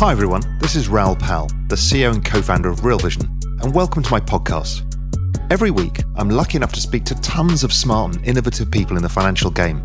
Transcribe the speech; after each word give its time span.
Hi 0.00 0.12
everyone, 0.12 0.42
this 0.60 0.76
is 0.76 0.86
Raoul 0.86 1.16
Pal, 1.16 1.48
the 1.66 1.74
CEO 1.74 2.14
and 2.14 2.24
co-founder 2.24 2.68
of 2.68 2.84
Real 2.84 3.00
Vision, 3.00 3.36
and 3.62 3.74
welcome 3.74 4.00
to 4.00 4.10
my 4.12 4.20
podcast. 4.20 4.84
Every 5.50 5.72
week, 5.72 6.04
I'm 6.14 6.30
lucky 6.30 6.56
enough 6.56 6.72
to 6.74 6.80
speak 6.80 7.02
to 7.06 7.16
tons 7.16 7.64
of 7.64 7.72
smart 7.72 8.14
and 8.14 8.24
innovative 8.24 8.70
people 8.70 8.96
in 8.96 9.02
the 9.02 9.08
financial 9.08 9.50
game. 9.50 9.82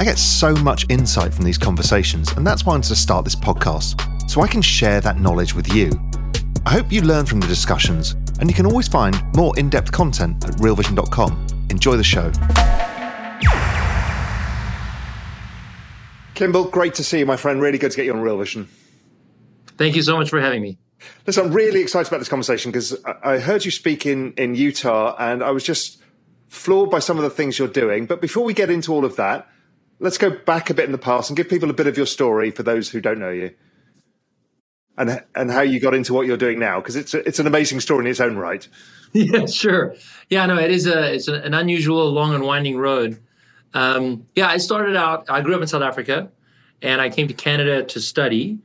I 0.00 0.04
get 0.04 0.18
so 0.18 0.56
much 0.56 0.84
insight 0.88 1.32
from 1.32 1.44
these 1.44 1.58
conversations, 1.58 2.32
and 2.32 2.44
that's 2.44 2.66
why 2.66 2.72
I 2.72 2.74
wanted 2.74 2.88
to 2.88 2.96
start 2.96 3.24
this 3.24 3.36
podcast, 3.36 4.28
so 4.28 4.40
I 4.40 4.48
can 4.48 4.62
share 4.62 5.00
that 5.00 5.20
knowledge 5.20 5.54
with 5.54 5.72
you. 5.72 5.92
I 6.66 6.72
hope 6.72 6.90
you 6.90 7.00
learn 7.02 7.24
from 7.24 7.38
the 7.38 7.46
discussions, 7.46 8.16
and 8.40 8.50
you 8.50 8.56
can 8.56 8.66
always 8.66 8.88
find 8.88 9.16
more 9.36 9.56
in-depth 9.56 9.92
content 9.92 10.44
at 10.44 10.56
realvision.com. 10.56 11.46
Enjoy 11.70 11.96
the 11.96 12.02
show. 12.02 12.32
Kimbal, 16.34 16.68
great 16.68 16.94
to 16.94 17.04
see 17.04 17.20
you, 17.20 17.26
my 17.26 17.36
friend. 17.36 17.62
Really 17.62 17.78
good 17.78 17.92
to 17.92 17.96
get 17.96 18.06
you 18.06 18.12
on 18.12 18.22
Real 18.22 18.38
Vision. 18.38 18.66
Thank 19.76 19.96
you 19.96 20.02
so 20.02 20.16
much 20.16 20.30
for 20.30 20.40
having 20.40 20.62
me. 20.62 20.78
Listen, 21.26 21.46
I'm 21.46 21.52
really 21.52 21.80
excited 21.80 22.08
about 22.08 22.18
this 22.18 22.28
conversation 22.28 22.70
because 22.70 22.96
I 23.24 23.38
heard 23.38 23.64
you 23.64 23.70
speak 23.70 24.06
in, 24.06 24.32
in 24.34 24.54
Utah 24.54 25.16
and 25.18 25.42
I 25.42 25.50
was 25.50 25.64
just 25.64 26.00
floored 26.48 26.90
by 26.90 27.00
some 27.00 27.16
of 27.16 27.24
the 27.24 27.30
things 27.30 27.58
you're 27.58 27.68
doing. 27.68 28.06
But 28.06 28.20
before 28.20 28.44
we 28.44 28.54
get 28.54 28.70
into 28.70 28.92
all 28.92 29.04
of 29.04 29.16
that, 29.16 29.48
let's 29.98 30.18
go 30.18 30.30
back 30.30 30.70
a 30.70 30.74
bit 30.74 30.84
in 30.84 30.92
the 30.92 30.98
past 30.98 31.30
and 31.30 31.36
give 31.36 31.48
people 31.48 31.70
a 31.70 31.72
bit 31.72 31.86
of 31.86 31.96
your 31.96 32.06
story 32.06 32.50
for 32.50 32.62
those 32.62 32.90
who 32.90 33.00
don't 33.00 33.18
know 33.18 33.30
you 33.30 33.52
and, 34.98 35.22
and 35.34 35.50
how 35.50 35.62
you 35.62 35.80
got 35.80 35.94
into 35.94 36.12
what 36.12 36.26
you're 36.26 36.36
doing 36.36 36.58
now 36.58 36.78
because 36.80 36.96
it's, 36.96 37.14
a, 37.14 37.26
it's 37.26 37.38
an 37.38 37.46
amazing 37.46 37.80
story 37.80 38.04
in 38.04 38.10
its 38.10 38.20
own 38.20 38.36
right. 38.36 38.66
Yeah, 39.14 39.44
sure. 39.44 39.94
Yeah, 40.30 40.46
no, 40.46 40.56
it 40.56 40.70
is 40.70 40.86
a, 40.86 41.12
it's 41.12 41.28
an 41.28 41.52
unusual, 41.52 42.10
long 42.10 42.32
and 42.32 42.44
winding 42.44 42.78
road. 42.78 43.20
Um, 43.74 44.26
yeah, 44.34 44.48
I 44.48 44.56
started 44.56 44.96
out, 44.96 45.26
I 45.28 45.42
grew 45.42 45.54
up 45.54 45.60
in 45.60 45.66
South 45.68 45.82
Africa 45.82 46.30
and 46.80 46.98
I 46.98 47.10
came 47.10 47.28
to 47.28 47.34
Canada 47.34 47.84
to 47.84 48.00
study. 48.00 48.58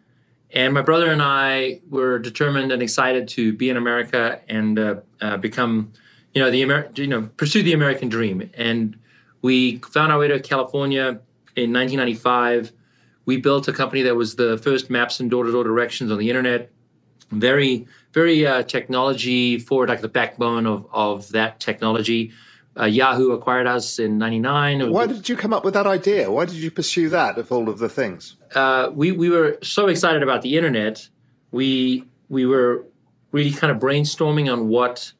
And 0.52 0.74
my 0.74 0.82
brother 0.82 1.12
and 1.12 1.22
I 1.22 1.82
were 1.90 2.20
determined 2.20 2.72
and 2.72 2.82
excited 2.82 3.28
to 3.30 3.54
be 3.54 3.70
in 3.70 3.78
America 3.78 4.40
and 4.48 4.80
uh, 4.80 4.96
uh, 5.22 5.38
become, 5.38 5.92
you 6.34 6.42
know, 6.42 6.50
the 6.50 6.62
Amer- 6.62 6.90
you 6.96 7.08
know, 7.08 7.30
pursue 7.38 7.64
the 7.64 7.74
American 7.74 8.08
dream. 8.08 8.50
And 8.54 8.98
we 9.42 9.80
found 9.80 10.12
our 10.12 10.20
way 10.20 10.30
to 10.30 10.40
California 10.40 11.20
in 11.56 11.74
1995. 11.74 12.72
We 13.26 13.38
built 13.38 13.68
a 13.68 13.74
company 13.74 14.04
that 14.04 14.16
was 14.16 14.36
the 14.36 14.58
first 14.58 14.90
maps 14.90 15.20
and 15.20 15.30
door-to-door 15.30 15.66
directions 15.66 16.12
on 16.12 16.18
the 16.18 16.30
internet. 16.30 16.72
Very, 17.32 17.86
very 18.14 18.48
uh, 18.48 18.64
technology 18.64 19.60
forward, 19.60 19.90
like 19.90 20.00
the 20.00 20.08
backbone 20.08 20.66
of 20.66 20.88
of 20.94 21.30
that 21.30 21.60
technology. 21.60 22.32
Uh, 22.80 22.86
Yahoo 22.86 23.32
acquired 23.32 23.68
us 23.68 24.00
in 24.00 24.18
'99. 24.18 24.92
Why 24.92 25.08
did 25.08 25.28
you 25.28 25.36
come 25.36 25.54
up 25.54 25.66
with 25.66 25.74
that 25.74 25.88
idea? 25.88 26.32
Why 26.32 26.46
did 26.46 26.56
you 26.56 26.70
pursue 26.70 27.10
that 27.10 27.38
of 27.38 27.52
all 27.52 27.70
of 27.70 27.80
the 27.80 27.90
things? 27.90 28.36
Uh, 28.54 28.90
we 28.94 29.12
we 29.12 29.30
were 29.30 29.58
so 29.64 29.88
excited 29.88 30.22
about 30.22 30.42
the 30.42 30.58
internet. 30.58 31.10
We 31.52 32.06
we 32.30 32.46
were 32.46 32.86
really 33.32 33.52
kind 33.52 33.72
of 33.72 33.80
brainstorming 33.80 34.52
on 34.52 34.68
what 34.68 35.14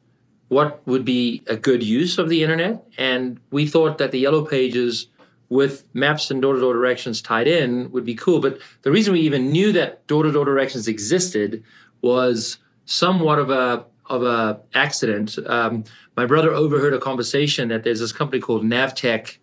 what 0.48 0.86
would 0.86 1.04
be 1.04 1.42
a 1.46 1.56
good 1.56 1.82
use 1.82 2.18
of 2.18 2.28
the 2.28 2.42
internet, 2.42 2.86
and 2.96 3.38
we 3.50 3.66
thought 3.66 3.98
that 3.98 4.12
the 4.12 4.18
yellow 4.18 4.44
pages 4.44 5.08
with 5.50 5.84
maps 5.94 6.30
and 6.30 6.42
door-to-door 6.42 6.74
directions 6.74 7.22
tied 7.22 7.48
in 7.48 7.90
would 7.90 8.04
be 8.04 8.14
cool. 8.14 8.40
But 8.40 8.58
the 8.82 8.90
reason 8.90 9.14
we 9.14 9.20
even 9.20 9.50
knew 9.50 9.72
that 9.72 10.06
door-to-door 10.06 10.44
directions 10.44 10.88
existed 10.88 11.64
was 12.02 12.58
somewhat 12.84 13.38
of 13.38 13.50
a 13.50 13.84
of 14.08 14.22
a 14.22 14.60
accident. 14.74 15.38
Um, 15.46 15.84
my 16.16 16.26
brother 16.26 16.52
overheard 16.52 16.94
a 16.94 16.98
conversation 16.98 17.68
that 17.68 17.84
there's 17.84 18.00
this 18.00 18.12
company 18.12 18.40
called 18.40 18.64
Navtech 18.64 19.38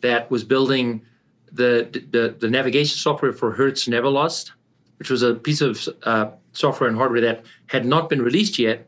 that 0.00 0.30
was 0.30 0.44
building 0.44 1.02
the 1.52 1.88
the, 2.10 2.34
the 2.38 2.48
navigation 2.48 2.96
software 2.96 3.32
for 3.32 3.52
Hertz 3.52 3.88
Neverlost, 3.88 4.52
which 4.98 5.10
was 5.10 5.22
a 5.22 5.34
piece 5.34 5.60
of 5.60 5.88
uh, 6.04 6.30
software 6.52 6.88
and 6.88 6.96
hardware 6.96 7.20
that 7.20 7.44
had 7.66 7.84
not 7.84 8.08
been 8.08 8.22
released 8.22 8.58
yet. 8.58 8.86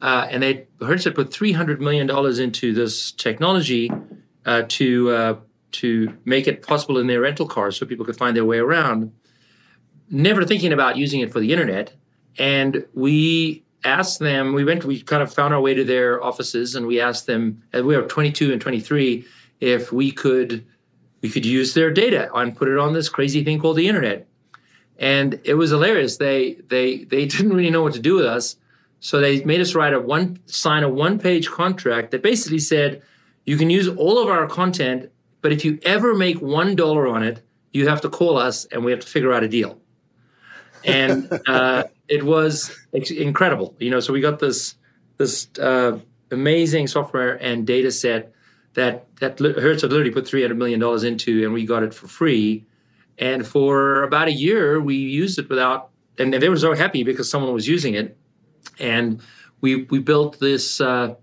Uh, 0.00 0.28
and 0.30 0.42
they 0.42 0.66
Hertz 0.80 1.04
had 1.04 1.14
put 1.14 1.32
three 1.32 1.52
hundred 1.52 1.80
million 1.80 2.06
dollars 2.06 2.38
into 2.38 2.72
this 2.72 3.12
technology 3.12 3.90
uh, 4.46 4.62
to 4.68 5.10
uh, 5.10 5.34
to 5.72 6.16
make 6.24 6.46
it 6.46 6.62
possible 6.62 6.98
in 6.98 7.08
their 7.08 7.20
rental 7.20 7.46
cars, 7.46 7.76
so 7.76 7.84
people 7.84 8.06
could 8.06 8.16
find 8.16 8.36
their 8.36 8.44
way 8.44 8.58
around. 8.58 9.12
Never 10.10 10.44
thinking 10.44 10.72
about 10.72 10.96
using 10.96 11.20
it 11.20 11.32
for 11.32 11.40
the 11.40 11.52
internet, 11.52 11.92
and 12.38 12.86
we 12.94 13.64
asked 13.84 14.18
them, 14.18 14.52
we 14.54 14.64
went, 14.64 14.84
we 14.84 15.00
kind 15.00 15.22
of 15.22 15.32
found 15.32 15.54
our 15.54 15.60
way 15.60 15.74
to 15.74 15.84
their 15.84 16.22
offices 16.22 16.74
and 16.74 16.86
we 16.86 17.00
asked 17.00 17.26
them, 17.26 17.62
and 17.72 17.86
we 17.86 17.96
were 17.96 18.02
22 18.02 18.52
and 18.52 18.60
23, 18.60 19.24
if 19.60 19.92
we 19.92 20.10
could, 20.10 20.64
we 21.20 21.30
could 21.30 21.46
use 21.46 21.74
their 21.74 21.90
data 21.90 22.32
and 22.34 22.56
put 22.56 22.68
it 22.68 22.78
on 22.78 22.92
this 22.92 23.08
crazy 23.08 23.44
thing 23.44 23.60
called 23.60 23.76
the 23.76 23.88
internet. 23.88 24.26
And 24.98 25.40
it 25.44 25.54
was 25.54 25.70
hilarious. 25.70 26.16
They, 26.16 26.54
they, 26.68 27.04
they 27.04 27.26
didn't 27.26 27.50
really 27.50 27.70
know 27.70 27.82
what 27.82 27.94
to 27.94 28.00
do 28.00 28.14
with 28.14 28.26
us. 28.26 28.56
So 29.00 29.20
they 29.20 29.44
made 29.44 29.60
us 29.60 29.74
write 29.74 29.94
a 29.94 30.00
one, 30.00 30.40
sign 30.46 30.82
a 30.82 30.88
one 30.88 31.18
page 31.20 31.48
contract 31.48 32.10
that 32.10 32.22
basically 32.22 32.58
said, 32.58 33.02
you 33.44 33.56
can 33.56 33.70
use 33.70 33.88
all 33.88 34.20
of 34.20 34.28
our 34.28 34.46
content, 34.46 35.10
but 35.40 35.52
if 35.52 35.64
you 35.64 35.78
ever 35.84 36.14
make 36.14 36.38
$1 36.38 37.14
on 37.14 37.22
it, 37.22 37.42
you 37.72 37.88
have 37.88 38.00
to 38.00 38.08
call 38.08 38.36
us 38.36 38.64
and 38.66 38.84
we 38.84 38.90
have 38.90 39.00
to 39.00 39.06
figure 39.06 39.32
out 39.32 39.44
a 39.44 39.48
deal. 39.48 39.78
And, 40.84 41.32
uh, 41.46 41.84
it 42.08 42.22
was 42.24 42.76
incredible. 42.92 43.74
You 43.78 43.90
know, 43.90 44.00
so 44.00 44.12
we 44.12 44.20
got 44.20 44.38
this 44.38 44.74
this 45.18 45.48
uh, 45.58 45.98
amazing 46.30 46.86
software 46.86 47.34
and 47.42 47.66
data 47.66 47.90
set 47.90 48.32
that 48.74 49.06
that 49.16 49.38
Hertz 49.38 49.82
had 49.82 49.90
literally 49.90 50.10
put 50.12 50.26
three 50.26 50.42
hundred 50.42 50.58
million 50.58 50.80
dollars 50.80 51.04
into, 51.04 51.44
and 51.44 51.52
we 51.52 51.66
got 51.66 51.82
it 51.82 51.94
for 51.94 52.08
free. 52.08 52.64
And 53.18 53.46
for 53.46 54.04
about 54.04 54.28
a 54.28 54.32
year, 54.32 54.80
we 54.80 54.94
used 54.94 55.40
it 55.40 55.48
without, 55.48 55.90
and 56.18 56.32
they 56.32 56.48
were 56.48 56.56
so 56.56 56.74
happy 56.74 57.02
because 57.02 57.28
someone 57.28 57.52
was 57.52 57.66
using 57.66 57.94
it. 57.94 58.16
And 58.78 59.20
we 59.60 59.84
we 59.84 59.98
built 59.98 60.38
this 60.38 60.80
uh, 60.80 61.14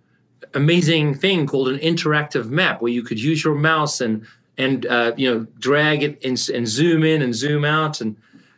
amazing 0.54 1.16
thing 1.16 1.48
called 1.48 1.70
an 1.70 1.80
interactive 1.80 2.50
map 2.50 2.82
where 2.82 2.92
you 2.92 3.04
could 3.04 3.20
use 3.20 3.44
your 3.44 3.56
mouse 3.56 4.02
and 4.02 4.26
and 4.58 4.86
uh, 4.86 5.14
you 5.16 5.34
know 5.34 5.48
drag 5.58 6.04
it 6.04 6.24
and, 6.24 6.50
and 6.54 6.68
zoom 6.68 7.04
in 7.04 7.22
and 7.22 7.34
zoom 7.34 7.64
out. 7.64 8.02
And 8.02 8.18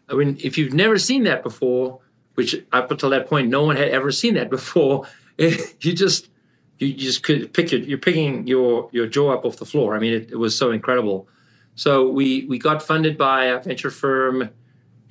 I 0.10 0.16
mean, 0.16 0.38
if 0.44 0.58
you've 0.58 0.74
never 0.74 0.98
seen 0.98 1.24
that 1.24 1.44
before, 1.44 2.00
which 2.38 2.56
up 2.72 2.92
until 2.92 3.10
that 3.10 3.28
point, 3.28 3.50
no 3.50 3.64
one 3.64 3.76
had 3.76 3.90
ever 3.90 4.12
seen 4.12 4.36
that 4.36 4.48
before. 4.52 5.08
you 5.40 5.58
just 5.94 6.30
you 6.78 6.94
just 6.94 7.24
could 7.24 7.52
pick 7.52 7.72
your, 7.72 7.82
you're 7.82 7.98
picking 7.98 8.46
your 8.46 8.90
your 8.92 9.08
jaw 9.08 9.34
up 9.34 9.44
off 9.44 9.58
the 9.58 9.66
floor. 9.66 9.96
I 9.96 10.00
mean, 10.00 10.14
it, 10.14 10.30
it 10.30 10.36
was 10.36 10.56
so 10.56 10.70
incredible. 10.70 11.28
So 11.74 12.08
we 12.08 12.46
we 12.46 12.60
got 12.60 12.84
funded 12.84 13.18
by 13.18 13.46
a 13.46 13.60
venture 13.60 13.90
firm, 13.90 14.52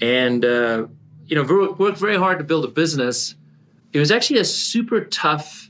and 0.01 0.45
uh, 0.45 0.87
you 1.27 1.35
know 1.35 1.75
worked 1.77 1.99
very 1.99 2.17
hard 2.17 2.39
to 2.39 2.45
build 2.45 2.65
a 2.65 2.69
business. 2.69 3.35
It 3.93 3.99
was 3.99 4.13
actually 4.13 4.39
a 4.39 4.45
super 4.45 5.01
tough 5.05 5.69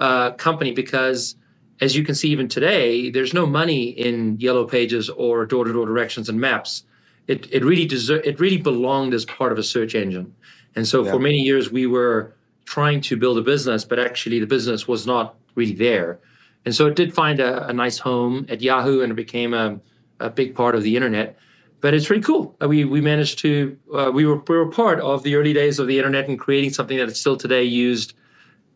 uh, 0.00 0.32
company 0.32 0.72
because, 0.72 1.36
as 1.80 1.94
you 1.94 2.02
can 2.02 2.16
see 2.16 2.30
even 2.30 2.48
today, 2.48 3.08
there's 3.08 3.32
no 3.32 3.46
money 3.46 3.84
in 3.84 4.36
yellow 4.40 4.66
pages 4.66 5.08
or 5.10 5.46
door 5.46 5.64
to 5.64 5.72
door 5.72 5.86
directions 5.86 6.28
and 6.28 6.40
maps. 6.40 6.82
It 7.28 7.46
it 7.52 7.64
really 7.64 7.86
deser- 7.86 8.26
it 8.26 8.40
really 8.40 8.58
belonged 8.58 9.14
as 9.14 9.24
part 9.24 9.52
of 9.52 9.58
a 9.58 9.62
search 9.62 9.94
engine. 9.94 10.34
And 10.74 10.86
so 10.86 11.04
yeah. 11.04 11.10
for 11.10 11.18
many 11.18 11.38
years, 11.38 11.70
we 11.70 11.86
were 11.86 12.34
trying 12.64 13.00
to 13.02 13.16
build 13.16 13.38
a 13.38 13.42
business, 13.42 13.84
but 13.84 13.98
actually 13.98 14.38
the 14.38 14.46
business 14.46 14.88
was 14.88 15.06
not 15.06 15.36
really 15.54 15.74
there. 15.74 16.18
And 16.64 16.74
so 16.74 16.86
it 16.86 16.96
did 16.96 17.12
find 17.12 17.40
a, 17.40 17.66
a 17.68 17.72
nice 17.72 17.98
home 17.98 18.46
at 18.48 18.60
Yahoo 18.60 19.00
and 19.00 19.12
it 19.12 19.14
became 19.16 19.52
a, 19.52 19.80
a, 20.20 20.30
big 20.30 20.54
part 20.54 20.74
of 20.74 20.82
the 20.82 20.96
internet. 20.96 21.36
But 21.80 21.94
it's 21.94 22.06
pretty 22.06 22.22
cool. 22.22 22.56
We, 22.60 22.84
we 22.84 23.00
managed 23.00 23.40
to, 23.40 23.76
uh, 23.92 24.10
we, 24.14 24.24
were, 24.24 24.36
we 24.36 24.56
were 24.56 24.70
part 24.70 25.00
of 25.00 25.24
the 25.24 25.34
early 25.34 25.52
days 25.52 25.80
of 25.80 25.88
the 25.88 25.98
internet 25.98 26.28
and 26.28 26.38
creating 26.38 26.70
something 26.70 26.96
that 26.96 27.08
is 27.08 27.18
still 27.18 27.36
today 27.36 27.64
used, 27.64 28.14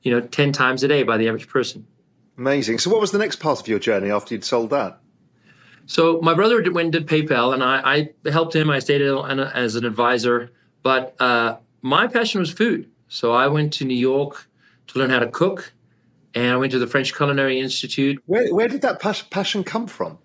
you 0.03 0.11
know, 0.11 0.21
10 0.21 0.51
times 0.53 0.83
a 0.83 0.89
day 0.89 1.05
by 1.05 1.17
the 1.17 1.29
average 1.29 1.49
person. 1.49 1.87
Amazing. 2.37 2.79
So 2.79 2.91
what 2.91 3.01
was 3.01 3.13
the 3.13 3.19
next 3.19 3.37
part 3.37 3.61
of 3.61 3.69
your 3.69 3.79
journey 3.79 4.11
after 4.11 4.35
you'd 4.35 4.45
sold 4.45 4.71
that? 4.71 4.99
So 5.87 6.21
my 6.21 6.35
brother 6.35 6.57
went 6.73 6.95
and 6.97 7.07
did 7.07 7.07
PayPal 7.07 7.55
and 7.55 7.63
I, 7.63 8.11
I 8.25 8.31
helped 8.31 8.57
him. 8.57 8.69
I 8.71 8.81
stayed 8.81 9.03
as 9.03 9.77
an 9.77 9.85
advisor. 9.85 10.51
But 10.83 11.15
uh, 11.21 11.57
my 11.83 12.07
passion 12.07 12.41
was 12.41 12.53
food. 12.53 12.91
So 13.09 13.33
I 13.33 13.47
went 13.47 13.73
to 13.75 13.85
New 13.85 13.97
York 13.97 14.49
to 14.89 14.99
learn 14.99 15.11
how 15.11 15.21
to 15.21 15.29
cook, 15.29 15.73
and 16.35 16.53
I 16.53 16.57
went 16.57 16.73
to 16.73 16.79
the 16.79 16.87
French 16.87 17.15
Culinary 17.15 17.61
Institute. 17.61 18.23
Where, 18.27 18.53
where 18.55 18.69
did 18.69 18.83
that 18.83 19.01
passion 19.01 19.65
come 19.65 19.87
from? 19.87 20.19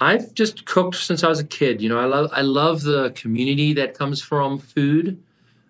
I've 0.00 0.32
just 0.34 0.64
cooked 0.64 0.96
since 0.96 1.24
I 1.24 1.28
was 1.28 1.40
a 1.40 1.44
kid. 1.44 1.82
You 1.82 1.88
know, 1.88 1.98
I 1.98 2.04
love 2.04 2.30
I 2.32 2.42
love 2.42 2.82
the 2.82 3.10
community 3.10 3.72
that 3.74 3.98
comes 3.98 4.22
from 4.22 4.58
food. 4.58 5.22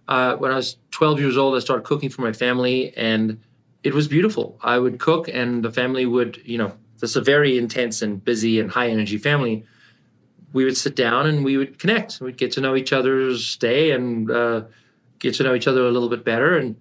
Uh, 0.07 0.37
when 0.37 0.51
I 0.51 0.57
was 0.57 0.77
12 0.91 1.21
years 1.21 1.37
old, 1.37 1.55
I 1.55 1.59
started 1.61 1.85
cooking 1.85 2.11
for 2.11 2.23
my 2.23 2.33
family, 2.33 2.97
and 2.97 3.41
it 3.83 3.95
was 3.95 4.09
beautiful. 4.09 4.59
I 4.63 4.79
would 4.79 4.99
cook, 4.99 5.29
and 5.29 5.63
the 5.63 5.71
family 5.71 6.07
would, 6.07 6.41
you 6.45 6.59
know, 6.59 6.73
this 6.99 7.11
is 7.11 7.17
a 7.17 7.21
very 7.21 7.57
intense 7.57 8.03
and 8.03 8.23
busy 8.23 8.59
and 8.59 8.71
high 8.71 8.89
energy 8.89 9.19
family. 9.19 9.65
We 10.53 10.65
would 10.65 10.77
sit 10.77 10.97
down 10.97 11.27
and 11.27 11.45
we 11.45 11.57
would 11.57 11.79
connect. 11.79 12.21
We'd 12.21 12.39
get 12.39 12.53
to 12.53 12.61
know 12.61 12.75
each 12.75 12.93
other's 12.93 13.57
day 13.57 13.91
and 13.93 14.31
uh, 14.31 14.63
get 15.19 15.35
to 15.35 15.43
know 15.43 15.55
each 15.55 15.67
other 15.67 15.87
a 15.87 15.91
little 15.91 16.09
bit 16.09 16.25
better. 16.25 16.57
And 16.57 16.77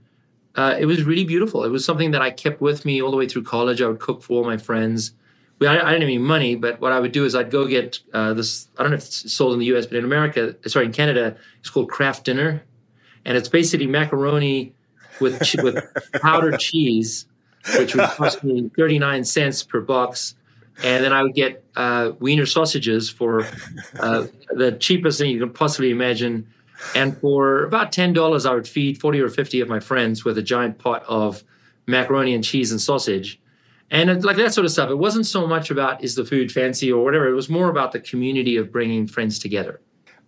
uh, 0.55 0.75
it 0.79 0.85
was 0.85 1.03
really 1.03 1.23
beautiful. 1.23 1.63
It 1.63 1.69
was 1.69 1.85
something 1.85 2.11
that 2.11 2.21
I 2.21 2.31
kept 2.31 2.61
with 2.61 2.85
me 2.85 3.01
all 3.01 3.11
the 3.11 3.17
way 3.17 3.27
through 3.27 3.43
college. 3.43 3.81
I 3.81 3.87
would 3.87 3.99
cook 3.99 4.23
for 4.23 4.33
all 4.33 4.43
my 4.43 4.57
friends. 4.57 5.13
I, 5.61 5.65
I 5.65 5.73
didn't 5.73 5.85
have 5.85 6.01
any 6.01 6.17
money, 6.17 6.55
but 6.55 6.79
what 6.81 6.91
I 6.91 6.99
would 6.99 7.11
do 7.11 7.25
is 7.25 7.35
I'd 7.35 7.51
go 7.51 7.67
get 7.67 7.99
uh, 8.13 8.33
this. 8.33 8.67
I 8.77 8.83
don't 8.83 8.91
know 8.91 8.97
if 8.97 9.05
it's 9.05 9.33
sold 9.33 9.53
in 9.53 9.59
the 9.59 9.65
U.S., 9.67 9.85
but 9.85 9.97
in 9.97 10.05
America, 10.05 10.55
sorry, 10.67 10.85
in 10.85 10.91
Canada, 10.91 11.35
it's 11.59 11.69
called 11.69 11.89
Kraft 11.89 12.25
Dinner, 12.25 12.63
and 13.25 13.37
it's 13.37 13.49
basically 13.49 13.87
macaroni 13.87 14.73
with 15.19 15.39
with 15.63 15.83
powdered 16.21 16.59
cheese, 16.59 17.25
which 17.77 17.95
would 17.95 18.09
cost 18.09 18.43
me 18.43 18.69
thirty 18.77 18.99
nine 18.99 19.23
cents 19.23 19.63
per 19.63 19.81
box, 19.81 20.35
and 20.83 21.03
then 21.03 21.11
I 21.11 21.23
would 21.23 21.33
get 21.33 21.63
uh, 21.75 22.11
wiener 22.19 22.45
sausages 22.45 23.09
for 23.09 23.47
uh, 23.99 24.27
the 24.51 24.73
cheapest 24.73 25.19
thing 25.19 25.31
you 25.31 25.39
can 25.39 25.49
possibly 25.49 25.89
imagine, 25.89 26.47
and 26.95 27.17
for 27.17 27.63
about 27.63 27.91
ten 27.91 28.13
dollars, 28.13 28.45
I 28.45 28.53
would 28.53 28.67
feed 28.67 28.99
forty 28.99 29.19
or 29.19 29.29
fifty 29.29 29.61
of 29.61 29.69
my 29.69 29.79
friends 29.79 30.23
with 30.23 30.37
a 30.37 30.43
giant 30.43 30.77
pot 30.77 31.03
of 31.07 31.43
macaroni 31.87 32.33
and 32.33 32.43
cheese 32.43 32.71
and 32.71 32.81
sausage 32.81 33.39
and 33.89 34.23
like 34.23 34.37
that 34.37 34.53
sort 34.53 34.65
of 34.65 34.71
stuff. 34.71 34.89
It 34.89 34.97
wasn't 34.97 35.25
so 35.25 35.47
much 35.47 35.71
about 35.71 36.03
is 36.03 36.15
the 36.15 36.25
food 36.25 36.51
fancy 36.51 36.91
or 36.91 37.03
whatever. 37.03 37.27
It 37.27 37.33
was 37.33 37.49
more 37.49 37.69
about 37.69 37.91
the 37.91 37.99
community 37.99 38.57
of 38.57 38.71
bringing 38.71 39.07
friends 39.07 39.39
together. 39.39 39.81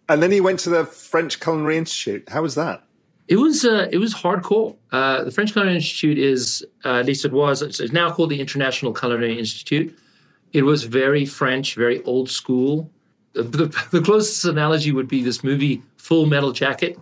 And 0.08 0.24
then 0.24 0.32
he 0.32 0.42
went 0.42 0.60
to 0.62 0.70
the 0.70 0.86
French 0.86 1.40
Culinary 1.40 1.78
Institute. 1.78 2.28
How 2.30 2.42
was 2.42 2.56
that? 2.56 2.84
It 3.28 3.36
was 3.36 3.64
uh, 3.64 3.88
it 3.92 3.98
was 3.98 4.14
hardcore. 4.14 4.76
Uh, 4.92 5.24
the 5.24 5.32
French 5.32 5.52
Culinary 5.52 5.76
Institute 5.76 6.18
is 6.18 6.66
uh, 6.86 6.96
at 6.96 7.06
least 7.06 7.26
it 7.26 7.32
was. 7.32 7.62
It's 7.62 7.80
now 7.92 8.12
called 8.12 8.32
the 8.32 8.40
International 8.40 8.94
Culinary 8.94 9.38
Institute. 9.38 9.96
It 10.52 10.64
was 10.64 10.86
very 10.86 11.26
French, 11.26 11.76
very 11.76 12.02
old 12.04 12.30
school. 12.30 12.90
The, 13.34 13.68
the, 13.92 14.02
closest 14.02 14.46
analogy 14.46 14.92
would 14.92 15.08
be 15.08 15.24
this 15.24 15.44
movie 15.44 15.84
Full 15.98 16.26
Metal 16.26 16.52
Jacket, 16.52 16.98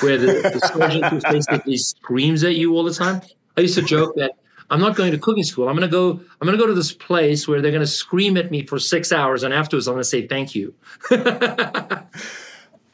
where 0.00 0.18
the, 0.18 0.26
the 0.26 0.60
sergeant 0.72 1.04
just 1.10 1.26
basically 1.26 1.76
screams 1.78 2.44
at 2.44 2.54
you 2.54 2.74
all 2.74 2.84
the 2.84 2.94
time. 2.94 3.22
I 3.56 3.62
used 3.62 3.74
to 3.76 3.82
joke 3.82 4.14
that 4.16 4.32
I'm 4.70 4.80
not 4.80 4.94
going 4.94 5.10
to 5.10 5.18
cooking 5.18 5.42
school. 5.42 5.68
I'm 5.68 5.76
going 5.76 5.88
to 5.88 5.92
go. 5.92 6.10
I'm 6.10 6.46
going 6.46 6.56
to 6.56 6.62
go 6.62 6.66
to 6.66 6.74
this 6.74 6.92
place 6.92 7.48
where 7.48 7.60
they're 7.60 7.72
going 7.72 7.80
to 7.82 7.86
scream 7.86 8.36
at 8.36 8.50
me 8.50 8.64
for 8.64 8.78
six 8.78 9.10
hours, 9.10 9.42
and 9.42 9.52
afterwards 9.52 9.88
I'm 9.88 9.94
going 9.94 10.02
to 10.02 10.08
say 10.08 10.26
thank 10.26 10.54
you. 10.54 10.74
and, 11.10 12.06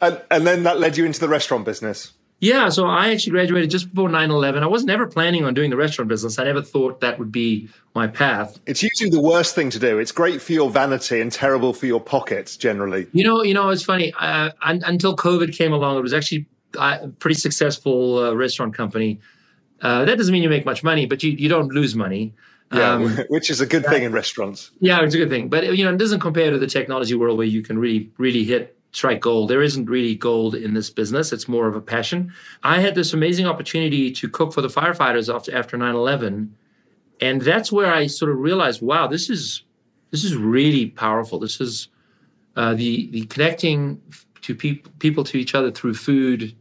and 0.01 0.47
then 0.47 0.63
that 0.63 0.81
led 0.81 0.97
you 0.97 1.05
into 1.05 1.21
the 1.21 1.29
restaurant 1.29 1.65
business. 1.65 2.13
Yeah, 2.39 2.69
so 2.69 2.87
I 2.87 3.13
actually 3.13 3.33
graduated 3.33 3.71
just 3.71 3.89
before 3.89 4.11
9/11. 4.11 4.63
I 4.63 4.67
was 4.67 4.85
never 4.85 5.07
planning 5.07 5.45
on 5.45 5.55
doing 5.55 5.71
the 5.71 5.77
restaurant 5.77 6.09
business. 6.09 6.39
I 6.39 6.45
never 6.45 6.61
thought 6.61 7.01
that 7.01 7.19
would 7.19 7.33
be 7.33 7.69
my 7.95 8.07
path. 8.07 8.61
It's 8.67 8.83
usually 8.83 9.09
the 9.09 9.23
worst 9.23 9.55
thing 9.55 9.71
to 9.71 9.79
do. 9.79 9.99
It's 9.99 10.13
great 10.13 10.43
for 10.43 10.53
your 10.53 10.69
vanity 10.69 11.21
and 11.21 11.33
terrible 11.33 11.73
for 11.73 11.87
your 11.87 12.01
pockets 12.01 12.57
generally. 12.59 13.07
You 13.13 13.25
know, 13.25 13.43
you 13.43 13.55
know, 13.55 13.71
it's 13.71 13.83
funny. 13.83 14.13
Uh, 14.19 14.51
until 14.63 15.17
COVID 15.17 15.57
came 15.57 15.73
along, 15.73 15.97
it 15.97 16.03
was 16.03 16.13
actually 16.13 16.47
a 16.79 17.09
pretty 17.09 17.37
successful 17.41 18.19
uh, 18.19 18.35
restaurant 18.35 18.75
company. 18.75 19.19
Uh, 19.81 20.05
that 20.05 20.19
doesn't 20.19 20.33
mean 20.33 20.43
you 20.43 20.51
make 20.51 20.67
much 20.67 20.83
money, 20.83 21.07
but 21.07 21.23
you, 21.23 21.33
you 21.33 21.49
don't 21.49 21.69
lose 21.69 21.95
money. 21.95 22.35
Yeah, 22.73 22.95
um, 22.95 23.17
which 23.29 23.49
is 23.49 23.63
a 23.63 23.67
good 23.67 23.87
thing 23.87 24.03
in 24.03 24.13
restaurants. 24.13 24.73
Yeah, 24.81 25.01
it's 25.01 25.15
a 25.15 25.19
good 25.19 25.31
thing. 25.31 25.49
But 25.49 25.77
you 25.77 25.85
know, 25.85 25.93
it 25.93 25.99
doesn't 25.99 26.21
compare 26.21 26.51
to 26.51 26.59
the 26.59 26.67
technology 26.67 27.15
world 27.15 27.39
where 27.39 27.47
you 27.47 27.63
can 27.63 27.79
really, 27.79 28.11
really 28.19 28.45
hit 28.45 28.77
strike 28.97 29.21
gold. 29.21 29.51
There 29.51 29.63
isn't 29.63 29.87
really 29.87 30.15
gold 30.15 30.55
in 30.55 30.75
this 30.75 30.91
business. 30.91 31.33
It's 31.33 31.49
more 31.49 31.67
of 31.69 31.77
a 31.77 31.81
passion. 31.81 32.33
I 32.63 32.81
had 32.81 32.95
this 32.95 33.13
amazing 33.13 33.47
opportunity 33.47 34.11
to 34.13 34.29
cook 34.29 34.53
for 34.53 34.63
the 34.63 34.69
firefighters 34.69 35.33
after 35.33 35.55
after 35.55 35.77
9/11. 35.77 36.51
And 37.21 37.41
that's 37.41 37.73
where 37.73 37.93
I 37.93 38.07
sort 38.07 38.31
of 38.31 38.39
realized, 38.39 38.83
wow, 38.83 39.07
this 39.07 39.29
is 39.31 39.63
this 40.11 40.25
is 40.25 40.37
really 40.37 40.87
powerful. 40.87 41.39
This 41.39 41.61
is 41.61 41.89
uh, 42.57 42.75
the 42.75 43.11
the 43.11 43.27
connecting 43.27 44.01
to 44.43 44.55
people 44.55 44.93
people 44.99 45.25
to 45.25 45.39
each 45.39 45.55
other 45.55 45.71
through 45.71 45.95
food 45.95 46.55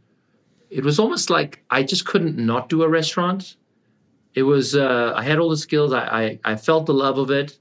it 0.70 0.84
was 0.84 0.98
almost 0.98 1.30
like 1.30 1.62
I 1.70 1.82
just 1.82 2.06
couldn't 2.06 2.36
not 2.36 2.68
do 2.68 2.82
a 2.82 2.88
restaurant. 2.88 3.56
It 4.34 4.42
was 4.42 4.74
uh, 4.74 5.12
I 5.16 5.22
had 5.22 5.38
all 5.38 5.48
the 5.48 5.56
skills. 5.56 5.92
I, 5.92 6.38
I, 6.44 6.52
I 6.52 6.56
felt 6.56 6.86
the 6.86 6.94
love 6.94 7.18
of 7.18 7.30
it, 7.30 7.58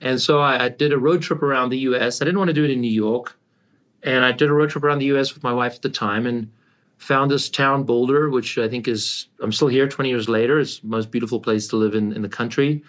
and 0.00 0.20
so 0.20 0.40
I, 0.40 0.64
I, 0.64 0.68
did 0.68 0.92
a 0.92 0.98
road 0.98 1.22
trip 1.22 1.42
around 1.42 1.70
the 1.70 1.78
U.S. 1.90 2.20
I 2.20 2.24
didn't 2.24 2.38
want 2.38 2.48
to 2.48 2.54
do 2.54 2.64
it 2.64 2.70
in 2.70 2.80
New 2.80 2.90
York, 2.90 3.37
and 4.02 4.24
I 4.24 4.32
did 4.32 4.48
a 4.48 4.52
road 4.52 4.70
trip 4.70 4.84
around 4.84 4.98
the 4.98 5.06
U.S. 5.06 5.34
with 5.34 5.42
my 5.42 5.52
wife 5.52 5.74
at 5.74 5.82
the 5.82 5.90
time, 5.90 6.26
and 6.26 6.50
found 6.98 7.30
this 7.30 7.48
town 7.48 7.84
Boulder, 7.84 8.28
which 8.28 8.58
I 8.58 8.68
think 8.68 8.88
is 8.88 9.28
I'm 9.40 9.52
still 9.52 9.68
here 9.68 9.88
20 9.88 10.10
years 10.10 10.28
later. 10.28 10.58
It's 10.58 10.80
the 10.80 10.88
most 10.88 11.10
beautiful 11.10 11.40
place 11.40 11.68
to 11.68 11.76
live 11.76 11.94
in 11.94 12.12
in 12.12 12.22
the 12.22 12.28
country. 12.28 12.82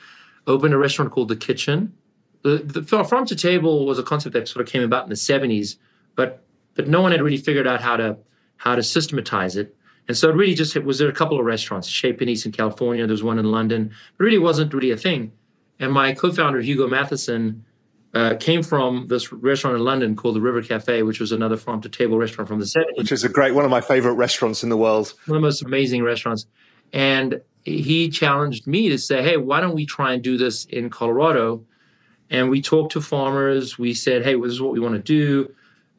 Opened 0.47 0.73
a 0.73 0.77
restaurant 0.77 1.11
called 1.11 1.27
the 1.27 1.35
Kitchen. 1.35 1.93
The, 2.41 2.57
the 2.57 2.83
farm 2.83 3.25
to 3.25 3.35
table 3.35 3.85
was 3.85 3.99
a 3.99 4.03
concept 4.03 4.33
that 4.33 4.47
sort 4.47 4.65
of 4.65 4.71
came 4.71 4.81
about 4.81 5.03
in 5.03 5.09
the 5.09 5.15
70s, 5.15 5.75
but 6.15 6.43
but 6.73 6.87
no 6.87 7.01
one 7.01 7.11
had 7.11 7.21
really 7.21 7.37
figured 7.37 7.67
out 7.67 7.81
how 7.81 7.97
to 7.97 8.17
how 8.57 8.75
to 8.75 8.83
systematize 8.83 9.55
it. 9.55 9.75
And 10.07 10.17
so 10.17 10.29
it 10.29 10.35
really 10.35 10.55
just 10.55 10.75
it 10.75 10.85
was 10.85 10.99
there 10.99 11.09
a 11.09 11.13
couple 11.13 11.39
of 11.39 11.45
restaurants, 11.45 11.87
Chez 11.87 12.13
Panisse 12.13 12.45
in 12.45 12.51
California, 12.51 13.05
there's 13.05 13.23
one 13.23 13.37
in 13.37 13.51
London. 13.51 13.91
It 14.19 14.23
really 14.23 14.39
wasn't 14.39 14.73
really 14.73 14.91
a 14.91 14.97
thing. 14.97 15.31
And 15.79 15.93
my 15.93 16.13
co-founder 16.13 16.61
Hugo 16.61 16.87
Matheson 16.87 17.63
uh, 18.13 18.35
came 18.39 18.63
from 18.63 19.07
this 19.07 19.31
restaurant 19.31 19.77
in 19.77 19.83
London 19.83 20.15
called 20.15 20.35
the 20.35 20.41
River 20.41 20.61
Cafe, 20.61 21.03
which 21.03 21.19
was 21.19 21.31
another 21.31 21.57
farm 21.57 21.81
to 21.81 21.89
table 21.89 22.17
restaurant 22.17 22.47
from 22.47 22.59
the 22.59 22.65
70s. 22.65 22.97
Which 22.97 23.11
is 23.11 23.23
a 23.23 23.29
great 23.29 23.53
one 23.53 23.65
of 23.65 23.71
my 23.71 23.81
favorite 23.81 24.13
restaurants 24.13 24.63
in 24.63 24.69
the 24.69 24.77
world. 24.77 25.13
One 25.27 25.37
of 25.37 25.41
the 25.41 25.47
most 25.47 25.61
amazing 25.61 26.03
restaurants. 26.03 26.47
And 26.91 27.41
he 27.63 28.09
challenged 28.09 28.65
me 28.65 28.89
to 28.89 28.97
say, 28.97 29.21
hey, 29.21 29.37
why 29.37 29.61
don't 29.61 29.75
we 29.75 29.85
try 29.85 30.13
and 30.13 30.23
do 30.23 30.37
this 30.37 30.65
in 30.65 30.89
Colorado? 30.89 31.63
And 32.31 32.49
we 32.49 32.61
talked 32.61 32.93
to 32.93 33.01
farmers. 33.01 33.77
We 33.77 33.93
said, 33.93 34.23
hey, 34.23 34.35
this 34.35 34.51
is 34.51 34.61
what 34.61 34.73
we 34.73 34.79
want 34.79 34.95
to 34.95 35.01
do. 35.01 35.45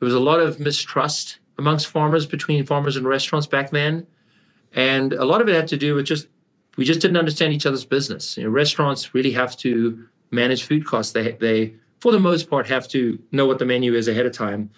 There 0.00 0.06
was 0.06 0.14
a 0.14 0.20
lot 0.20 0.40
of 0.40 0.58
mistrust 0.58 1.38
amongst 1.58 1.86
farmers 1.86 2.26
between 2.26 2.64
farmers 2.64 2.96
and 2.96 3.06
restaurants 3.06 3.46
back 3.46 3.70
then, 3.70 4.06
and 4.72 5.12
a 5.12 5.24
lot 5.24 5.42
of 5.42 5.48
it 5.48 5.54
had 5.54 5.68
to 5.68 5.76
do 5.76 5.94
with 5.94 6.06
just 6.06 6.26
we 6.76 6.84
just 6.86 7.00
didn't 7.00 7.18
understand 7.18 7.52
each 7.52 7.66
other's 7.66 7.84
business. 7.84 8.38
You 8.38 8.44
know, 8.44 8.50
restaurants 8.50 9.14
really 9.14 9.32
have 9.32 9.56
to 9.58 10.06
manage 10.30 10.62
food 10.62 10.86
costs. 10.86 11.12
They 11.12 11.32
they 11.32 11.74
for 12.00 12.12
the 12.12 12.20
most 12.20 12.48
part 12.48 12.66
have 12.68 12.88
to 12.88 13.22
know 13.30 13.46
what 13.46 13.58
the 13.58 13.64
menu 13.64 13.94
is 13.94 14.08
ahead 14.08 14.26
of 14.26 14.32
time. 14.32 14.70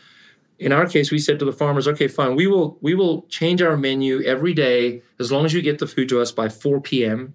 In 0.58 0.72
our 0.72 0.86
case, 0.86 1.10
we 1.10 1.19
said 1.19 1.38
to 1.38 1.44
the 1.44 1.52
farmers, 1.52 1.88
"Okay, 1.88 2.08
fine. 2.08 2.36
We 2.36 2.46
will 2.46 2.78
we 2.80 2.94
will 2.94 3.22
change 3.28 3.62
our 3.62 3.76
menu 3.76 4.22
every 4.22 4.55
day 4.55 5.02
as 5.19 5.32
long 5.32 5.44
as 5.44 5.52
you 5.52 5.62
get 5.62 5.79
the 5.79 5.86
food 5.86 6.08
to 6.10 6.20
us 6.20 6.31
by 6.31 6.48
4 6.48 6.81
p.m. 6.81 7.34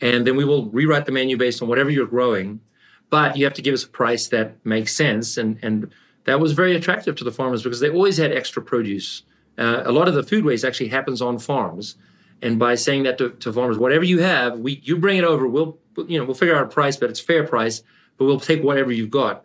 And 0.00 0.26
then 0.26 0.36
we 0.36 0.44
will 0.44 0.66
rewrite 0.70 1.06
the 1.06 1.12
menu 1.12 1.36
based 1.36 1.62
on 1.62 1.68
whatever 1.68 1.90
you're 1.90 2.06
growing, 2.06 2.60
but 3.08 3.36
you 3.36 3.44
have 3.44 3.54
to 3.54 3.62
give 3.62 3.74
us 3.74 3.84
a 3.84 3.88
price 3.88 4.28
that 4.28 4.64
makes 4.64 4.94
sense 4.94 5.36
and 5.36 5.58
and 5.62 5.90
that 6.26 6.40
was 6.40 6.52
very 6.52 6.76
attractive 6.76 7.16
to 7.16 7.24
the 7.24 7.32
farmers 7.32 7.62
because 7.62 7.80
they 7.80 7.88
always 7.88 8.18
had 8.18 8.32
extra 8.32 8.60
produce. 8.60 9.22
Uh, 9.56 9.82
a 9.84 9.92
lot 9.92 10.06
of 10.06 10.14
the 10.14 10.22
food 10.22 10.44
waste 10.44 10.64
actually 10.64 10.88
happens 10.88 11.22
on 11.22 11.38
farms, 11.38 11.96
and 12.42 12.58
by 12.58 12.74
saying 12.74 13.04
that 13.04 13.16
to, 13.16 13.30
to, 13.30 13.52
farmers, 13.52 13.78
whatever 13.78 14.04
you 14.04 14.18
have, 14.18 14.58
we 14.58 14.80
you 14.84 14.98
bring 14.98 15.16
it 15.16 15.24
over. 15.24 15.46
We'll 15.46 15.78
you 15.96 16.18
know 16.18 16.24
we'll 16.24 16.34
figure 16.34 16.54
out 16.54 16.64
a 16.64 16.68
price, 16.68 16.96
but 16.96 17.08
it's 17.08 17.20
fair 17.20 17.46
price. 17.46 17.82
But 18.16 18.24
we'll 18.24 18.40
take 18.40 18.62
whatever 18.62 18.92
you've 18.92 19.10
got, 19.10 19.44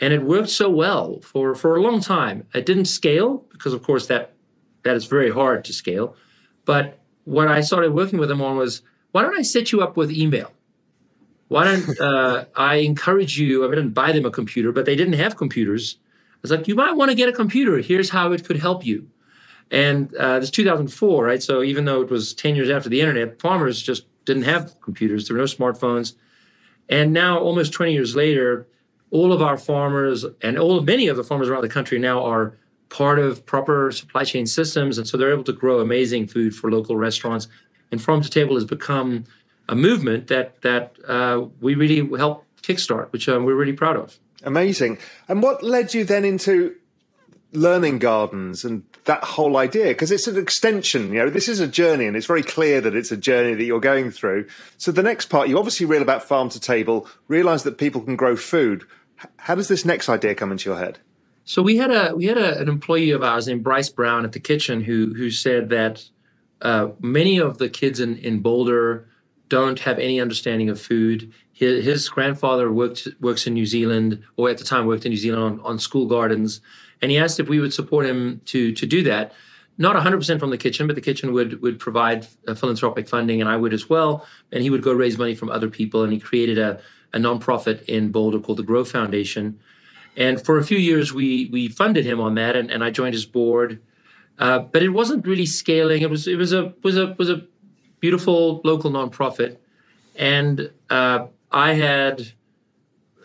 and 0.00 0.12
it 0.12 0.22
worked 0.22 0.50
so 0.50 0.70
well 0.70 1.20
for 1.20 1.54
for 1.54 1.76
a 1.76 1.82
long 1.82 2.00
time. 2.00 2.46
It 2.54 2.66
didn't 2.66 2.86
scale 2.86 3.44
because, 3.50 3.72
of 3.72 3.82
course, 3.82 4.06
that 4.06 4.34
that 4.82 4.96
is 4.96 5.06
very 5.06 5.30
hard 5.30 5.64
to 5.64 5.72
scale. 5.72 6.16
But 6.64 6.98
what 7.24 7.48
I 7.48 7.60
started 7.60 7.92
working 7.92 8.18
with 8.18 8.28
them 8.28 8.40
on 8.40 8.56
was 8.56 8.82
why 9.12 9.22
don't 9.22 9.38
I 9.38 9.42
set 9.42 9.72
you 9.72 9.82
up 9.82 9.96
with 9.96 10.10
email? 10.10 10.52
Why 11.48 11.64
don't 11.64 12.00
uh, 12.00 12.44
I 12.54 12.76
encourage 12.76 13.38
you? 13.38 13.66
I 13.66 13.70
didn't 13.70 13.90
buy 13.90 14.12
them 14.12 14.24
a 14.24 14.30
computer, 14.30 14.72
but 14.72 14.84
they 14.84 14.96
didn't 14.96 15.14
have 15.14 15.36
computers 15.36 15.98
I 16.36 16.38
was 16.42 16.50
like, 16.50 16.68
you 16.68 16.74
might 16.74 16.92
want 16.92 17.10
to 17.10 17.14
get 17.14 17.28
a 17.28 17.32
computer. 17.32 17.78
Here's 17.78 18.10
how 18.10 18.32
it 18.32 18.44
could 18.44 18.58
help 18.58 18.84
you. 18.84 19.08
And 19.70 20.14
uh, 20.14 20.38
this 20.38 20.50
2004, 20.50 21.24
right? 21.24 21.42
So 21.42 21.62
even 21.62 21.86
though 21.86 22.02
it 22.02 22.10
was 22.10 22.34
10 22.34 22.54
years 22.54 22.70
after 22.70 22.88
the 22.88 23.00
internet, 23.00 23.40
farmers 23.40 23.82
just 23.82 24.06
didn't 24.26 24.42
have 24.42 24.78
computers. 24.80 25.26
There 25.26 25.34
were 25.34 25.40
no 25.40 25.46
smartphones. 25.46 26.14
And 26.88 27.12
now, 27.12 27.38
almost 27.38 27.72
20 27.72 27.92
years 27.92 28.14
later, 28.14 28.66
all 29.10 29.32
of 29.32 29.42
our 29.42 29.56
farmers 29.56 30.24
and 30.42 30.58
all 30.58 30.80
many 30.80 31.08
of 31.08 31.16
the 31.16 31.24
farmers 31.24 31.48
around 31.48 31.62
the 31.62 31.68
country 31.68 31.98
now 31.98 32.22
are 32.24 32.56
part 32.88 33.18
of 33.18 33.44
proper 33.46 33.90
supply 33.90 34.24
chain 34.24 34.46
systems, 34.46 34.98
and 34.98 35.06
so 35.06 35.16
they're 35.16 35.32
able 35.32 35.44
to 35.44 35.52
grow 35.52 35.80
amazing 35.80 36.26
food 36.26 36.54
for 36.54 36.70
local 36.70 36.96
restaurants. 36.96 37.48
And 37.90 38.02
farm 38.02 38.20
to 38.20 38.30
table 38.30 38.54
has 38.54 38.64
become 38.64 39.24
a 39.68 39.74
movement 39.74 40.28
that 40.28 40.60
that 40.62 40.96
uh, 41.06 41.46
we 41.60 41.74
really 41.74 42.16
help 42.16 42.44
kickstart, 42.62 43.12
which 43.12 43.28
um, 43.28 43.44
we're 43.44 43.54
really 43.54 43.72
proud 43.72 43.96
of. 43.96 44.18
Amazing. 44.44 44.98
And 45.28 45.42
what 45.42 45.62
led 45.62 45.94
you 45.94 46.04
then 46.04 46.24
into 46.24 46.76
learning 47.56 47.98
gardens 47.98 48.64
and 48.64 48.84
that 49.04 49.24
whole 49.24 49.56
idea? 49.56 49.86
Because 49.86 50.12
it's 50.12 50.28
an 50.28 50.36
extension, 50.36 51.12
you 51.12 51.18
know, 51.18 51.30
this 51.30 51.48
is 51.48 51.60
a 51.60 51.66
journey 51.66 52.06
and 52.06 52.16
it's 52.16 52.26
very 52.26 52.42
clear 52.42 52.80
that 52.80 52.94
it's 52.94 53.10
a 53.10 53.16
journey 53.16 53.54
that 53.54 53.64
you're 53.64 53.80
going 53.80 54.10
through. 54.10 54.46
So 54.78 54.92
the 54.92 55.02
next 55.02 55.26
part, 55.26 55.48
you 55.48 55.58
obviously 55.58 55.86
read 55.86 56.02
about 56.02 56.22
farm 56.22 56.48
to 56.50 56.60
table, 56.60 57.08
realize 57.28 57.62
that 57.64 57.78
people 57.78 58.02
can 58.02 58.16
grow 58.16 58.36
food. 58.36 58.84
How 59.38 59.54
does 59.54 59.68
this 59.68 59.84
next 59.84 60.08
idea 60.08 60.34
come 60.34 60.52
into 60.52 60.68
your 60.68 60.78
head? 60.78 60.98
So 61.44 61.62
we 61.62 61.76
had 61.76 61.90
a 61.90 62.14
we 62.14 62.26
had 62.26 62.38
a, 62.38 62.58
an 62.58 62.68
employee 62.68 63.12
of 63.12 63.22
ours 63.22 63.46
named 63.46 63.62
Bryce 63.62 63.88
Brown 63.88 64.24
at 64.24 64.32
the 64.32 64.40
kitchen 64.40 64.82
who 64.82 65.14
who 65.14 65.30
said 65.30 65.68
that 65.68 66.04
uh, 66.60 66.88
many 67.00 67.38
of 67.38 67.58
the 67.58 67.68
kids 67.68 68.00
in, 68.00 68.16
in 68.18 68.40
Boulder 68.40 69.08
don't 69.48 69.78
have 69.80 69.98
any 69.98 70.20
understanding 70.20 70.68
of 70.68 70.80
food. 70.80 71.32
His, 71.56 71.84
his, 71.84 72.08
grandfather 72.08 72.70
worked 72.70 73.08
works 73.18 73.46
in 73.46 73.54
New 73.54 73.64
Zealand, 73.64 74.22
or 74.36 74.50
at 74.50 74.58
the 74.58 74.64
time 74.64 74.86
worked 74.86 75.06
in 75.06 75.10
New 75.10 75.16
Zealand 75.16 75.42
on, 75.42 75.60
on 75.60 75.78
school 75.78 76.06
gardens, 76.06 76.60
and 77.00 77.10
he 77.10 77.18
asked 77.18 77.40
if 77.40 77.48
we 77.48 77.60
would 77.60 77.72
support 77.72 78.04
him 78.06 78.42
to 78.46 78.72
to 78.72 78.86
do 78.86 79.02
that. 79.04 79.32
Not 79.78 79.94
100% 79.94 80.40
from 80.40 80.48
the 80.48 80.56
kitchen, 80.56 80.86
but 80.86 80.96
the 80.96 81.02
kitchen 81.02 81.32
would 81.32 81.62
would 81.62 81.78
provide 81.78 82.26
philanthropic 82.56 83.08
funding, 83.08 83.40
and 83.40 83.48
I 83.48 83.56
would 83.56 83.72
as 83.72 83.88
well. 83.88 84.26
And 84.52 84.62
he 84.62 84.70
would 84.70 84.82
go 84.82 84.92
raise 84.92 85.18
money 85.18 85.34
from 85.34 85.50
other 85.50 85.70
people, 85.70 86.02
and 86.02 86.12
he 86.12 86.20
created 86.20 86.58
a 86.58 86.80
a 87.12 87.18
nonprofit 87.18 87.82
in 87.84 88.10
Boulder 88.10 88.38
called 88.38 88.58
the 88.58 88.62
Growe 88.62 88.84
Foundation. 88.84 89.58
And 90.16 90.44
for 90.44 90.58
a 90.58 90.64
few 90.64 90.78
years, 90.78 91.12
we 91.12 91.48
we 91.52 91.68
funded 91.68 92.04
him 92.04 92.20
on 92.20 92.34
that, 92.36 92.56
and, 92.56 92.70
and 92.70 92.84
I 92.84 92.90
joined 92.90 93.14
his 93.14 93.26
board. 93.26 93.80
Uh, 94.38 94.58
but 94.58 94.82
it 94.82 94.90
wasn't 94.90 95.26
really 95.26 95.46
scaling. 95.46 96.02
It 96.02 96.10
was 96.10 96.26
it 96.26 96.36
was 96.36 96.52
a 96.52 96.74
was 96.82 96.96
a 96.96 97.14
was 97.18 97.30
a 97.30 97.46
beautiful 98.00 98.60
local 98.64 98.90
nonprofit, 98.90 99.58
and 100.14 100.70
uh, 100.90 101.26
I 101.50 101.74
had 101.74 102.32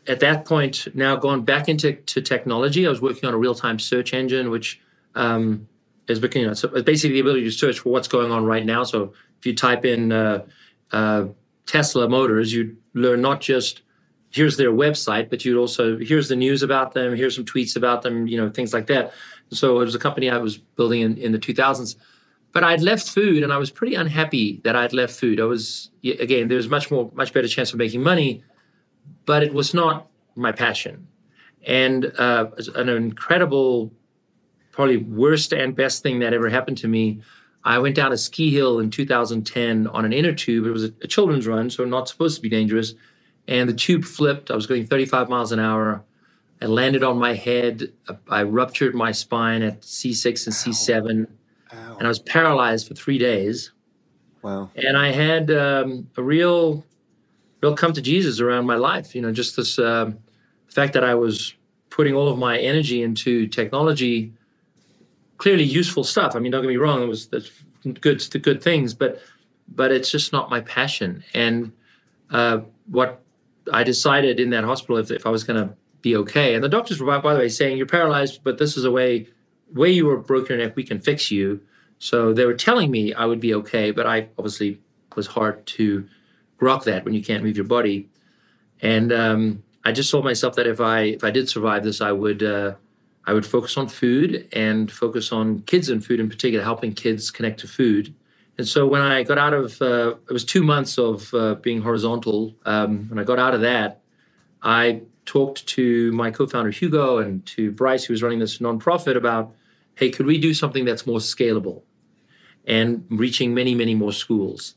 at 0.08 0.20
that 0.20 0.46
point 0.46 0.88
now 0.94 1.16
gone 1.16 1.44
back 1.44 1.70
into 1.70 1.94
to 1.94 2.22
technology. 2.22 2.86
I 2.86 2.90
was 2.90 3.02
working 3.02 3.26
on 3.26 3.34
a 3.34 3.38
real 3.38 3.56
time 3.56 3.80
search 3.80 4.14
engine, 4.14 4.50
which 4.50 4.82
um, 5.16 5.68
is 6.08 6.22
you 6.36 6.48
know, 6.48 6.54
so 6.54 6.68
basically 6.82 7.16
the 7.16 7.20
ability 7.20 7.44
to 7.44 7.52
search 7.52 7.80
for 7.80 7.90
what's 7.90 8.08
going 8.08 8.32
on 8.32 8.46
right 8.46 8.66
now. 8.66 8.84
So 8.84 9.14
if 9.40 9.46
you 9.46 9.56
type 9.56 9.86
in 9.86 10.12
uh, 10.12 10.46
uh, 10.92 11.28
Tesla 11.66 12.08
Motors, 12.08 12.54
you 12.54 12.78
learn 12.94 13.22
not 13.22 13.42
just 13.42 13.82
here's 14.32 14.58
their 14.58 14.72
website, 14.72 15.30
but 15.30 15.44
you'd 15.44 15.58
also 15.58 15.98
here's 15.98 16.30
the 16.30 16.36
news 16.36 16.64
about 16.64 16.94
them, 16.94 17.16
here's 17.16 17.36
some 17.36 17.46
tweets 17.46 17.76
about 17.76 18.02
them, 18.02 18.28
you 18.28 18.38
know, 18.38 18.50
things 18.50 18.74
like 18.74 18.88
that. 18.88 19.14
So 19.52 19.80
it 19.82 19.86
was 19.86 19.96
a 19.96 20.00
company 20.00 20.30
I 20.30 20.38
was 20.38 20.58
building 20.58 21.02
in, 21.02 21.18
in 21.18 21.32
the 21.32 21.40
2000s. 21.40 21.96
But 22.54 22.64
I'd 22.64 22.82
left 22.82 23.10
food 23.10 23.44
and 23.44 23.54
I 23.54 23.58
was 23.58 23.72
pretty 23.72 23.96
unhappy 23.96 24.60
that 24.64 24.76
I'd 24.76 24.94
left 24.94 25.14
food. 25.14 25.40
I 25.40 25.46
was, 25.46 25.90
again, 26.04 26.48
there 26.48 26.58
was 26.58 26.68
much 26.68 26.92
more, 26.92 27.10
much 27.14 27.34
better 27.34 27.48
chance 27.48 27.72
of 27.72 27.80
making 27.80 28.04
money, 28.04 28.44
but 29.26 29.44
it 29.44 29.54
was 29.54 29.74
not 29.74 30.08
my 30.36 30.52
passion. 30.52 31.08
And 31.66 32.12
uh, 32.18 32.50
an 32.76 32.90
incredible, 32.90 33.94
probably 34.72 34.98
worst 34.98 35.54
and 35.54 35.76
best 35.76 36.04
thing 36.04 36.20
that 36.20 36.34
ever 36.34 36.50
happened 36.50 36.78
to 36.80 36.88
me. 36.88 37.22
I 37.64 37.78
went 37.78 37.96
down 37.96 38.12
a 38.12 38.18
ski 38.18 38.52
hill 38.52 38.80
in 38.80 38.90
2010 38.90 39.88
on 39.88 40.06
an 40.06 40.14
inner 40.14 40.34
tube. 40.34 40.66
It 40.66 40.72
was 40.72 40.86
a, 40.86 41.08
children's 41.08 41.48
run, 41.48 41.70
so 41.70 41.86
not 41.86 42.10
supposed 42.10 42.36
to 42.38 42.42
be 42.42 42.50
dangerous. 42.50 42.96
And 43.48 43.70
the 43.70 43.74
tube 43.74 44.04
flipped. 44.04 44.50
I 44.50 44.56
was 44.56 44.66
going 44.66 44.88
35 44.88 45.30
miles 45.30 45.52
an 45.52 45.60
hour. 45.60 46.04
I 46.62 46.66
landed 46.66 47.04
on 47.04 47.18
my 47.18 47.34
head. 47.34 47.92
I 48.28 48.44
ruptured 48.44 48.96
my 48.96 49.12
spine 49.12 49.62
at 49.62 49.82
C6 49.82 50.48
and 50.48 50.56
C7, 50.56 51.28
Ow. 51.28 51.36
And 52.02 52.08
I 52.08 52.10
was 52.10 52.18
paralyzed 52.18 52.88
for 52.88 52.96
three 52.96 53.20
days. 53.20 53.74
Wow! 54.42 54.72
And 54.76 54.98
I 54.98 55.12
had 55.12 55.52
um, 55.52 56.10
a 56.18 56.24
real, 56.24 56.84
real 57.62 57.76
come 57.76 57.94
to 57.94 58.02
Jesus 58.02 58.40
around 58.40 58.66
my 58.66 58.76
life. 58.76 59.14
You 59.14 59.22
know, 59.22 59.32
just 59.32 59.56
this 59.56 59.78
uh, 59.78 60.10
fact 60.68 60.94
that 60.94 61.04
I 61.04 61.14
was 61.14 61.54
putting 61.92 62.16
all 62.16 62.28
of 62.28 62.40
my 62.40 62.58
energy 62.58 63.04
into 63.04 63.46
technology, 63.46 64.34
clearly 65.38 65.64
useful 65.64 66.04
stuff. 66.04 66.36
I 66.36 66.40
mean, 66.40 66.52
don't 66.52 66.64
get 66.64 66.70
me 66.70 66.78
wrong; 66.78 67.04
it 67.04 67.08
was 67.08 67.28
good, 68.02 68.20
the 68.20 68.40
good 68.40 68.64
things, 68.64 68.96
but 68.96 69.22
but 69.68 69.92
it's 69.92 70.10
just 70.10 70.34
not 70.34 70.50
my 70.50 70.62
passion. 70.62 71.24
And 71.36 71.72
uh, 72.32 72.62
what 72.88 73.22
I 73.72 73.84
decided 73.84 74.40
in 74.40 74.50
that 74.50 74.64
hospital 74.64 74.98
if, 74.98 75.12
if 75.12 75.28
I 75.28 75.30
was 75.30 75.44
going 75.44 75.68
to 75.68 75.76
be 76.02 76.16
okay. 76.16 76.56
And 76.56 76.64
the 76.64 76.70
doctors 76.70 77.00
were, 77.00 77.20
by 77.20 77.34
the 77.34 77.40
way, 77.40 77.48
saying, 77.48 77.78
You're 77.78 77.86
paralyzed, 77.86 78.42
but 78.44 78.58
this 78.58 78.76
is 78.76 78.86
a 78.86 78.92
way, 78.92 79.28
way 79.72 79.92
you 79.92 80.08
were 80.08 80.18
broke 80.18 80.50
your 80.50 80.58
neck, 80.58 80.76
we 80.76 80.84
can 80.84 81.00
fix 81.00 81.30
you. 81.30 81.62
So 82.02 82.34
they 82.34 82.46
were 82.46 82.56
telling 82.56 82.90
me 82.90 83.14
I 83.14 83.26
would 83.26 83.40
be 83.40 83.54
okay, 83.54 83.92
but 83.92 84.08
I 84.08 84.30
obviously 84.36 84.82
was 85.16 85.28
hard 85.28 85.64
to 85.68 86.08
grok 86.60 86.84
that 86.86 87.06
when 87.06 87.14
you 87.14 87.24
can't 87.24 87.44
move 87.44 87.56
your 87.56 87.66
body. 87.66 88.10
And 88.82 89.14
um, 89.14 89.64
I 89.86 89.92
just 89.92 90.10
told 90.10 90.26
myself 90.26 90.56
that 90.56 90.66
if 90.66 90.82
I 90.82 91.02
if 91.02 91.24
I 91.24 91.30
did 91.30 91.48
survive 91.48 91.84
this, 91.84 92.02
I 92.02 92.12
would 92.12 92.42
uh, 92.42 92.74
I 93.28 93.34
would 93.34 93.46
focus 93.46 93.78
on 93.78 93.88
food 93.88 94.48
and 94.52 94.92
focus 94.92 95.32
on 95.32 95.62
kids 95.68 95.90
and 95.90 96.04
food 96.04 96.20
in 96.20 96.28
particular, 96.28 96.64
helping 96.64 96.94
kids 96.94 97.30
connect 97.30 97.60
to 97.60 97.68
food. 97.68 98.16
And 98.58 98.68
so 98.68 98.88
when 98.88 99.04
I 99.04 99.22
got 99.22 99.38
out 99.38 99.54
of 99.54 99.80
uh, 99.80 100.16
it 100.28 100.34
was 100.34 100.44
two 100.44 100.64
months 100.64 100.98
of 100.98 101.32
uh, 101.36 101.54
being 101.54 101.84
horizontal. 101.84 102.56
Um, 102.66 103.10
when 103.10 103.20
I 103.20 103.24
got 103.24 103.38
out 103.38 103.54
of 103.54 103.62
that, 103.62 104.02
I 104.64 105.04
talked 105.26 105.68
to 105.68 106.12
my 106.14 106.32
co-founder 106.32 106.72
Hugo 106.72 107.20
and 107.20 107.46
to 107.46 107.72
Bryce, 107.72 108.06
who 108.06 108.14
was 108.14 108.24
running 108.24 108.40
this 108.40 108.58
nonprofit, 108.58 109.16
about, 109.16 109.54
hey, 109.94 110.10
could 110.10 110.26
we 110.26 110.40
do 110.40 110.56
something 110.56 110.84
that's 110.84 111.06
more 111.06 111.20
scalable 111.20 111.84
and 112.66 113.06
reaching 113.10 113.54
many, 113.54 113.76
many 113.76 113.96
more 113.96 114.14
schools? 114.14 114.76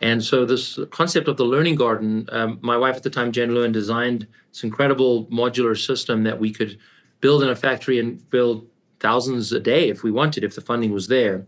And 0.00 0.24
so 0.24 0.46
this 0.46 0.78
concept 0.90 1.28
of 1.28 1.36
the 1.36 1.44
learning 1.44 1.74
garden, 1.74 2.26
um, 2.32 2.58
my 2.62 2.76
wife 2.76 2.96
at 2.96 3.02
the 3.02 3.10
time, 3.10 3.32
Jen 3.32 3.54
Lewin, 3.54 3.72
designed 3.72 4.26
this 4.50 4.64
incredible 4.64 5.26
modular 5.26 5.78
system 5.78 6.24
that 6.24 6.40
we 6.40 6.50
could 6.52 6.78
build 7.20 7.42
in 7.42 7.50
a 7.50 7.56
factory 7.56 7.98
and 7.98 8.28
build 8.30 8.66
thousands 8.98 9.52
a 9.52 9.60
day 9.60 9.88
if 9.88 10.02
we 10.02 10.10
wanted, 10.10 10.42
if 10.42 10.54
the 10.54 10.60
funding 10.60 10.92
was 10.92 11.08
there. 11.08 11.46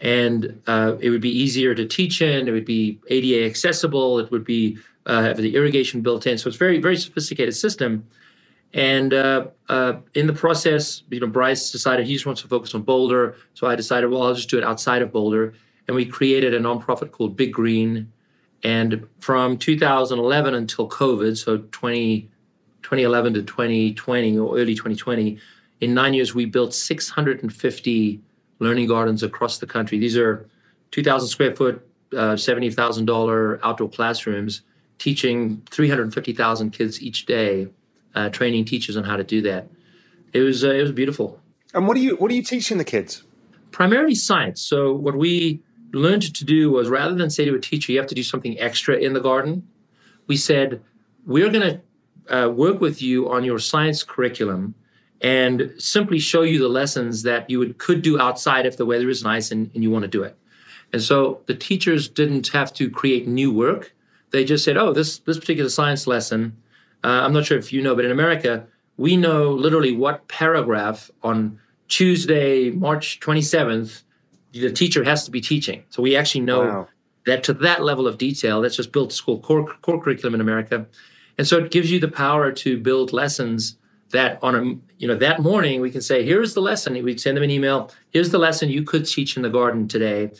And 0.00 0.60
uh, 0.66 0.96
it 1.00 1.10
would 1.10 1.20
be 1.20 1.30
easier 1.30 1.74
to 1.74 1.86
teach 1.86 2.20
in. 2.20 2.48
It 2.48 2.52
would 2.52 2.64
be 2.64 3.00
ADA 3.08 3.44
accessible. 3.46 4.18
It 4.18 4.30
would 4.30 4.44
be 4.44 4.78
uh, 5.06 5.22
have 5.22 5.38
the 5.38 5.54
irrigation 5.54 6.02
built 6.02 6.26
in. 6.26 6.36
So 6.38 6.48
it's 6.48 6.56
very, 6.56 6.80
very 6.80 6.96
sophisticated 6.96 7.54
system. 7.54 8.06
And 8.74 9.14
uh, 9.14 9.48
uh, 9.68 9.94
in 10.14 10.26
the 10.26 10.32
process, 10.32 11.02
you 11.10 11.20
know, 11.20 11.26
Bryce 11.26 11.70
decided 11.70 12.06
he 12.06 12.14
just 12.14 12.26
wants 12.26 12.42
to 12.42 12.48
focus 12.48 12.74
on 12.74 12.82
Boulder. 12.82 13.36
So 13.54 13.66
I 13.66 13.74
decided, 13.74 14.10
well, 14.10 14.22
I'll 14.22 14.34
just 14.34 14.50
do 14.50 14.58
it 14.58 14.64
outside 14.64 15.02
of 15.02 15.10
Boulder. 15.10 15.54
And 15.86 15.94
we 15.94 16.04
created 16.04 16.52
a 16.52 16.60
nonprofit 16.60 17.10
called 17.10 17.36
Big 17.36 17.52
Green. 17.52 18.12
And 18.62 19.06
from 19.20 19.56
2011 19.56 20.54
until 20.54 20.88
COVID, 20.88 21.36
so 21.36 21.58
20, 21.70 22.28
2011 22.82 23.34
to 23.34 23.42
2020 23.42 24.38
or 24.38 24.58
early 24.58 24.74
2020, 24.74 25.38
in 25.80 25.94
nine 25.94 26.12
years, 26.12 26.34
we 26.34 26.44
built 26.44 26.74
650 26.74 28.20
learning 28.58 28.88
gardens 28.88 29.22
across 29.22 29.58
the 29.58 29.66
country. 29.66 29.98
These 29.98 30.16
are 30.16 30.46
2,000 30.90 31.28
square 31.28 31.54
foot, 31.54 31.88
uh, 32.12 32.34
$70,000 32.34 33.60
outdoor 33.62 33.88
classrooms 33.88 34.62
teaching 34.98 35.62
350,000 35.70 36.70
kids 36.70 37.00
each 37.00 37.26
day, 37.26 37.68
uh, 38.18 38.28
training 38.30 38.64
teachers 38.64 38.96
on 38.96 39.04
how 39.04 39.16
to 39.16 39.24
do 39.24 39.40
that. 39.42 39.68
It 40.32 40.40
was 40.40 40.64
uh, 40.64 40.70
it 40.70 40.82
was 40.82 40.92
beautiful. 40.92 41.40
And 41.72 41.86
what 41.86 41.96
are 41.96 42.00
you 42.00 42.16
what 42.16 42.30
are 42.30 42.34
you 42.34 42.42
teaching 42.42 42.78
the 42.78 42.84
kids? 42.84 43.22
Primarily 43.70 44.14
science. 44.14 44.60
So 44.62 44.92
what 44.92 45.16
we 45.16 45.62
learned 45.92 46.34
to 46.34 46.44
do 46.44 46.70
was 46.70 46.88
rather 46.88 47.14
than 47.14 47.30
say 47.30 47.44
to 47.44 47.54
a 47.54 47.60
teacher, 47.60 47.92
you 47.92 47.98
have 47.98 48.08
to 48.08 48.14
do 48.14 48.22
something 48.22 48.58
extra 48.58 48.96
in 48.96 49.12
the 49.12 49.20
garden, 49.20 49.68
we 50.26 50.36
said 50.36 50.82
we're 51.24 51.50
going 51.50 51.80
to 52.28 52.36
uh, 52.36 52.48
work 52.48 52.80
with 52.80 53.00
you 53.00 53.30
on 53.30 53.44
your 53.44 53.58
science 53.58 54.02
curriculum 54.02 54.74
and 55.20 55.72
simply 55.78 56.18
show 56.18 56.42
you 56.42 56.58
the 56.58 56.68
lessons 56.68 57.22
that 57.22 57.48
you 57.50 57.58
would, 57.58 57.78
could 57.78 58.02
do 58.02 58.20
outside 58.20 58.66
if 58.66 58.76
the 58.76 58.86
weather 58.86 59.08
is 59.08 59.22
nice 59.22 59.50
and, 59.50 59.70
and 59.74 59.82
you 59.82 59.90
want 59.90 60.02
to 60.02 60.08
do 60.08 60.22
it. 60.22 60.36
And 60.92 61.02
so 61.02 61.40
the 61.46 61.54
teachers 61.54 62.08
didn't 62.08 62.48
have 62.48 62.72
to 62.74 62.90
create 62.90 63.26
new 63.26 63.52
work. 63.52 63.94
They 64.30 64.44
just 64.44 64.64
said, 64.64 64.76
"Oh, 64.76 64.92
this 64.92 65.18
this 65.18 65.38
particular 65.38 65.70
science 65.70 66.06
lesson." 66.06 66.56
Uh, 67.04 67.22
I'm 67.24 67.32
not 67.32 67.46
sure 67.46 67.58
if 67.58 67.72
you 67.72 67.82
know, 67.82 67.94
but 67.94 68.04
in 68.04 68.10
America, 68.10 68.66
we 68.96 69.16
know 69.16 69.50
literally 69.52 69.92
what 69.92 70.26
paragraph 70.28 71.10
on 71.22 71.58
Tuesday, 71.88 72.70
March 72.70 73.20
27th, 73.20 74.02
the 74.52 74.72
teacher 74.72 75.04
has 75.04 75.24
to 75.24 75.30
be 75.30 75.40
teaching. 75.40 75.84
So 75.90 76.02
we 76.02 76.16
actually 76.16 76.42
know 76.42 76.60
wow. 76.60 76.88
that 77.26 77.44
to 77.44 77.54
that 77.54 77.82
level 77.82 78.06
of 78.06 78.18
detail. 78.18 78.60
That's 78.60 78.76
just 78.76 78.92
built 78.92 79.12
school 79.12 79.40
core, 79.40 79.66
core 79.82 80.00
curriculum 80.00 80.34
in 80.34 80.40
America, 80.40 80.86
and 81.36 81.46
so 81.46 81.58
it 81.58 81.70
gives 81.70 81.90
you 81.90 82.00
the 82.00 82.08
power 82.08 82.50
to 82.52 82.78
build 82.78 83.12
lessons 83.12 83.76
that 84.10 84.38
on 84.42 84.54
a 84.54 84.62
you 84.98 85.06
know 85.06 85.16
that 85.16 85.40
morning 85.40 85.80
we 85.80 85.90
can 85.90 86.00
say, 86.00 86.24
"Here's 86.24 86.54
the 86.54 86.60
lesson." 86.60 87.00
We 87.04 87.16
send 87.18 87.36
them 87.36 87.44
an 87.44 87.50
email. 87.50 87.90
Here's 88.10 88.30
the 88.30 88.38
lesson 88.38 88.70
you 88.70 88.82
could 88.82 89.06
teach 89.06 89.36
in 89.36 89.42
the 89.42 89.50
garden 89.50 89.86
today, 89.86 90.30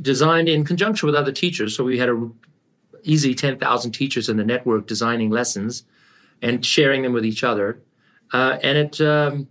designed 0.00 0.48
in 0.48 0.64
conjunction 0.64 1.06
with 1.06 1.14
other 1.14 1.32
teachers. 1.32 1.76
So 1.76 1.84
we 1.84 1.98
had 1.98 2.08
a 2.08 2.30
easily 3.04 3.34
10,000 3.34 3.92
teachers 3.92 4.28
in 4.28 4.36
the 4.36 4.44
network 4.44 4.86
designing 4.86 5.30
lessons 5.30 5.84
and 6.42 6.64
sharing 6.64 7.02
them 7.02 7.12
with 7.12 7.24
each 7.24 7.44
other. 7.44 7.80
Uh, 8.32 8.58
and 8.62 8.78
it, 8.78 9.00
um, 9.00 9.48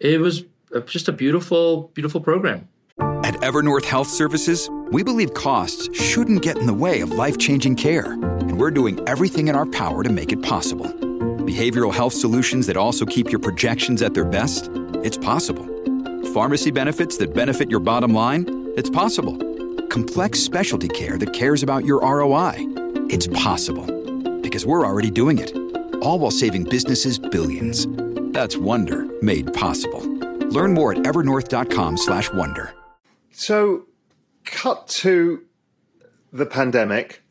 it 0.00 0.20
was 0.20 0.44
just 0.86 1.08
a 1.08 1.12
beautiful, 1.12 1.90
beautiful 1.94 2.20
program. 2.20 2.68
At 2.98 3.34
Evernorth 3.36 3.84
Health 3.84 4.08
Services, 4.08 4.68
we 4.90 5.02
believe 5.02 5.34
costs 5.34 5.88
shouldn't 5.98 6.42
get 6.42 6.58
in 6.58 6.66
the 6.66 6.74
way 6.74 7.00
of 7.00 7.10
life 7.10 7.38
changing 7.38 7.76
care. 7.76 8.12
And 8.12 8.58
we're 8.58 8.70
doing 8.70 9.00
everything 9.08 9.48
in 9.48 9.56
our 9.56 9.66
power 9.66 10.02
to 10.02 10.10
make 10.10 10.32
it 10.32 10.42
possible. 10.42 10.86
Behavioral 11.44 11.92
health 11.92 12.12
solutions 12.12 12.66
that 12.66 12.76
also 12.76 13.04
keep 13.06 13.30
your 13.30 13.40
projections 13.40 14.02
at 14.02 14.14
their 14.14 14.24
best? 14.24 14.70
It's 15.02 15.16
possible. 15.16 15.66
Pharmacy 16.32 16.70
benefits 16.70 17.16
that 17.18 17.34
benefit 17.34 17.70
your 17.70 17.80
bottom 17.80 18.12
line? 18.12 18.72
It's 18.76 18.90
possible. 18.90 19.36
Complex 19.88 20.40
specialty 20.40 20.88
care 20.88 21.18
that 21.18 21.32
cares 21.32 21.62
about 21.62 21.84
your 21.84 22.00
ROI? 22.00 22.83
It's 23.10 23.26
possible 23.28 23.86
because 24.40 24.66
we're 24.66 24.86
already 24.86 25.10
doing 25.10 25.38
it 25.38 25.52
all 26.02 26.18
while 26.18 26.30
saving 26.30 26.64
businesses 26.64 27.18
billions. 27.18 27.86
That's 28.32 28.56
Wonder 28.56 29.06
made 29.22 29.52
possible. 29.54 30.00
Learn 30.48 30.74
more 30.74 30.92
at 30.92 30.98
evernorth.com/wonder. 30.98 32.74
So, 33.30 33.86
cut 34.44 34.86
to 34.88 35.42
the 36.32 36.46
pandemic. 36.46 37.22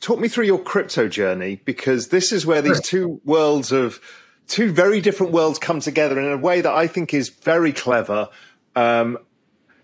Talk 0.00 0.18
me 0.18 0.28
through 0.28 0.46
your 0.46 0.58
crypto 0.58 1.08
journey 1.08 1.60
because 1.64 2.08
this 2.08 2.32
is 2.32 2.44
where 2.44 2.62
these 2.62 2.80
two 2.80 3.20
worlds 3.24 3.70
of 3.70 4.00
two 4.48 4.72
very 4.72 5.00
different 5.00 5.32
worlds 5.32 5.58
come 5.58 5.80
together 5.80 6.18
in 6.18 6.32
a 6.32 6.36
way 6.36 6.60
that 6.60 6.72
I 6.72 6.86
think 6.86 7.14
is 7.14 7.28
very 7.28 7.72
clever. 7.72 8.28
Um, 8.74 9.18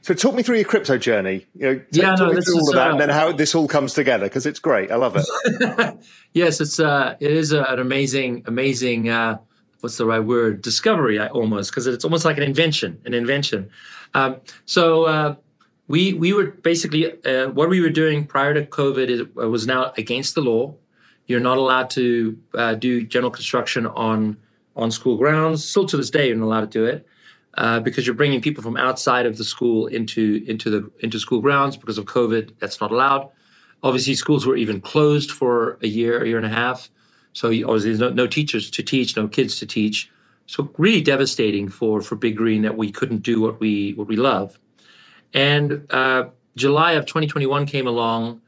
so 0.09 0.15
talk 0.15 0.35
me 0.35 0.43
through 0.43 0.57
your 0.57 0.65
crypto 0.65 0.97
journey. 0.97 1.47
You 1.55 1.67
know, 1.67 1.81
yeah, 1.93 2.17
talk 2.17 2.33
no, 2.33 2.41
through 2.41 2.55
all 2.55 2.71
of 2.71 2.75
that, 2.77 2.89
uh, 2.89 2.91
and 2.93 3.01
then 3.01 3.11
how 3.11 3.31
this 3.31 3.55
all 3.55 3.69
comes 3.69 3.93
together 3.93 4.25
because 4.25 4.47
it's 4.47 4.59
great. 4.59 4.91
I 4.91 4.97
love 4.97 5.17
it. 5.17 5.99
yes, 6.33 6.63
it's 6.63 6.81
uh, 6.81 7.17
it 7.21 7.31
is 7.31 7.53
a, 7.53 7.63
an 7.65 7.79
amazing, 7.79 8.43
amazing. 8.47 9.11
Uh, 9.11 9.37
what's 9.81 9.99
the 9.99 10.07
right 10.07 10.21
word? 10.21 10.63
Discovery, 10.63 11.21
almost, 11.21 11.71
because 11.71 11.87
it's 11.87 12.07
almost 12.07 12.25
like 12.25 12.39
an 12.39 12.43
invention. 12.43 13.03
An 13.05 13.13
invention. 13.13 13.69
Um, 14.15 14.37
so 14.65 15.05
uh, 15.05 15.35
we 15.89 16.15
we 16.15 16.33
were 16.33 16.53
basically 16.53 17.13
uh, 17.27 17.51
what 17.51 17.69
we 17.69 17.83
were 17.83 17.91
doing 17.91 18.25
prior 18.25 18.55
to 18.55 18.65
COVID 18.65 19.11
is, 19.11 19.21
uh, 19.21 19.47
was 19.51 19.67
now 19.67 19.93
against 19.99 20.35
the 20.35 20.41
law. 20.41 20.75
You're 21.27 21.39
not 21.41 21.59
allowed 21.59 21.91
to 21.91 22.39
uh, 22.55 22.75
do 22.77 23.05
general 23.05 23.31
construction 23.31 23.87
on 23.87 24.39
on 24.75 24.91
school 24.91 25.19
grounds. 25.19 25.69
Still 25.69 25.85
to 25.85 25.99
this 25.99 26.09
day, 26.09 26.29
you're 26.29 26.37
not 26.37 26.47
allowed 26.47 26.73
to 26.73 26.79
do 26.79 26.87
it 26.87 27.07
uh, 27.55 27.81
because 27.81 28.07
you're 28.07 28.15
bringing 28.15 28.41
people 28.41 28.63
from 28.63 28.77
outside 28.77 29.27
of 29.27 29.37
the 29.37 29.45
school 29.45 29.87
into 29.87 30.45
into 30.47 30.71
the 30.71 30.91
into 31.01 31.19
school 31.19 31.41
grounds 31.41 31.77
because 31.77 31.99
of 31.99 32.05
COVID. 32.05 32.53
That's 32.59 32.81
not 32.81 32.91
allowed. 32.91 33.31
Obviously, 33.83 34.15
schools 34.15 34.47
were 34.47 34.57
even 34.57 34.81
closed 34.81 35.31
for 35.31 35.79
a 35.83 35.87
year, 35.87 36.23
a 36.23 36.27
year 36.27 36.37
and 36.37 36.47
a 36.47 36.51
half. 36.51 36.91
So 37.33 37.49
obviously, 37.49 37.91
there's 37.91 38.01
no, 38.01 38.11
no 38.11 38.27
teachers 38.27 38.71
to 38.71 38.83
teach, 38.83 39.17
no 39.17 39.29
kids 39.29 39.59
to 39.61 39.67
teach. 39.67 40.11
So 40.47 40.71
really 40.79 41.01
devastating 41.01 41.69
for 41.69 42.01
for 42.01 42.17
Big 42.17 42.37
Green 42.37 42.63
that 42.63 42.77
we 42.77 42.91
couldn't 42.91 43.23
do 43.23 43.41
what 43.41 43.61
we 43.61 43.93
what 43.93 44.09
we 44.09 44.17
love. 44.17 44.59
And 45.35 45.87
uh, 45.91 46.25
July 46.57 46.93
of 46.93 47.07
2021 47.07 47.67
came 47.67 47.87
along. 47.87 48.41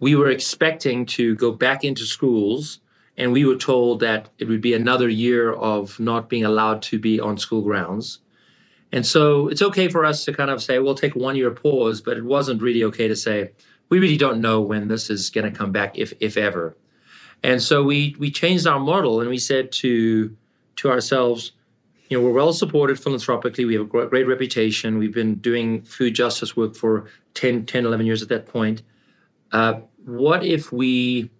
We 0.00 0.14
were 0.14 0.30
expecting 0.30 1.04
to 1.06 1.34
go 1.34 1.50
back 1.50 1.84
into 1.84 2.04
schools, 2.04 2.80
and 3.16 3.32
we 3.32 3.44
were 3.44 3.56
told 3.56 4.00
that 4.00 4.28
it 4.38 4.46
would 4.46 4.60
be 4.60 4.72
another 4.72 5.08
year 5.08 5.52
of 5.52 5.98
not 5.98 6.28
being 6.28 6.44
allowed 6.44 6.82
to 6.82 6.98
be 6.98 7.18
on 7.18 7.36
school 7.36 7.62
grounds. 7.62 8.20
And 8.92 9.06
so 9.06 9.48
it's 9.48 9.62
okay 9.62 9.88
for 9.88 10.04
us 10.04 10.24
to 10.24 10.32
kind 10.32 10.50
of 10.50 10.62
say, 10.62 10.78
we'll 10.78 10.94
take 10.94 11.14
one 11.14 11.36
year 11.36 11.50
pause, 11.50 12.00
but 12.00 12.16
it 12.16 12.24
wasn't 12.24 12.62
really 12.62 12.82
okay 12.84 13.08
to 13.08 13.16
say, 13.16 13.50
we 13.88 13.98
really 13.98 14.16
don't 14.16 14.40
know 14.40 14.60
when 14.60 14.88
this 14.88 15.10
is 15.10 15.30
going 15.30 15.50
to 15.50 15.56
come 15.56 15.72
back, 15.72 15.98
if, 15.98 16.12
if 16.20 16.36
ever. 16.36 16.76
And 17.42 17.62
so 17.62 17.84
we, 17.84 18.16
we 18.18 18.30
changed 18.30 18.66
our 18.66 18.80
model 18.80 19.20
and 19.20 19.28
we 19.28 19.38
said 19.38 19.72
to, 19.72 20.36
to 20.76 20.90
ourselves, 20.90 21.52
you 22.08 22.18
know, 22.18 22.24
we're 22.24 22.32
well 22.32 22.52
supported 22.52 22.98
philanthropically. 22.98 23.64
We 23.64 23.74
have 23.74 23.82
a 23.82 24.06
great, 24.06 24.26
reputation. 24.26 24.98
We've 24.98 25.14
been 25.14 25.36
doing 25.36 25.82
food 25.82 26.14
justice 26.14 26.56
work 26.56 26.74
for 26.74 27.06
10, 27.34 27.66
10 27.66 27.84
11 27.84 28.06
years 28.06 28.22
at 28.22 28.28
that 28.30 28.46
point. 28.46 28.82
Uh, 29.52 29.80
what 30.04 30.42
if 30.42 30.72
we 30.72 31.30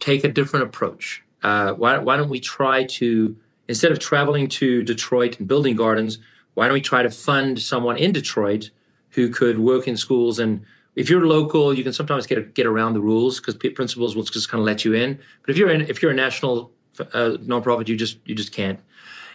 take 0.00 0.24
a 0.24 0.28
different 0.28 0.66
approach? 0.66 1.22
Uh, 1.42 1.72
why, 1.74 1.98
why 1.98 2.16
don't 2.16 2.28
we 2.28 2.40
try 2.40 2.84
to, 2.84 3.36
instead 3.68 3.92
of 3.92 3.98
traveling 3.98 4.48
to 4.48 4.82
Detroit 4.82 5.38
and 5.38 5.46
building 5.46 5.76
gardens, 5.76 6.18
why 6.54 6.66
don't 6.66 6.74
we 6.74 6.80
try 6.80 7.02
to 7.02 7.10
fund 7.10 7.60
someone 7.60 7.96
in 7.96 8.12
Detroit 8.12 8.70
who 9.10 9.28
could 9.28 9.58
work 9.58 9.88
in 9.88 9.96
schools? 9.96 10.38
And 10.38 10.64
if 10.94 11.08
you're 11.08 11.26
local, 11.26 11.72
you 11.72 11.82
can 11.82 11.92
sometimes 11.92 12.26
get 12.26 12.54
get 12.54 12.66
around 12.66 12.94
the 12.94 13.00
rules 13.00 13.40
because 13.40 13.56
principals 13.56 14.14
will 14.14 14.24
just 14.24 14.50
kind 14.50 14.60
of 14.60 14.66
let 14.66 14.84
you 14.84 14.94
in. 14.94 15.18
But 15.42 15.50
if 15.50 15.56
you're 15.56 15.70
in, 15.70 15.82
if 15.82 16.02
you're 16.02 16.10
a 16.10 16.14
national 16.14 16.70
uh, 16.98 17.36
nonprofit, 17.40 17.88
you 17.88 17.96
just 17.96 18.18
you 18.24 18.34
just 18.34 18.52
can't. 18.52 18.78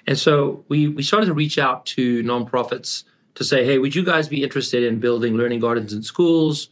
And 0.05 0.17
so 0.17 0.63
we 0.69 0.87
we 0.87 1.03
started 1.03 1.27
to 1.27 1.33
reach 1.33 1.57
out 1.57 1.85
to 1.87 2.23
nonprofits 2.23 3.03
to 3.35 3.43
say, 3.43 3.65
hey, 3.65 3.77
would 3.77 3.95
you 3.95 4.03
guys 4.03 4.27
be 4.27 4.43
interested 4.43 4.83
in 4.83 4.99
building 4.99 5.35
learning 5.35 5.59
gardens 5.59 5.93
in 5.93 6.01
schools? 6.01 6.69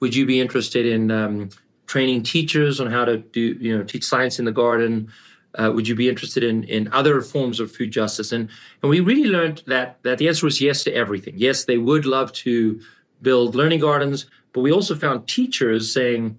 Would 0.00 0.14
you 0.14 0.26
be 0.26 0.40
interested 0.40 0.86
in 0.86 1.10
um, 1.10 1.50
training 1.86 2.22
teachers 2.22 2.80
on 2.80 2.90
how 2.90 3.04
to 3.04 3.18
do 3.18 3.40
you 3.60 3.76
know 3.76 3.84
teach 3.84 4.04
science 4.04 4.38
in 4.38 4.44
the 4.44 4.52
garden? 4.52 5.10
Uh, 5.54 5.72
would 5.74 5.88
you 5.88 5.94
be 5.94 6.08
interested 6.08 6.44
in 6.44 6.64
in 6.64 6.88
other 6.92 7.20
forms 7.22 7.60
of 7.60 7.72
food 7.72 7.90
justice? 7.90 8.32
And 8.32 8.48
and 8.82 8.90
we 8.90 9.00
really 9.00 9.28
learned 9.28 9.62
that 9.66 10.02
that 10.02 10.18
the 10.18 10.28
answer 10.28 10.46
was 10.46 10.60
yes 10.60 10.84
to 10.84 10.92
everything. 10.92 11.34
Yes, 11.36 11.64
they 11.64 11.78
would 11.78 12.04
love 12.04 12.32
to 12.44 12.80
build 13.22 13.54
learning 13.54 13.80
gardens, 13.80 14.26
but 14.52 14.60
we 14.60 14.70
also 14.72 14.94
found 14.94 15.26
teachers 15.26 15.92
saying, 15.92 16.36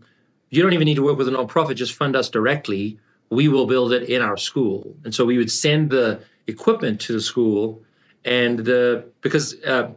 you 0.50 0.62
don't 0.62 0.74
even 0.74 0.86
need 0.86 0.95
to 0.95 1.04
work 1.04 1.17
with 1.17 1.28
a 1.28 1.32
nonprofit, 1.32 1.76
just 1.76 1.93
fund 1.93 2.15
us 2.15 2.30
directly. 2.30 3.00
We 3.30 3.48
will 3.48 3.67
build 3.67 3.91
it 3.91 4.10
in 4.10 4.22
our 4.22 4.38
school. 4.38 4.95
And 5.04 5.13
so 5.13 5.26
we 5.26 5.38
would 5.38 5.52
send 5.52 5.91
the 5.91 6.22
equipment 6.48 7.00
to 7.02 7.13
the 7.13 7.22
school, 7.22 7.84
and 8.26 8.60
the 8.60 9.06
because 9.22 9.62
uh, 9.63 9.91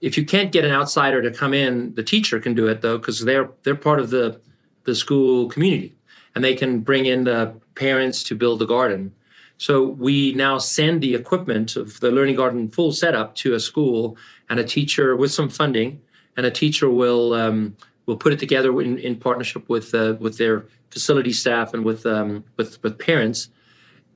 if 0.00 0.16
you 0.16 0.24
can't 0.24 0.52
get 0.52 0.64
an 0.64 0.70
outsider 0.70 1.22
to 1.22 1.30
come 1.30 1.52
in, 1.52 1.94
the 1.94 2.02
teacher 2.02 2.38
can 2.38 2.54
do 2.54 2.66
it 2.68 2.80
though 2.80 2.98
because 2.98 3.24
they're 3.24 3.50
they're 3.62 3.74
part 3.74 4.00
of 4.00 4.10
the 4.10 4.40
the 4.84 4.94
school 4.94 5.48
community, 5.48 5.96
and 6.36 6.44
they 6.44 6.54
can 6.54 6.80
bring 6.80 7.06
in 7.06 7.24
the 7.24 7.54
parents 7.74 8.22
to 8.22 8.34
build 8.36 8.58
the 8.58 8.66
garden. 8.66 9.12
So 9.56 9.88
we 9.88 10.34
now 10.34 10.58
send 10.58 11.02
the 11.02 11.14
equipment 11.14 11.76
of 11.76 11.98
the 12.00 12.10
learning 12.10 12.36
garden 12.36 12.68
full 12.68 12.92
setup 12.92 13.34
to 13.36 13.54
a 13.54 13.60
school 13.60 14.18
and 14.50 14.60
a 14.60 14.64
teacher 14.64 15.16
with 15.16 15.32
some 15.32 15.48
funding, 15.48 16.02
and 16.36 16.44
a 16.44 16.50
teacher 16.50 16.90
will 16.90 17.32
um, 17.32 17.74
will 18.04 18.18
put 18.18 18.34
it 18.34 18.38
together 18.38 18.78
in, 18.82 18.98
in 18.98 19.16
partnership 19.16 19.66
with 19.70 19.94
uh, 19.94 20.16
with 20.20 20.36
their 20.36 20.66
facility 20.90 21.32
staff 21.32 21.72
and 21.72 21.86
with 21.86 22.04
um, 22.04 22.44
with 22.58 22.82
with 22.82 22.98
parents. 22.98 23.48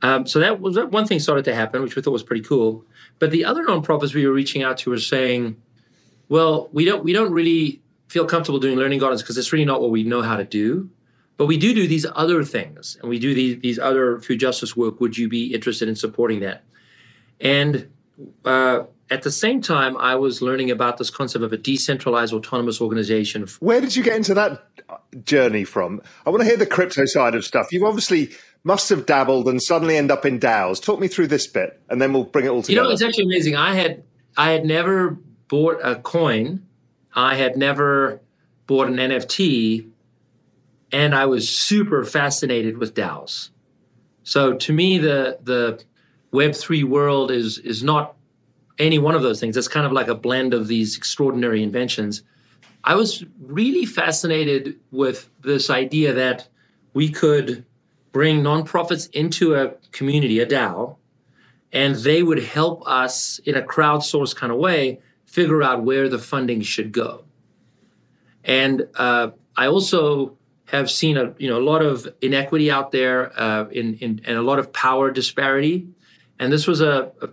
Um, 0.03 0.27
so 0.27 0.41
that 0.41 0.61
was 0.61 0.75
that 0.75 0.91
one 0.91 1.07
thing 1.07 1.21
started 1.21 1.47
to 1.47 1.55
happen, 1.55 1.81
which 1.81 1.97
we 1.97 2.03
thought 2.03 2.13
was 2.13 2.23
pretty 2.23 2.43
cool. 2.43 2.85
But 3.19 3.31
the 3.31 3.47
other 3.47 3.65
nonprofits 3.65 4.13
we 4.13 4.27
were 4.27 4.35
reaching 4.35 4.63
out 4.63 4.77
to 4.79 4.91
were 4.91 4.99
saying, 4.99 5.57
"Well, 6.29 6.69
we 6.71 6.85
don't 6.85 7.03
we 7.03 7.15
don't 7.15 7.33
really 7.33 7.81
feel 8.09 8.27
comfortable 8.27 8.59
doing 8.59 8.77
learning 8.77 8.99
gardens 8.99 9.23
because 9.23 9.39
it's 9.39 9.55
really 9.55 9.65
not 9.65 9.81
what 9.81 9.91
we 9.91 10.03
know 10.03 10.21
how 10.21 10.37
to 10.37 10.45
do." 10.45 10.91
But 11.41 11.47
we 11.47 11.57
do 11.57 11.73
do 11.73 11.89
these 11.89 12.05
other 12.15 12.45
things, 12.45 12.99
and 13.01 13.09
we 13.09 13.19
do 13.19 13.33
these, 13.33 13.61
these 13.61 13.79
other 13.79 14.19
food 14.19 14.41
justice 14.41 14.77
work. 14.77 15.01
Would 15.01 15.17
you 15.17 15.27
be 15.27 15.55
interested 15.55 15.89
in 15.89 15.97
supporting 15.97 16.41
that? 16.41 16.65
And 17.41 17.89
uh, 18.45 18.83
at 19.09 19.23
the 19.23 19.31
same 19.31 19.63
time, 19.63 19.97
I 19.97 20.17
was 20.17 20.43
learning 20.43 20.71
about 20.71 20.99
this 20.99 21.09
concept 21.09 21.43
of 21.43 21.51
a 21.51 21.57
decentralized 21.57 22.35
autonomous 22.35 22.79
organization. 22.79 23.47
Where 23.61 23.81
did 23.81 23.97
you 23.97 24.03
get 24.03 24.17
into 24.17 24.35
that 24.35 24.67
journey 25.25 25.65
from? 25.65 26.03
I 26.27 26.29
want 26.29 26.43
to 26.43 26.47
hear 26.47 26.59
the 26.59 26.67
crypto 26.67 27.07
side 27.07 27.35
of 27.35 27.43
stuff. 27.43 27.73
You 27.73 27.87
obviously 27.87 28.33
must 28.63 28.91
have 28.91 29.07
dabbled 29.07 29.49
and 29.49 29.63
suddenly 29.63 29.97
end 29.97 30.11
up 30.11 30.27
in 30.27 30.39
DAOs. 30.39 30.79
Talk 30.83 31.01
me 31.01 31.09
through 31.09 31.29
this 31.29 31.47
bit, 31.47 31.81
and 31.89 32.03
then 32.03 32.13
we'll 32.13 32.25
bring 32.25 32.45
it 32.45 32.51
all 32.51 32.61
together. 32.61 32.83
You 32.83 32.89
know, 32.89 32.93
it's 32.93 33.03
actually 33.03 33.25
amazing. 33.25 33.57
I 33.57 33.77
had 33.77 34.05
I 34.37 34.51
had 34.51 34.67
never 34.67 35.17
bought 35.49 35.81
a 35.83 35.97
coin. 35.97 36.67
I 37.15 37.37
had 37.37 37.57
never 37.57 38.21
bought 38.67 38.89
an 38.89 38.97
NFT 38.97 39.91
and 40.93 41.15
I 41.15 41.27
was 41.27 41.49
super 41.49 42.05
fascinated 42.05 42.79
with 42.79 42.95
DAOs. 42.95 43.51
So 44.23 44.55
to 44.55 44.73
me, 44.73 44.99
the 44.99 45.39
the 45.43 45.83
Web 46.33 46.55
three 46.55 46.85
world 46.85 47.31
is 47.31 47.59
is 47.59 47.83
not 47.83 48.15
any 48.79 48.99
one 48.99 49.15
of 49.15 49.23
those 49.23 49.41
things. 49.41 49.57
It's 49.57 49.69
kind 49.69 49.87
of 49.87 49.93
like 49.93 50.09
a 50.09 50.15
blend 50.15 50.55
of 50.55 50.69
these 50.69 50.97
extraordinary 50.97 51.63
inventions. 51.63 52.23
I 52.85 52.95
was 52.95 53.25
really 53.41 53.85
fascinated 53.85 54.79
with 54.91 55.29
this 55.43 55.69
idea 55.69 56.15
that 56.15 56.49
we 56.95 57.11
could 57.11 57.65
bring 58.13 58.43
nonprofits 58.43 59.11
into 59.13 59.55
a 59.55 59.75
community, 59.93 60.41
a 60.41 60.47
DAO, 60.47 60.97
and 61.73 61.95
they 61.97 62.23
would 62.23 62.43
help 62.43 62.87
us 62.87 63.39
in 63.41 63.55
a 63.55 63.63
crowdsourced 63.63 64.35
kind 64.35 64.53
of 64.53 64.59
way 64.59 65.01
figure 65.27 65.63
out 65.63 65.85
where 65.85 66.09
the 66.09 66.19
funding 66.19 66.61
should 66.61 66.91
go. 66.91 67.25
And 68.45 68.89
uh, 68.97 69.31
I 69.57 69.67
also 69.67 70.37
have 70.71 70.91
seen 70.91 71.17
a 71.17 71.35
you 71.39 71.49
know 71.49 71.59
a 71.59 71.65
lot 71.65 71.83
of 71.83 72.09
inequity 72.21 72.71
out 72.71 72.93
there 72.93 73.39
uh, 73.39 73.67
in, 73.71 73.95
in 73.95 74.21
and 74.25 74.37
a 74.37 74.43
lot 74.43 74.59
of 74.59 74.73
power 74.73 75.11
disparity, 75.11 75.89
and 76.39 76.53
this 76.53 76.67
was 76.67 76.81
a, 76.81 77.11
a, 77.21 77.29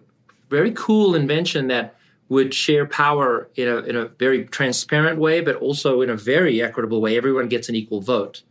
very 0.50 0.72
cool 0.72 1.14
invention 1.14 1.68
that 1.68 1.96
would 2.30 2.54
share 2.54 2.86
power 2.86 3.50
in 3.56 3.68
a 3.68 3.78
in 3.80 3.96
a 3.96 4.06
very 4.06 4.46
transparent 4.46 5.20
way, 5.20 5.42
but 5.42 5.56
also 5.58 6.02
in 6.02 6.10
a 6.10 6.16
very 6.16 6.62
equitable 6.62 7.00
way. 7.00 7.16
Everyone 7.16 7.48
gets 7.48 7.70
an 7.70 7.76
equal 7.76 8.02
vote, 8.02 8.42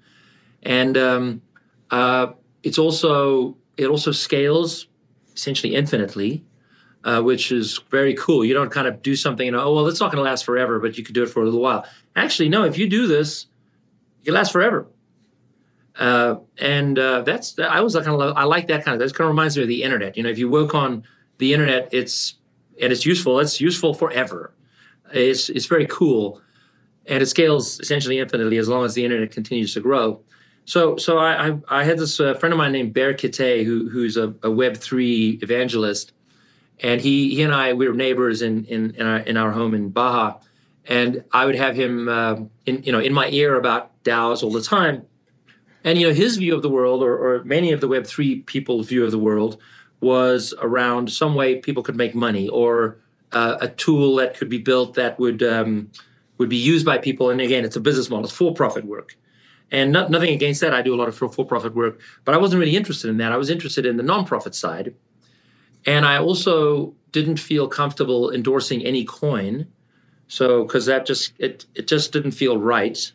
and 0.63 0.97
um, 0.97 1.43
uh, 1.91 2.29
it's 2.63 2.79
also 2.79 3.57
it 3.77 3.87
also 3.87 4.13
scales 4.13 4.87
essentially 5.35 5.75
infinitely. 5.75 6.45
Uh, 7.05 7.23
which 7.23 7.53
is 7.53 7.79
very 7.89 8.15
cool. 8.15 8.45
You 8.45 8.53
don't 8.53 8.73
kind 8.73 8.89
of 8.89 9.01
do 9.01 9.15
something 9.15 9.47
and 9.47 9.57
oh 9.57 9.73
well, 9.73 9.87
it's 9.87 10.01
not 10.01 10.11
going 10.11 10.17
to 10.17 10.29
last 10.29 10.45
forever, 10.45 10.81
but 10.81 10.99
you 10.99 11.05
could 11.05 11.15
do 11.15 11.23
it 11.23 11.29
for 11.29 11.41
a 11.41 11.45
little 11.45 11.61
while. 11.61 11.87
Actually, 12.17 12.49
no. 12.49 12.65
If 12.65 12.79
you 12.79 12.89
do 12.89 13.07
this, 13.07 13.47
it 14.27 14.33
lasts 14.33 14.53
forever. 14.53 14.87
Uh, 15.99 16.37
and 16.59 16.99
uh, 16.99 17.23
that's 17.23 17.59
I 17.59 17.81
was 17.81 17.95
kind 17.95 18.09
of 18.09 18.37
I 18.37 18.45
like 18.45 18.67
that 18.69 18.85
kind 18.85 19.01
of 19.01 19.07
that 19.07 19.15
kind 19.17 19.27
of 19.27 19.31
reminds 19.31 19.57
me 19.57 19.63
of 19.63 19.69
the 19.69 19.83
internet. 19.83 20.17
You 20.17 20.23
know, 20.25 20.29
if 20.29 20.39
you 20.39 20.51
work 20.51 20.75
on 20.75 21.05
the 21.39 21.55
internet, 21.55 21.89
it's 21.93 22.35
and 22.81 22.93
it's 22.93 23.07
useful. 23.07 23.41
It's 23.41 23.61
useful 23.61 23.95
forever. 23.95 24.53
It's 25.13 25.49
it's 25.49 25.67
very 25.67 25.87
cool, 25.87 26.43
and 27.07 27.23
it 27.23 27.27
scales 27.27 27.81
essentially 27.81 28.19
infinitely 28.19 28.59
as 28.59 28.69
long 28.69 28.85
as 28.85 28.95
the 28.95 29.05
internet 29.05 29.31
continues 29.31 29.73
to 29.75 29.81
grow. 29.81 30.21
So, 30.67 30.97
so 30.97 31.19
I, 31.19 31.49
I, 31.49 31.59
I 31.69 31.85
had 31.85 31.97
this 31.97 32.19
uh, 32.19 32.35
friend 32.35 32.53
of 32.53 32.59
mine 32.59 32.73
named 32.73 32.93
Bear 32.93 33.15
Kittay, 33.15 33.65
who, 33.65 33.89
who's 33.89 34.17
a, 34.17 34.35
a 34.43 34.51
Web 34.51 34.77
three 34.77 35.39
evangelist, 35.41 36.13
and 36.81 37.01
he, 37.01 37.37
he 37.37 37.43
and 37.43 37.55
I 37.55 37.73
we 37.73 37.87
were 37.89 37.95
neighbors 37.95 38.43
in 38.43 38.65
in 38.65 38.91
in 38.97 39.07
our, 39.07 39.19
in 39.19 39.37
our 39.37 39.53
home 39.53 39.75
in 39.75 39.91
Baja, 39.91 40.41
and 40.89 41.25
I 41.33 41.45
would 41.47 41.57
have 41.57 41.77
him 41.77 42.09
uh, 42.09 42.37
in 42.65 42.83
you 42.83 42.93
know 42.93 43.01
in 43.01 43.13
my 43.13 43.29
ear 43.29 43.57
about 43.57 44.03
DAOs 44.05 44.43
all 44.43 44.53
the 44.53 44.63
time, 44.63 45.07
and 45.85 45.99
you 45.99 46.09
know 46.09 46.15
his 46.15 46.37
view 46.37 46.55
of 46.55 46.63
the 46.63 46.71
world, 46.71 47.03
or, 47.03 47.17
or 47.17 47.45
many 47.45 47.73
of 47.73 47.81
the 47.81 47.89
Web 47.89 48.07
three 48.07 48.41
people's 48.41 48.89
view 48.89 49.05
of 49.05 49.11
the 49.11 49.19
world, 49.19 49.61
was 50.01 50.55
around 50.61 51.11
some 51.11 51.35
way 51.35 51.57
people 51.57 51.83
could 51.83 51.97
make 51.97 52.15
money 52.15 52.49
or 52.49 52.99
uh, 53.33 53.59
a 53.61 53.69
tool 53.69 54.17
that 54.17 54.37
could 54.37 54.49
be 54.49 54.59
built 54.59 54.95
that 54.95 55.19
would 55.19 55.43
um, 55.43 55.91
would 56.39 56.49
be 56.49 56.57
used 56.57 56.87
by 56.87 56.99
people. 56.99 57.31
And 57.31 57.41
again, 57.41 57.65
it's 57.65 57.77
a 57.77 57.81
business 57.81 58.11
model, 58.11 58.25
it's 58.25 58.35
for 58.35 58.55
profit 58.55 58.85
work. 58.85 59.17
And 59.73 59.91
not, 59.91 60.11
nothing 60.11 60.33
against 60.33 60.61
that. 60.61 60.73
I 60.73 60.81
do 60.81 60.95
a 60.95 60.97
lot 60.97 61.09
of 61.09 61.17
for 61.17 61.45
profit 61.45 61.75
work, 61.75 62.01
but 62.25 62.35
I 62.35 62.39
wasn't 62.39 62.61
really 62.61 62.77
interested 62.77 63.11
in 63.11 63.17
that. 63.17 63.33
I 63.33 63.37
was 63.37 63.51
interested 63.51 63.85
in 63.85 63.97
the 63.97 64.03
nonprofit 64.03 64.55
side. 64.55 64.95
And 65.85 66.07
I 66.07 66.19
also 66.19 66.95
didn't 67.13 67.39
feel 67.39 67.69
comfortable 67.69 68.33
endorsing 68.33 68.85
any 68.85 69.05
coin. 69.05 69.67
So, 70.29 70.65
because 70.65 70.87
that 70.87 71.07
just, 71.07 71.33
it, 71.39 71.67
it 71.75 71.87
just 71.87 72.13
didn't 72.13 72.33
feel 72.33 72.59
right. 72.59 73.13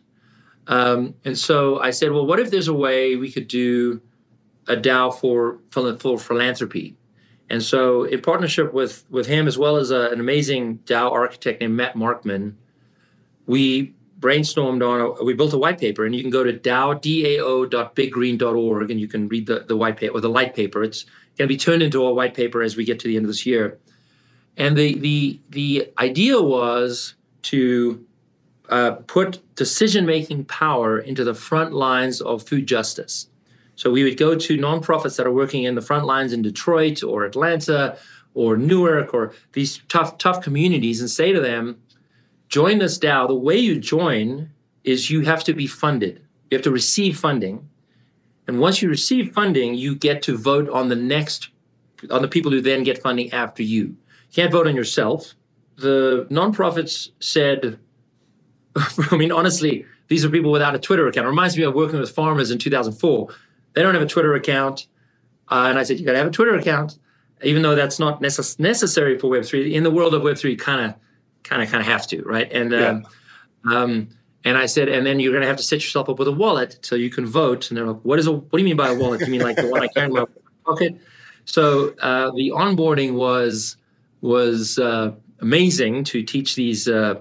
Um, 0.66 1.14
and 1.24 1.36
so 1.36 1.80
I 1.80 1.90
said, 1.90 2.12
well, 2.12 2.26
what 2.26 2.40
if 2.40 2.50
there's 2.50 2.68
a 2.68 2.74
way 2.74 3.16
we 3.16 3.30
could 3.30 3.48
do 3.48 4.00
a 4.68 4.76
DAO 4.76 5.14
for, 5.14 5.58
for, 5.70 5.96
for 5.98 6.18
philanthropy? 6.18 6.96
And 7.50 7.62
so, 7.62 8.04
in 8.04 8.22
partnership 8.22 8.72
with, 8.72 9.04
with 9.10 9.26
him, 9.26 9.46
as 9.46 9.58
well 9.58 9.76
as 9.76 9.90
a, 9.90 10.08
an 10.08 10.20
amazing 10.20 10.78
DAO 10.86 11.12
architect 11.12 11.60
named 11.60 11.74
Matt 11.74 11.94
Markman, 11.94 12.54
we 13.46 13.94
brainstormed 14.22 14.88
on, 14.88 15.00
a, 15.00 15.24
we 15.24 15.34
built 15.34 15.52
a 15.52 15.58
white 15.58 15.78
paper, 15.78 16.06
and 16.06 16.14
you 16.14 16.22
can 16.22 16.30
go 16.30 16.44
to 16.44 16.52
DAO, 16.52 16.94
dao.biggreen.org, 16.94 18.90
and 18.90 19.00
you 19.00 19.08
can 19.08 19.28
read 19.28 19.46
the, 19.46 19.64
the 19.68 19.76
white 19.76 19.98
paper 19.98 20.16
or 20.16 20.20
the 20.20 20.30
light 20.30 20.54
paper. 20.54 20.82
It's 20.82 21.04
going 21.36 21.46
to 21.46 21.54
be 21.54 21.58
turned 21.58 21.82
into 21.82 22.02
a 22.04 22.14
white 22.14 22.32
paper 22.32 22.62
as 22.62 22.76
we 22.76 22.84
get 22.84 23.00
to 23.00 23.08
the 23.08 23.16
end 23.16 23.26
of 23.26 23.28
this 23.28 23.44
year. 23.44 23.78
And 24.56 24.76
the, 24.76 24.98
the, 24.98 25.40
the 25.50 25.92
idea 25.98 26.40
was 26.40 27.14
to 27.42 28.04
uh, 28.68 28.92
put 29.06 29.42
decision 29.54 30.06
making 30.06 30.44
power 30.44 30.98
into 30.98 31.24
the 31.24 31.34
front 31.34 31.72
lines 31.72 32.20
of 32.20 32.42
food 32.42 32.66
justice. 32.66 33.28
So 33.76 33.90
we 33.90 34.04
would 34.04 34.16
go 34.16 34.36
to 34.36 34.58
nonprofits 34.58 35.16
that 35.16 35.26
are 35.26 35.32
working 35.32 35.64
in 35.64 35.74
the 35.74 35.82
front 35.82 36.06
lines 36.06 36.32
in 36.32 36.42
Detroit 36.42 37.02
or 37.02 37.24
Atlanta 37.24 37.96
or 38.34 38.56
Newark 38.56 39.12
or 39.12 39.32
these 39.52 39.82
tough, 39.88 40.18
tough 40.18 40.42
communities 40.42 41.00
and 41.00 41.10
say 41.10 41.32
to 41.32 41.40
them, 41.40 41.80
join 42.48 42.78
this 42.78 42.98
DAO, 42.98 43.28
the 43.28 43.34
way 43.34 43.56
you 43.56 43.78
join 43.78 44.50
is 44.84 45.10
you 45.10 45.22
have 45.22 45.44
to 45.44 45.54
be 45.54 45.66
funded. 45.66 46.22
You 46.50 46.56
have 46.56 46.64
to 46.64 46.70
receive 46.70 47.18
funding. 47.18 47.68
And 48.46 48.60
once 48.60 48.82
you 48.82 48.88
receive 48.88 49.32
funding, 49.32 49.74
you 49.74 49.94
get 49.94 50.22
to 50.22 50.36
vote 50.36 50.68
on 50.68 50.88
the 50.88 50.96
next, 50.96 51.48
on 52.10 52.22
the 52.22 52.28
people 52.28 52.50
who 52.50 52.60
then 52.60 52.82
get 52.82 53.02
funding 53.02 53.32
after 53.32 53.62
you. 53.62 53.96
You 54.32 54.42
can't 54.42 54.52
vote 54.52 54.66
on 54.66 54.74
yourself. 54.74 55.34
The 55.76 56.26
nonprofits 56.30 57.10
said, 57.20 57.78
I 59.10 59.16
mean, 59.16 59.30
honestly, 59.30 59.84
these 60.08 60.24
are 60.24 60.30
people 60.30 60.50
without 60.50 60.74
a 60.74 60.78
Twitter 60.78 61.06
account. 61.06 61.26
It 61.26 61.30
reminds 61.30 61.56
me 61.56 61.64
of 61.64 61.74
working 61.74 62.00
with 62.00 62.10
farmers 62.10 62.50
in 62.50 62.58
2004. 62.58 63.28
They 63.74 63.82
don't 63.82 63.94
have 63.94 64.02
a 64.02 64.06
Twitter 64.06 64.34
account. 64.34 64.86
Uh, 65.48 65.66
and 65.68 65.78
I 65.78 65.82
said, 65.82 65.98
you 65.98 66.06
got 66.06 66.12
to 66.12 66.18
have 66.18 66.26
a 66.26 66.30
Twitter 66.30 66.54
account, 66.54 66.98
even 67.42 67.62
though 67.62 67.74
that's 67.74 67.98
not 67.98 68.22
necess- 68.22 68.58
necessary 68.58 69.18
for 69.18 69.30
Web3. 69.30 69.72
In 69.72 69.82
the 69.82 69.90
world 69.90 70.14
of 70.14 70.22
Web3, 70.22 70.58
kind 70.58 70.86
of 70.86 70.94
kind 71.42 71.62
of 71.62 71.70
kind 71.70 71.80
of 71.80 71.86
have 71.86 72.06
to, 72.06 72.22
right? 72.22 72.50
And 72.52 72.72
yeah. 72.72 72.88
um, 72.88 73.06
um, 73.64 74.08
and 74.44 74.56
I 74.56 74.66
said, 74.66 74.88
and 74.88 75.06
then 75.06 75.20
you're 75.20 75.32
going 75.32 75.42
to 75.42 75.48
have 75.48 75.56
to 75.56 75.62
set 75.62 75.76
yourself 75.76 76.08
up 76.08 76.18
with 76.18 76.28
a 76.28 76.32
wallet 76.32 76.78
so 76.82 76.94
you 76.94 77.10
can 77.10 77.26
vote. 77.26 77.70
And 77.70 77.76
they're 77.76 77.86
like, 77.86 78.00
what 78.02 78.18
is 78.18 78.26
a? 78.26 78.32
What 78.32 78.50
do 78.52 78.58
you 78.58 78.64
mean 78.64 78.76
by 78.76 78.88
a 78.88 78.94
wallet? 78.94 79.20
You 79.20 79.28
mean 79.28 79.42
like 79.42 79.56
the 79.56 79.68
one 79.68 79.82
I 79.82 79.88
carry 79.88 80.06
in 80.06 80.12
my 80.12 80.24
pocket? 80.64 80.96
So 81.44 81.94
uh, 82.00 82.30
the 82.32 82.50
onboarding 82.50 83.14
was 83.14 83.76
was 84.22 84.78
uh, 84.78 85.12
amazing 85.40 86.04
to 86.04 86.22
teach 86.22 86.54
these 86.54 86.88
uh, 86.88 87.20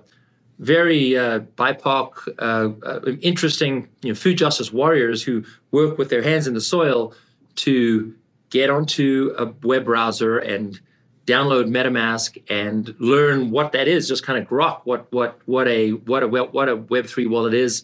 very 0.59 1.17
uh, 1.17 1.39
BIPOC, 1.39 2.27
uh, 2.39 2.69
uh, 2.85 3.11
interesting 3.21 3.89
you 4.03 4.09
know, 4.09 4.15
food 4.15 4.37
justice 4.37 4.71
warriors 4.71 5.23
who 5.23 5.43
work 5.71 5.97
with 5.97 6.09
their 6.09 6.21
hands 6.21 6.47
in 6.47 6.53
the 6.53 6.61
soil 6.61 7.13
to 7.55 8.15
get 8.51 8.69
onto 8.69 9.33
a 9.37 9.51
web 9.65 9.83
browser 9.83 10.37
and 10.37 10.79
download 11.25 11.69
MetaMask 11.69 12.41
and 12.49 12.95
learn 12.99 13.49
what 13.49 13.71
that 13.71 13.87
is. 13.87 14.07
Just 14.07 14.23
kind 14.23 14.41
of 14.41 14.47
grok 14.47 14.81
what 14.83 15.11
what 15.11 15.39
what 15.45 15.67
a 15.67 15.91
what 15.91 16.23
a 16.23 16.27
what 16.27 16.69
a 16.69 16.75
Web 16.75 17.07
three 17.07 17.25
wallet 17.25 17.53
is, 17.53 17.83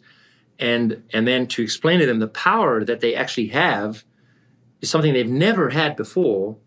and 0.59 1.03
and 1.13 1.27
then 1.27 1.47
to 1.47 1.63
explain 1.63 1.99
to 1.99 2.05
them 2.05 2.19
the 2.19 2.27
power 2.27 2.83
that 2.83 2.99
they 2.99 3.15
actually 3.15 3.47
have 3.47 4.03
is 4.81 4.89
something 4.89 5.13
they've 5.13 5.27
never 5.27 5.69
had 5.69 5.95
before, 5.95 6.57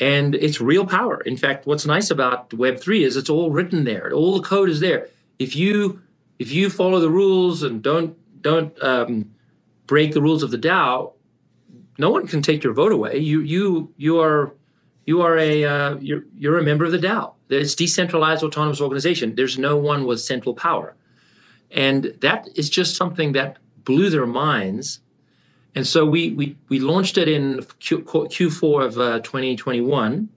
and 0.00 0.34
it's 0.34 0.60
real 0.60 0.86
power. 0.86 1.20
In 1.22 1.36
fact, 1.36 1.66
what's 1.66 1.86
nice 1.86 2.10
about 2.10 2.52
Web 2.52 2.78
three 2.80 3.04
is 3.04 3.16
it's 3.16 3.30
all 3.30 3.50
written 3.50 3.84
there. 3.84 4.12
All 4.12 4.34
the 4.34 4.46
code 4.46 4.68
is 4.68 4.80
there. 4.80 5.08
If 5.38 5.56
you 5.56 6.02
if 6.38 6.52
you 6.52 6.70
follow 6.70 7.00
the 7.00 7.10
rules 7.10 7.62
and 7.62 7.82
don't 7.82 8.16
don't 8.42 8.80
um, 8.82 9.34
break 9.86 10.12
the 10.12 10.22
rules 10.22 10.42
of 10.42 10.50
the 10.50 10.58
DAO, 10.58 11.12
no 11.98 12.10
one 12.10 12.26
can 12.26 12.42
take 12.42 12.62
your 12.62 12.72
vote 12.72 12.92
away. 12.92 13.18
You 13.18 13.40
you 13.40 13.92
you 13.96 14.20
are 14.20 14.54
you 15.06 15.22
are 15.22 15.38
a 15.38 15.64
uh, 15.64 15.96
you're 15.96 16.24
you're 16.36 16.58
a 16.58 16.62
member 16.62 16.84
of 16.84 16.92
the 16.92 16.98
DAO. 16.98 17.34
It's 17.48 17.74
decentralized 17.74 18.42
autonomous 18.42 18.80
organization. 18.80 19.34
There's 19.34 19.58
no 19.58 19.76
one 19.76 20.04
with 20.04 20.20
central 20.20 20.54
power, 20.54 20.94
and 21.70 22.16
that 22.20 22.48
is 22.54 22.68
just 22.68 22.96
something 22.96 23.32
that 23.32 23.58
blew 23.84 24.10
their 24.10 24.26
minds. 24.26 25.00
And 25.76 25.86
so 25.86 26.06
we 26.06 26.30
we 26.30 26.56
we 26.70 26.80
launched 26.80 27.18
it 27.18 27.28
in 27.28 27.64
Q, 27.80 28.00
Q4 28.00 28.84
of 28.84 28.98
uh, 28.98 29.20
2021, 29.20 30.28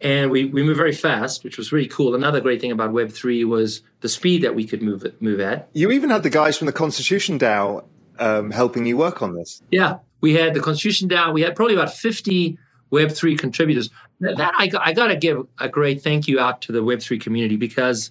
and 0.00 0.30
we 0.32 0.46
we 0.46 0.64
moved 0.64 0.76
very 0.76 0.92
fast, 0.92 1.44
which 1.44 1.56
was 1.56 1.70
really 1.70 1.86
cool. 1.86 2.16
Another 2.16 2.40
great 2.40 2.60
thing 2.60 2.72
about 2.72 2.92
Web 2.92 3.12
three 3.12 3.44
was 3.44 3.82
the 4.00 4.08
speed 4.08 4.42
that 4.42 4.56
we 4.56 4.66
could 4.66 4.82
move 4.82 5.04
it, 5.04 5.22
move 5.22 5.38
at. 5.38 5.68
You 5.74 5.92
even 5.92 6.10
had 6.10 6.24
the 6.24 6.30
guys 6.30 6.58
from 6.58 6.66
the 6.66 6.72
Constitution 6.72 7.38
DAO 7.38 7.84
um, 8.18 8.50
helping 8.50 8.84
you 8.84 8.96
work 8.96 9.22
on 9.22 9.36
this. 9.36 9.62
Yeah, 9.70 9.98
we 10.20 10.34
had 10.34 10.54
the 10.54 10.60
Constitution 10.60 11.08
DAO. 11.08 11.32
We 11.32 11.42
had 11.42 11.54
probably 11.54 11.74
about 11.76 11.94
50 11.94 12.58
Web3 12.90 13.38
contributors. 13.38 13.90
That 14.18 14.54
I, 14.56 14.68
I 14.80 14.92
got 14.92 15.06
to 15.06 15.16
give 15.16 15.46
a 15.60 15.68
great 15.68 16.02
thank 16.02 16.26
you 16.26 16.40
out 16.40 16.62
to 16.62 16.72
the 16.72 16.80
Web3 16.80 17.20
community 17.20 17.54
because 17.54 18.10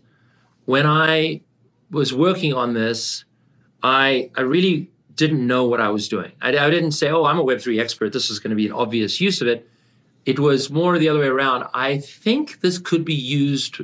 when 0.63 0.85
I 0.85 1.41
was 1.91 2.13
working 2.13 2.53
on 2.53 2.73
this, 2.73 3.25
I, 3.83 4.31
I 4.37 4.41
really 4.41 4.89
didn't 5.17 5.45
know 5.45 5.65
what 5.67 5.81
I 5.81 5.89
was 5.89 6.07
doing. 6.07 6.31
I, 6.41 6.49
I 6.57 6.69
didn't 6.69 6.93
say, 6.93 7.09
oh, 7.09 7.25
I'm 7.25 7.39
a 7.39 7.43
Web3 7.43 7.81
expert. 7.81 8.13
This 8.13 8.29
is 8.29 8.39
going 8.39 8.51
to 8.51 8.55
be 8.55 8.67
an 8.67 8.71
obvious 8.71 9.19
use 9.19 9.41
of 9.41 9.47
it. 9.47 9.67
It 10.25 10.39
was 10.39 10.69
more 10.69 10.97
the 10.97 11.09
other 11.09 11.19
way 11.19 11.27
around. 11.27 11.65
I 11.73 11.97
think 11.97 12.61
this 12.61 12.77
could 12.77 13.03
be 13.03 13.15
used, 13.15 13.81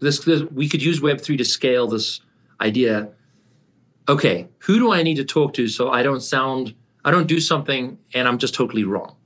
this, 0.00 0.20
this 0.20 0.42
we 0.50 0.68
could 0.68 0.82
use 0.82 1.00
Web3 1.00 1.36
to 1.36 1.44
scale 1.44 1.88
this 1.88 2.20
idea. 2.60 3.10
Okay, 4.08 4.48
who 4.60 4.78
do 4.78 4.92
I 4.92 5.02
need 5.02 5.16
to 5.16 5.24
talk 5.24 5.52
to 5.54 5.68
so 5.68 5.90
I 5.90 6.02
don't 6.02 6.20
sound, 6.20 6.74
I 7.04 7.10
don't 7.10 7.26
do 7.26 7.40
something 7.40 7.98
and 8.14 8.28
I'm 8.28 8.38
just 8.38 8.54
totally 8.54 8.84
wrong? 8.84 9.16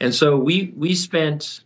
And 0.00 0.14
so 0.14 0.36
we 0.36 0.72
we 0.76 0.94
spent 0.94 1.64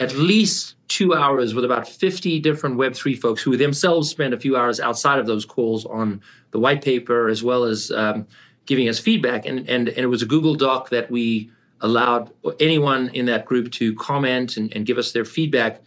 at 0.00 0.14
least 0.14 0.74
two 0.88 1.14
hours 1.14 1.54
with 1.54 1.64
about 1.64 1.86
50 1.86 2.40
different 2.40 2.76
Web3 2.76 3.18
folks 3.18 3.42
who 3.42 3.56
themselves 3.56 4.08
spent 4.08 4.32
a 4.32 4.38
few 4.38 4.56
hours 4.56 4.80
outside 4.80 5.18
of 5.18 5.26
those 5.26 5.44
calls 5.44 5.84
on 5.84 6.20
the 6.50 6.58
white 6.58 6.82
paper 6.82 7.28
as 7.28 7.42
well 7.42 7.64
as 7.64 7.90
um, 7.90 8.26
giving 8.66 8.88
us 8.88 8.98
feedback. 8.98 9.44
And, 9.44 9.68
and, 9.68 9.88
and 9.88 9.98
it 9.98 10.06
was 10.06 10.22
a 10.22 10.26
Google 10.26 10.54
Doc 10.54 10.90
that 10.90 11.10
we 11.10 11.50
allowed 11.80 12.32
anyone 12.58 13.08
in 13.10 13.26
that 13.26 13.44
group 13.44 13.70
to 13.72 13.94
comment 13.94 14.56
and, 14.56 14.74
and 14.74 14.86
give 14.86 14.98
us 14.98 15.12
their 15.12 15.24
feedback. 15.24 15.82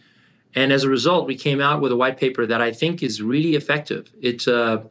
And 0.54 0.72
as 0.72 0.84
a 0.84 0.88
result, 0.88 1.26
we 1.26 1.36
came 1.36 1.60
out 1.60 1.80
with 1.80 1.92
a 1.92 1.96
white 1.96 2.18
paper 2.18 2.46
that 2.46 2.60
I 2.60 2.72
think 2.72 3.02
is 3.02 3.22
really 3.22 3.54
effective. 3.54 4.10
It, 4.20 4.46
uh, 4.46 4.82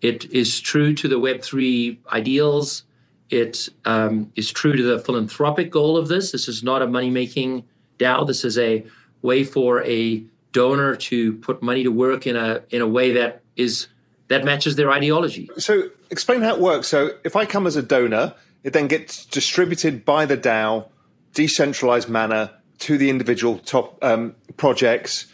it 0.00 0.30
is 0.30 0.60
true 0.60 0.94
to 0.94 1.08
the 1.08 1.18
Web3 1.18 1.98
ideals. 2.12 2.84
It 3.30 3.68
um, 3.84 4.32
is 4.36 4.50
true 4.50 4.76
to 4.76 4.82
the 4.82 4.98
philanthropic 4.98 5.70
goal 5.70 5.96
of 5.96 6.08
this. 6.08 6.32
This 6.32 6.48
is 6.48 6.62
not 6.62 6.82
a 6.82 6.86
money 6.86 7.10
making 7.10 7.64
DAO. 7.98 8.26
This 8.26 8.44
is 8.44 8.58
a 8.58 8.84
way 9.22 9.44
for 9.44 9.84
a 9.84 10.22
donor 10.52 10.96
to 10.96 11.34
put 11.34 11.62
money 11.62 11.82
to 11.82 11.90
work 11.90 12.26
in 12.26 12.36
a 12.36 12.62
in 12.70 12.80
a 12.80 12.86
way 12.86 13.12
that 13.12 13.42
is 13.56 13.88
that 14.28 14.44
matches 14.44 14.76
their 14.76 14.90
ideology. 14.90 15.48
So 15.58 15.90
explain 16.10 16.42
how 16.42 16.54
it 16.54 16.60
works. 16.60 16.88
So 16.88 17.10
if 17.24 17.36
I 17.36 17.44
come 17.44 17.66
as 17.66 17.76
a 17.76 17.82
donor, 17.82 18.34
it 18.64 18.72
then 18.72 18.88
gets 18.88 19.24
distributed 19.26 20.04
by 20.04 20.26
the 20.26 20.36
DAO, 20.36 20.88
decentralized 21.34 22.08
manner 22.08 22.50
to 22.80 22.98
the 22.98 23.10
individual 23.10 23.58
top 23.58 24.02
um, 24.02 24.34
projects 24.56 25.26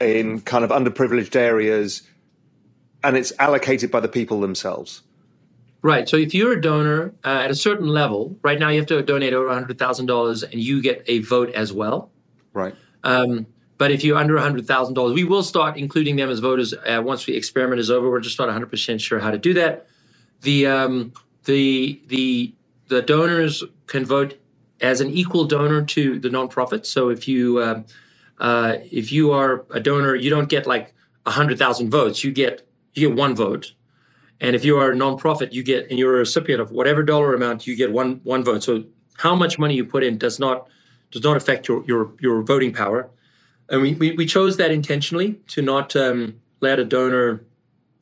in 0.00 0.40
kind 0.40 0.64
of 0.64 0.70
underprivileged 0.70 1.36
areas, 1.36 2.02
and 3.04 3.16
it's 3.16 3.32
allocated 3.38 3.90
by 3.90 4.00
the 4.00 4.08
people 4.08 4.40
themselves. 4.40 5.02
Right. 5.82 6.08
So 6.08 6.16
if 6.16 6.32
you're 6.32 6.52
a 6.52 6.60
donor 6.60 7.12
uh, 7.24 7.40
at 7.44 7.50
a 7.50 7.56
certain 7.56 7.88
level, 7.88 8.38
right 8.42 8.58
now 8.58 8.68
you 8.68 8.78
have 8.78 8.86
to 8.86 9.02
donate 9.02 9.34
over 9.34 9.48
$100,000 9.48 10.42
and 10.44 10.54
you 10.54 10.80
get 10.80 11.02
a 11.08 11.18
vote 11.20 11.50
as 11.50 11.72
well. 11.72 12.10
Right. 12.52 12.74
Um, 13.02 13.46
but 13.78 13.90
if 13.90 14.04
you're 14.04 14.16
under 14.16 14.36
$100,000, 14.36 15.14
we 15.14 15.24
will 15.24 15.42
start 15.42 15.76
including 15.76 16.14
them 16.14 16.30
as 16.30 16.38
voters 16.38 16.72
uh, 16.72 17.02
once 17.04 17.24
the 17.24 17.36
experiment 17.36 17.80
is 17.80 17.90
over. 17.90 18.08
We're 18.08 18.20
just 18.20 18.38
not 18.38 18.48
100% 18.48 19.00
sure 19.00 19.18
how 19.18 19.32
to 19.32 19.38
do 19.38 19.54
that. 19.54 19.88
The 20.42 20.66
um, 20.66 21.12
the 21.44 22.00
the 22.08 22.54
the 22.88 23.02
donors 23.02 23.64
can 23.86 24.04
vote 24.04 24.38
as 24.80 25.00
an 25.00 25.10
equal 25.10 25.44
donor 25.44 25.84
to 25.84 26.18
the 26.18 26.28
nonprofit. 26.28 26.84
So 26.84 27.08
if 27.08 27.26
you 27.26 27.58
uh, 27.58 27.82
uh, 28.38 28.78
if 28.90 29.12
you 29.12 29.32
are 29.32 29.64
a 29.70 29.80
donor, 29.80 30.14
you 30.14 30.30
don't 30.30 30.48
get 30.48 30.66
like 30.66 30.94
hundred 31.26 31.58
thousand 31.58 31.90
votes. 31.90 32.24
You 32.24 32.32
get 32.32 32.66
you 32.94 33.08
get 33.08 33.16
one 33.16 33.34
vote. 33.34 33.72
And 34.42 34.56
if 34.56 34.64
you 34.64 34.76
are 34.76 34.90
a 34.90 34.94
nonprofit, 34.94 35.52
you 35.52 35.62
get 35.62 35.88
and 35.88 35.98
you're 35.98 36.16
a 36.16 36.18
recipient 36.18 36.60
of 36.60 36.72
whatever 36.72 37.04
dollar 37.04 37.32
amount, 37.32 37.66
you 37.66 37.76
get 37.76 37.92
one 37.92 38.20
one 38.24 38.42
vote. 38.42 38.64
So 38.64 38.84
how 39.18 39.36
much 39.36 39.56
money 39.58 39.74
you 39.74 39.84
put 39.84 40.02
in 40.02 40.18
does 40.18 40.40
not 40.40 40.66
does 41.12 41.22
not 41.22 41.36
affect 41.36 41.68
your 41.68 41.84
your 41.86 42.12
your 42.20 42.42
voting 42.42 42.72
power. 42.72 43.08
And 43.70 43.80
we 43.80 43.94
we, 43.94 44.12
we 44.12 44.26
chose 44.26 44.56
that 44.56 44.72
intentionally 44.72 45.40
to 45.48 45.62
not 45.62 45.94
um, 45.94 46.40
let 46.60 46.80
a 46.80 46.84
donor 46.84 47.44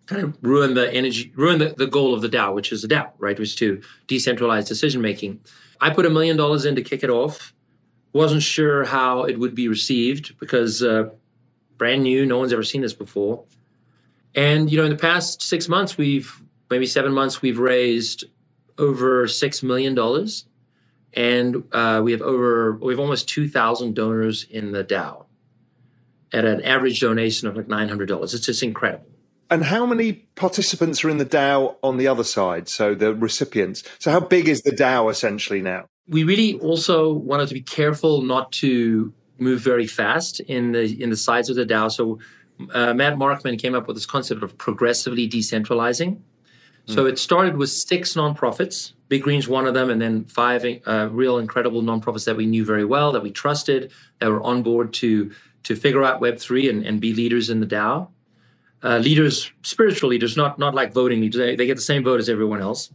kind 0.07 0.23
of 0.23 0.37
ruin 0.41 0.75
the 0.75 0.93
energy, 0.93 1.31
ruin 1.37 1.59
the, 1.59 1.75
the 1.77 1.87
goal 1.87 2.15
of 2.15 2.23
the 2.23 2.29
DAO, 2.29 2.55
which 2.55 2.73
is 2.73 2.83
the 2.83 2.89
DAO, 2.89 3.13
right? 3.19 3.39
Which 3.39 3.51
is 3.51 3.55
to 3.57 3.81
decentralize 4.09 4.67
decision 4.67 5.03
making. 5.03 5.41
I 5.81 5.91
put 5.91 6.07
a 6.07 6.11
million 6.11 6.37
dollars 6.39 6.65
in 6.65 6.75
to 6.75 6.83
kick 6.83 7.05
it 7.05 7.11
off. 7.11 7.53
Wasn't 8.13 8.43
sure 8.43 8.85
how 8.85 9.25
it 9.25 9.39
would 9.39 9.55
be 9.55 9.69
received 9.69 10.39
because 10.41 10.83
uh, 10.83 11.11
brand 11.77 12.03
new, 12.03 12.25
no 12.25 12.39
one's 12.39 12.53
ever 12.53 12.65
seen 12.65 12.81
this 12.81 12.95
before. 12.95 13.45
And 14.35 14.71
you 14.71 14.79
know, 14.79 14.85
in 14.85 14.91
the 14.91 14.97
past 14.97 15.43
six 15.43 15.69
months, 15.69 15.99
we've 15.99 16.43
maybe 16.71 16.87
seven 16.87 17.13
months, 17.13 17.43
we've 17.43 17.59
raised 17.59 18.25
over 18.79 19.27
six 19.27 19.63
million 19.63 19.95
dollars, 19.95 20.47
and 21.13 21.65
uh, 21.73 22.01
we 22.03 22.13
have 22.13 22.23
over 22.23 22.77
we 22.77 22.93
have 22.93 23.01
almost 23.01 23.29
two 23.29 23.49
thousand 23.49 23.95
donors 23.95 24.45
in 24.45 24.73
the 24.73 24.85
DAO 24.85 25.27
at 26.33 26.45
an 26.45 26.63
average 26.63 27.01
donation 27.01 27.49
of 27.49 27.57
like 27.57 27.69
nine 27.69 27.89
hundred 27.89 28.07
dollars. 28.07 28.35
It's 28.35 28.47
just 28.47 28.63
incredible. 28.63 29.07
And 29.51 29.65
how 29.65 29.85
many 29.85 30.13
participants 30.13 31.05
are 31.05 31.11
in 31.11 31.19
the 31.19 31.27
DAO 31.27 31.75
on 31.83 31.97
the 31.97 32.07
other 32.07 32.23
side? 32.23 32.69
So 32.69 32.95
the 32.95 33.13
recipients. 33.15 33.83
So 33.99 34.13
how 34.13 34.21
big 34.21 34.49
is 34.49 34.63
the 34.63 34.71
DAO 34.71 35.11
essentially 35.11 35.61
now? 35.61 35.87
We 36.09 36.23
really 36.23 36.59
also 36.61 37.13
wanted 37.13 37.49
to 37.49 37.55
be 37.55 37.63
careful 37.63 38.23
not 38.23 38.53
to 38.53 39.13
move 39.39 39.61
very 39.61 39.89
fast 39.89 40.39
in 40.41 40.73
the 40.73 41.03
in 41.03 41.11
the 41.11 41.17
sides 41.17 41.51
of 41.51 41.57
the 41.57 41.67
DAO. 41.67 41.91
So 41.91 42.21
uh, 42.73 42.95
Matt 42.95 43.17
Markman 43.17 43.59
came 43.59 43.75
up 43.75 43.87
with 43.87 43.97
this 43.97 44.07
concept 44.07 44.43
of 44.43 44.57
progressively 44.59 45.29
decentralizing. 45.29 46.21
So 46.87 47.07
it 47.07 47.19
started 47.19 47.57
with 47.57 47.71
six 47.71 48.15
nonprofits. 48.15 48.95
Big 49.09 49.23
Green's 49.23 49.47
one 49.47 49.67
of 49.67 49.75
them, 49.75 49.91
and 49.91 50.01
then 50.01 50.25
five 50.25 50.65
uh, 50.87 51.09
real 51.11 51.39
incredible 51.39 51.83
nonprofits 51.83 52.25
that 52.25 52.37
we 52.37 52.47
knew 52.47 52.65
very 52.65 52.85
well, 52.85 53.13
that 53.13 53.23
we 53.23 53.31
trusted, 53.31 53.93
that 54.19 54.29
were 54.29 54.43
on 54.43 54.63
board 54.63 54.93
to 54.95 55.31
to 55.63 55.77
figure 55.77 56.03
out 56.03 56.21
Web 56.21 56.39
three 56.39 56.69
and, 56.69 56.85
and 56.85 57.01
be 57.01 57.13
leaders 57.13 57.51
in 57.51 57.61
the 57.61 57.67
DAO. 57.67 58.09
Uh, 58.83 58.97
leaders, 58.97 59.53
spiritual 59.63 60.09
leaders, 60.09 60.37
not 60.37 60.59
not 60.59 60.75
like 60.75 60.93
voting 60.93 61.21
leaders. 61.21 61.39
They, 61.39 61.55
they, 61.55 61.67
get 61.67 61.77
the 61.77 61.83
same 61.83 62.03
vote 62.03 62.19
as 62.19 62.29
everyone 62.29 62.61
else. 62.61 62.91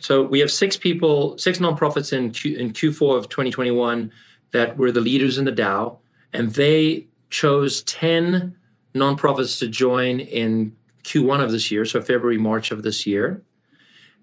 So 0.00 0.22
we 0.22 0.38
have 0.40 0.50
six 0.50 0.76
people, 0.76 1.36
six 1.38 1.58
nonprofits 1.58 2.12
in 2.12 2.30
Q, 2.30 2.56
in 2.56 2.72
Q4 2.72 3.16
of 3.16 3.28
2021 3.28 4.12
that 4.52 4.76
were 4.76 4.92
the 4.92 5.00
leaders 5.00 5.38
in 5.38 5.44
the 5.44 5.52
DAO, 5.52 5.98
and 6.32 6.52
they 6.52 7.06
chose 7.30 7.82
10 7.84 8.54
nonprofits 8.94 9.58
to 9.60 9.68
join 9.68 10.20
in 10.20 10.76
Q1 11.04 11.42
of 11.42 11.50
this 11.50 11.70
year, 11.70 11.84
so 11.84 12.00
February, 12.00 12.38
March 12.38 12.70
of 12.70 12.82
this 12.82 13.06
year. 13.06 13.42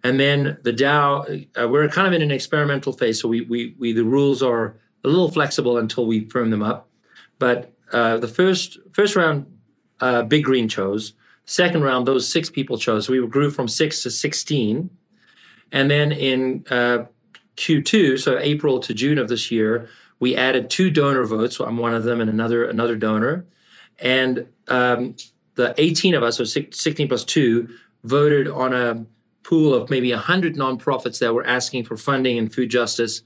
And 0.04 0.20
then 0.20 0.58
the 0.64 0.72
DAO, 0.72 1.48
uh, 1.60 1.68
we're 1.68 1.88
kind 1.90 2.08
of 2.08 2.14
in 2.14 2.22
an 2.22 2.32
experimental 2.32 2.94
phase, 2.94 3.20
so 3.20 3.28
we, 3.28 3.42
we, 3.42 3.76
we 3.80 3.94
the 3.94 4.04
rules 4.04 4.44
are 4.44 4.78
a 5.04 5.08
little 5.08 5.32
flexible 5.32 5.78
until 5.78 6.06
we 6.06 6.26
firm 6.30 6.50
them 6.50 6.62
up. 6.62 6.90
But 7.40 7.74
uh, 7.92 8.18
the 8.18 8.28
first 8.28 8.78
first 8.94 9.16
round, 9.16 9.46
uh, 10.00 10.24
Big 10.24 10.44
Green 10.44 10.68
chose. 10.68 11.14
Second 11.46 11.84
round, 11.84 12.06
those 12.06 12.28
six 12.28 12.50
people 12.50 12.78
chose. 12.78 13.10
We 13.10 13.26
grew 13.28 13.50
from 13.50 13.68
six 13.68 14.04
to 14.04 14.12
sixteen, 14.12 14.90
and 15.72 15.90
then 15.90 16.12
in 16.12 16.66
uh, 16.70 17.06
Q2, 17.56 18.20
so 18.20 18.38
April 18.38 18.80
to 18.80 18.94
June 18.94 19.18
of 19.18 19.30
this 19.30 19.50
year, 19.50 19.90
we 20.20 20.36
added 20.36 20.70
two 20.70 20.90
donor 20.90 21.26
votes. 21.26 21.56
So 21.56 21.66
I'm 21.66 21.78
one 21.78 21.94
of 21.94 22.04
them, 22.04 22.22
and 22.22 22.30
another 22.30 22.66
another 22.66 22.96
donor, 22.96 23.46
and 24.00 24.48
um, 24.68 25.16
the 25.56 25.74
18 25.78 26.16
of 26.16 26.24
us, 26.24 26.38
so 26.38 26.44
16 26.44 27.08
plus 27.08 27.24
two, 27.24 27.70
voted 28.04 28.48
on 28.48 28.74
a 28.74 29.06
pool 29.44 29.74
of 29.74 29.90
maybe 29.90 30.12
100 30.12 30.56
nonprofits 30.56 31.20
that 31.20 31.34
were 31.34 31.46
asking 31.46 31.86
for 31.86 31.98
funding 31.98 32.38
in 32.38 32.50
food 32.50 32.70
justice. 32.70 33.22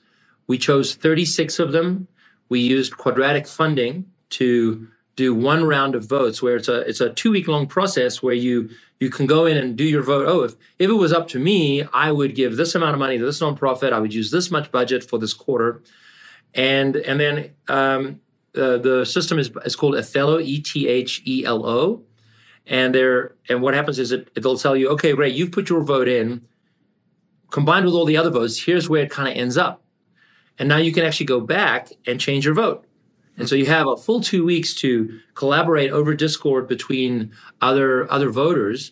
We 0.47 0.57
chose 0.57 0.95
36 0.95 1.59
of 1.59 1.71
them. 1.71 2.07
We 2.49 2.59
used 2.59 2.97
quadratic 2.97 3.47
funding 3.47 4.05
to 4.31 4.87
do 5.15 5.33
one 5.33 5.63
round 5.65 5.95
of 5.95 6.07
votes 6.07 6.41
where 6.41 6.55
it's 6.55 6.67
a 6.67 6.79
it's 6.81 7.01
a 7.01 7.09
two 7.09 7.31
week 7.31 7.47
long 7.47 7.67
process 7.67 8.23
where 8.23 8.33
you 8.33 8.69
you 8.99 9.09
can 9.09 9.25
go 9.25 9.45
in 9.45 9.57
and 9.57 9.75
do 9.75 9.83
your 9.83 10.03
vote. 10.03 10.25
Oh, 10.27 10.43
if, 10.43 10.55
if 10.79 10.89
it 10.89 10.93
was 10.93 11.11
up 11.11 11.27
to 11.29 11.39
me, 11.39 11.83
I 11.93 12.11
would 12.11 12.33
give 12.35 12.55
this 12.55 12.75
amount 12.75 12.93
of 12.93 12.99
money 12.99 13.17
to 13.17 13.25
this 13.25 13.41
nonprofit. 13.41 13.93
I 13.93 13.99
would 13.99 14.13
use 14.13 14.31
this 14.31 14.49
much 14.51 14.71
budget 14.71 15.03
for 15.03 15.19
this 15.19 15.33
quarter, 15.33 15.81
and 16.53 16.95
and 16.95 17.19
then 17.19 17.51
um, 17.67 18.20
uh, 18.55 18.77
the 18.77 19.05
system 19.05 19.39
is, 19.39 19.51
is 19.65 19.75
called 19.75 19.95
Ethelo, 19.95 20.41
E 20.43 20.61
T 20.61 20.87
H 20.87 21.21
E 21.25 21.45
L 21.45 21.65
O, 21.65 22.03
and 22.67 22.93
there 22.93 23.35
and 23.49 23.61
what 23.61 23.73
happens 23.73 23.99
is 23.99 24.11
it 24.11 24.33
they'll 24.35 24.57
tell 24.57 24.75
you, 24.75 24.89
okay, 24.89 25.13
great, 25.13 25.35
you've 25.35 25.51
put 25.51 25.69
your 25.69 25.81
vote 25.81 26.07
in, 26.07 26.41
combined 27.49 27.85
with 27.85 27.93
all 27.93 28.05
the 28.05 28.17
other 28.17 28.29
votes, 28.29 28.63
here's 28.63 28.89
where 28.89 29.03
it 29.03 29.11
kind 29.11 29.29
of 29.29 29.35
ends 29.35 29.57
up, 29.57 29.83
and 30.59 30.67
now 30.67 30.77
you 30.77 30.91
can 30.91 31.05
actually 31.05 31.25
go 31.25 31.39
back 31.39 31.89
and 32.05 32.19
change 32.19 32.45
your 32.45 32.53
vote. 32.53 32.85
And 33.37 33.47
so 33.47 33.55
you 33.55 33.65
have 33.67 33.87
a 33.87 33.97
full 33.97 34.21
two 34.21 34.43
weeks 34.43 34.75
to 34.75 35.19
collaborate 35.33 35.91
over 35.91 36.13
Discord 36.13 36.67
between 36.67 37.31
other 37.61 38.11
other 38.11 38.29
voters, 38.29 38.91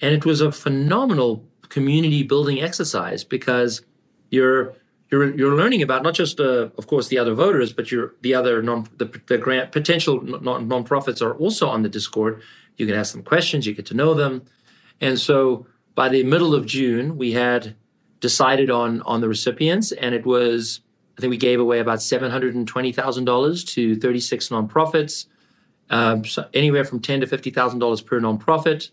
and 0.00 0.12
it 0.12 0.24
was 0.24 0.40
a 0.40 0.50
phenomenal 0.50 1.44
community 1.68 2.22
building 2.22 2.60
exercise 2.60 3.24
because 3.24 3.82
you're 4.30 4.74
you're 5.10 5.36
you're 5.36 5.54
learning 5.54 5.82
about 5.82 6.02
not 6.02 6.14
just 6.14 6.40
uh, 6.40 6.68
of 6.76 6.86
course 6.86 7.08
the 7.08 7.18
other 7.18 7.34
voters, 7.34 7.72
but 7.72 7.88
the 8.22 8.34
other 8.34 8.62
non 8.62 8.88
the, 8.96 9.06
the 9.26 9.38
grant 9.38 9.72
potential 9.72 10.20
non 10.22 10.68
nonprofits 10.68 11.22
are 11.22 11.34
also 11.34 11.68
on 11.68 11.82
the 11.82 11.88
Discord. 11.88 12.42
You 12.76 12.86
can 12.86 12.94
ask 12.94 13.12
them 13.12 13.22
questions, 13.22 13.66
you 13.66 13.74
get 13.74 13.86
to 13.86 13.94
know 13.94 14.14
them, 14.14 14.42
and 15.00 15.18
so 15.18 15.66
by 15.94 16.08
the 16.08 16.22
middle 16.24 16.54
of 16.54 16.66
June, 16.66 17.16
we 17.16 17.32
had 17.32 17.76
decided 18.20 18.70
on 18.70 19.00
on 19.02 19.20
the 19.20 19.28
recipients, 19.28 19.92
and 19.92 20.14
it 20.14 20.26
was 20.26 20.80
I 21.16 21.20
think 21.20 21.30
we 21.30 21.36
gave 21.36 21.60
away 21.60 21.78
about 21.78 22.02
seven 22.02 22.30
hundred 22.30 22.54
and 22.56 22.66
twenty 22.66 22.90
thousand 22.92 23.26
dollars 23.26 23.64
to 23.64 23.94
thirty 23.96 24.20
six 24.20 24.48
nonprofits, 24.48 25.26
um, 25.88 26.24
so 26.24 26.48
anywhere 26.52 26.84
from 26.84 27.00
ten 27.00 27.20
to 27.20 27.26
fifty 27.26 27.50
thousand 27.50 27.78
dollars 27.78 28.00
per 28.00 28.20
nonprofit. 28.20 28.90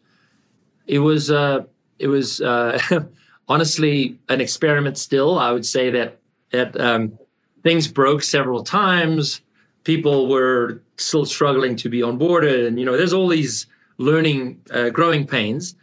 It 0.86 1.00
was 1.00 1.32
uh, 1.32 1.64
it 1.98 2.08
was. 2.08 2.40
Uh, 2.40 2.80
honestly 3.48 4.18
an 4.30 4.42
experiment 4.42 4.98
still. 4.98 5.38
I 5.38 5.52
would 5.52 5.66
say 5.66 5.90
that 5.92 6.20
that 6.52 6.80
um, 6.80 7.18
things 7.64 7.88
broke 7.88 8.24
several 8.24 8.64
times. 8.64 9.42
People 9.84 10.30
were 10.30 10.82
still 10.98 11.26
struggling 11.26 11.76
to 11.78 11.90
be 11.90 12.00
onboarded, 12.02 12.68
and 12.68 12.80
you 12.80 12.86
know, 12.86 12.96
there's 12.96 13.14
all 13.14 13.28
these 13.28 13.68
learning, 13.98 14.62
uh, 14.72 14.90
growing 14.90 15.28
pains, 15.28 15.76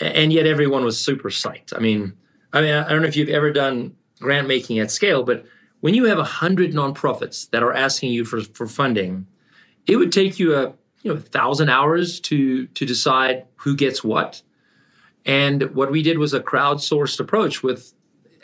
and 0.00 0.32
yet 0.32 0.46
everyone 0.46 0.84
was 0.84 0.98
super 0.98 1.30
psyched. 1.30 1.74
I 1.74 1.80
mean, 1.80 2.12
I 2.52 2.60
mean, 2.60 2.74
I 2.74 2.88
don't 2.88 3.02
know 3.02 3.08
if 3.08 3.16
you've 3.16 3.28
ever 3.28 3.52
done 3.52 3.94
grant 4.20 4.48
making 4.48 4.78
at 4.78 4.90
scale, 4.90 5.22
but 5.22 5.44
when 5.80 5.94
you 5.94 6.04
have 6.04 6.18
a 6.18 6.24
hundred 6.24 6.72
nonprofits 6.72 7.50
that 7.50 7.62
are 7.62 7.72
asking 7.72 8.12
you 8.12 8.24
for, 8.24 8.40
for 8.40 8.66
funding, 8.66 9.26
it 9.86 9.96
would 9.96 10.12
take 10.12 10.38
you 10.38 10.54
a 10.54 10.72
you 11.02 11.14
know 11.14 11.20
thousand 11.20 11.68
hours 11.68 12.20
to 12.20 12.66
to 12.68 12.84
decide 12.84 13.44
who 13.56 13.76
gets 13.76 14.02
what 14.02 14.42
and 15.26 15.74
what 15.74 15.90
we 15.90 16.02
did 16.02 16.18
was 16.18 16.32
a 16.32 16.40
crowdsourced 16.40 17.18
approach 17.18 17.62
with 17.62 17.92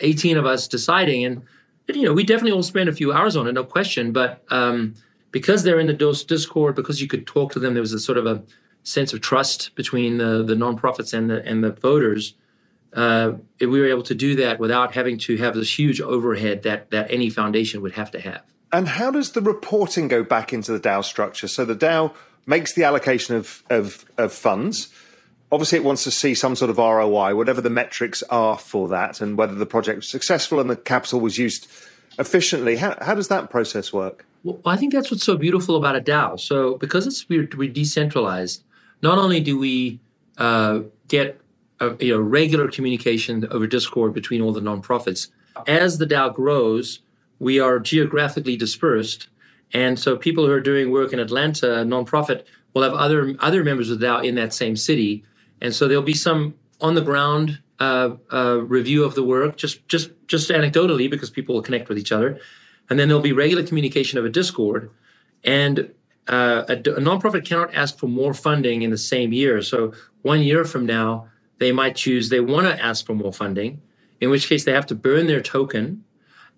18 0.01 0.37
of 0.37 0.45
us 0.45 0.67
deciding. 0.67 1.25
And, 1.25 1.43
you 1.87 2.03
know, 2.03 2.13
we 2.13 2.25
definitely 2.25 2.53
all 2.53 2.65
spent 2.65 2.89
a 2.89 2.93
few 2.93 3.13
hours 3.13 3.37
on 3.37 3.47
it, 3.47 3.53
no 3.53 3.65
question. 3.65 4.13
But 4.13 4.45
um, 4.51 4.95
because 5.31 5.63
they're 5.63 5.79
in 5.79 5.87
the 5.87 6.25
Discord, 6.27 6.75
because 6.75 7.01
you 7.01 7.07
could 7.07 7.27
talk 7.27 7.53
to 7.53 7.61
them, 7.61 7.75
there 7.75 7.81
was 7.81 7.93
a 7.93 8.01
sort 8.01 8.19
of 8.19 8.27
a 8.27 8.43
sense 8.83 9.13
of 9.13 9.21
trust 9.21 9.75
between 9.77 10.19
the, 10.19 10.43
the 10.43 10.55
nonprofits 10.55 11.15
and 11.15 11.31
the, 11.31 11.47
and 11.47 11.63
the 11.63 11.71
voters. 11.71 12.35
Uh, 12.93 13.35
we 13.61 13.67
were 13.67 13.87
able 13.87 14.03
to 14.03 14.15
do 14.15 14.35
that 14.37 14.59
without 14.59 14.93
having 14.93 15.17
to 15.19 15.37
have 15.37 15.55
this 15.55 15.79
huge 15.79 16.01
overhead 16.01 16.65
that, 16.65 16.91
that 16.91 17.11
any 17.11 17.31
foundation 17.31 17.81
would 17.81 17.93
have 17.93 18.11
to 18.11 18.21
have. 18.21 18.43
And 18.73 18.89
how 18.89 19.13
does 19.13 19.33
the 19.33 19.41
reporting 19.41 20.09
go 20.09 20.25
back 20.25 20.53
into 20.53 20.73
the 20.73 20.81
DAO 20.81 21.05
structure? 21.05 21.47
So 21.47 21.65
the 21.65 21.77
DAO 21.77 22.13
makes 22.45 22.75
the 22.75 22.83
allocation 22.83 23.37
of, 23.37 23.63
of, 23.71 24.05
of 24.19 24.33
funds 24.33 24.93
obviously 25.53 25.77
it 25.77 25.85
wants 25.85 26.03
to 26.05 26.11
see 26.11 26.35
some 26.35 26.57
sort 26.57 26.71
of 26.71 26.79
ROI, 26.79 27.37
whatever 27.37 27.61
the 27.61 27.71
metrics 27.71 28.23
are 28.25 28.59
for 28.59 28.89
that, 28.89 29.21
and 29.21 29.37
whether 29.37 29.55
the 29.55 29.67
project 29.67 29.97
was 29.97 30.09
successful 30.09 30.59
and 30.59 30.71
the 30.71 30.77
capital 30.77 31.21
was 31.21 31.39
used 31.39 31.71
efficiently. 32.19 32.77
How, 32.77 32.97
how 33.01 33.15
does 33.15 33.29
that 33.29 33.51
process 33.51 33.93
work? 33.93 34.25
Well, 34.43 34.61
I 34.65 34.77
think 34.77 34.93
that's 34.93 35.11
what's 35.11 35.25
so 35.25 35.37
beautiful 35.37 35.77
about 35.77 35.95
a 35.95 36.01
DAO. 36.01 36.41
So 36.41 36.77
because 36.79 37.07
it's 37.07 37.29
we're, 37.29 37.49
we're 37.57 37.71
decentralized, 37.71 38.65
not 39.03 39.19
only 39.19 39.41
do 39.41 39.59
we 39.59 40.01
uh, 40.39 40.81
get 41.07 41.39
a, 41.81 42.19
regular 42.19 42.69
communication 42.69 43.47
over 43.51 43.67
Discord 43.67 44.15
between 44.15 44.41
all 44.41 44.53
the 44.53 44.61
nonprofits, 44.61 45.29
as 45.67 45.99
the 45.99 46.07
DAO 46.07 46.35
grows, 46.35 47.01
we 47.39 47.61
are 47.61 47.79
geographically 47.79 48.57
dispersed. 48.57 49.29
And 49.75 49.99
so 49.99 50.17
people 50.17 50.47
who 50.47 50.53
are 50.53 50.61
doing 50.61 50.91
work 50.91 51.13
in 51.13 51.19
Atlanta, 51.19 51.67
nonprofit, 51.85 52.45
will 52.73 52.83
have 52.83 52.95
other 52.95 53.35
other 53.41 53.63
members 53.65 53.91
of 53.91 54.01
the 54.01 54.07
DAO 54.07 54.25
in 54.25 54.35
that 54.37 54.55
same 54.55 54.77
city 54.77 55.25
and 55.63 55.75
so 55.75 55.89
there'll 55.89 56.03
be 56.03 56.13
some 56.13 56.55
on 56.81 56.95
the 56.95 57.01
ground 57.01 57.61
uh, 57.79 58.11
uh, 58.33 58.59
review 58.79 59.05
of 59.05 59.15
the 59.15 59.23
work, 59.23 59.57
just 59.57 59.89
just 59.89 60.11
just 60.27 60.51
anecdotally, 60.51 61.09
because 61.09 61.31
people 61.31 61.55
will 61.55 61.63
connect 61.63 61.89
with 61.89 61.99
each 61.99 62.13
other, 62.13 62.39
and 62.91 62.99
then 62.99 63.09
there'll 63.09 63.23
be 63.23 63.33
regular 63.33 63.63
communication 63.63 64.19
of 64.19 64.25
a 64.25 64.29
Discord, 64.29 64.91
and 65.45 65.95
uh, 66.29 66.65
a, 66.69 66.75
a 66.75 67.01
nonprofit 67.01 67.47
cannot 67.47 67.73
ask 67.75 67.97
for 67.97 68.09
more 68.09 68.35
funding 68.35 68.83
in 68.83 68.91
the 68.91 68.99
same 68.99 69.33
year. 69.33 69.63
So 69.63 69.93
one 70.23 70.43
year 70.43 70.65
from 70.65 70.85
now, 70.85 71.29
they 71.59 71.73
might 71.73 71.97
choose 71.97 72.29
they 72.29 72.41
want 72.41 72.67
to 72.67 72.85
ask 72.85 73.07
for 73.07 73.15
more 73.15 73.33
funding, 73.33 73.81
in 74.21 74.31
which 74.31 74.49
case 74.49 74.65
they 74.65 74.73
have 74.73 74.87
to 74.87 74.95
burn 74.95 75.27
their 75.29 75.41
token, 75.41 76.05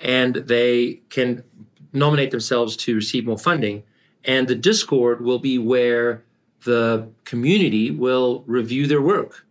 and 0.01 0.35
they 0.35 1.03
can 1.11 1.45
nominate 1.93 2.31
themselves 2.31 2.77
to 2.77 2.95
receive 2.95 3.27
more 3.27 3.39
funding. 3.39 3.85
And 4.25 4.49
the 4.49 4.55
Discord 4.55 5.21
will 5.21 5.39
be 5.39 5.59
where 5.59 6.24
the 6.65 7.09
community 7.25 7.91
will 7.91 8.43
review 8.47 8.87
their 8.87 9.03
work. 9.03 9.47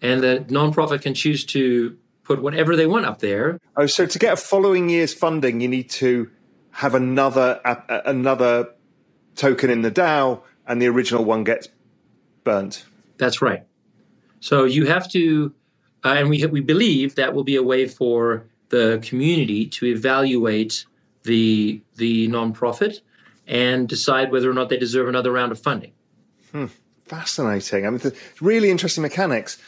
And 0.00 0.22
the 0.22 0.44
nonprofit 0.48 1.02
can 1.02 1.14
choose 1.14 1.44
to 1.46 1.96
put 2.24 2.42
whatever 2.42 2.76
they 2.76 2.86
want 2.86 3.06
up 3.06 3.20
there. 3.20 3.58
Oh, 3.76 3.86
so 3.86 4.06
to 4.06 4.18
get 4.18 4.32
a 4.32 4.36
following 4.36 4.88
year's 4.88 5.14
funding, 5.14 5.60
you 5.60 5.68
need 5.68 5.90
to 5.90 6.30
have 6.72 6.94
another 6.94 7.60
uh, 7.64 8.00
another 8.04 8.70
token 9.36 9.70
in 9.70 9.82
the 9.82 9.90
DAO, 9.90 10.42
and 10.66 10.80
the 10.80 10.88
original 10.88 11.24
one 11.24 11.44
gets 11.44 11.68
burnt. 12.42 12.84
That's 13.16 13.40
right. 13.40 13.64
So 14.40 14.64
you 14.64 14.86
have 14.86 15.08
to, 15.12 15.54
uh, 16.04 16.14
and 16.18 16.28
we 16.28 16.44
we 16.46 16.60
believe 16.60 17.14
that 17.14 17.34
will 17.34 17.44
be 17.44 17.56
a 17.56 17.62
way 17.62 17.88
for 17.88 18.46
the 18.68 19.00
community 19.02 19.66
to 19.66 19.86
evaluate 19.86 20.84
the 21.22 21.80
the 21.96 22.28
nonprofit 22.28 23.00
and 23.46 23.88
decide 23.88 24.30
whether 24.30 24.50
or 24.50 24.54
not 24.54 24.68
they 24.68 24.76
deserve 24.76 25.08
another 25.08 25.32
round 25.32 25.52
of 25.52 25.58
funding. 25.58 25.92
Hmm. 26.54 26.66
Fascinating. 27.06 27.84
I 27.84 27.90
mean, 27.90 28.00
really 28.40 28.70
interesting 28.70 29.02
mechanics. 29.02 29.60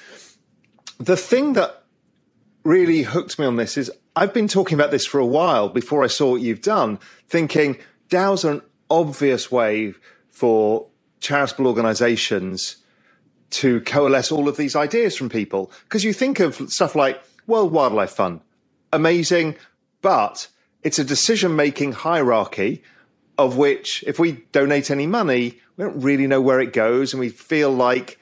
The 0.99 1.17
thing 1.17 1.55
that 1.55 1.83
really 2.63 3.03
hooked 3.03 3.41
me 3.41 3.45
on 3.45 3.57
this 3.57 3.77
is 3.77 3.91
I've 4.15 4.33
been 4.33 4.47
talking 4.47 4.77
about 4.77 4.93
this 4.93 5.05
for 5.05 5.19
a 5.19 5.27
while 5.27 5.69
before 5.69 6.05
I 6.05 6.07
saw 6.07 6.31
what 6.31 6.43
you've 6.43 6.63
done, 6.63 7.01
thinking 7.29 7.77
DAO's 8.09 8.45
are 8.45 8.53
an 8.53 8.63
obvious 8.89 9.51
way 9.51 9.95
for 10.29 10.87
charitable 11.19 11.67
organizations 11.67 12.77
to 13.51 13.81
coalesce 13.81 14.31
all 14.31 14.49
of 14.49 14.57
these 14.57 14.77
ideas 14.77 15.17
from 15.17 15.29
people. 15.29 15.73
Because 15.85 16.05
you 16.05 16.13
think 16.13 16.39
of 16.39 16.55
stuff 16.71 16.95
like 16.95 17.21
World 17.49 17.73
Wildlife 17.73 18.13
Fund, 18.13 18.43
amazing, 18.93 19.57
but 20.03 20.47
it's 20.85 21.01
a 21.01 21.05
decision 21.05 21.57
making 21.57 21.93
hierarchy 21.93 22.85
of 23.39 23.57
which, 23.57 24.05
if 24.07 24.19
we 24.19 24.45
donate 24.53 24.91
any 24.91 25.07
money, 25.07 25.61
we 25.77 25.85
don't 25.85 26.01
really 26.01 26.27
know 26.27 26.41
where 26.41 26.61
it 26.61 26.73
goes, 26.73 27.13
and 27.13 27.21
we 27.21 27.29
feel 27.29 27.71
like 27.71 28.19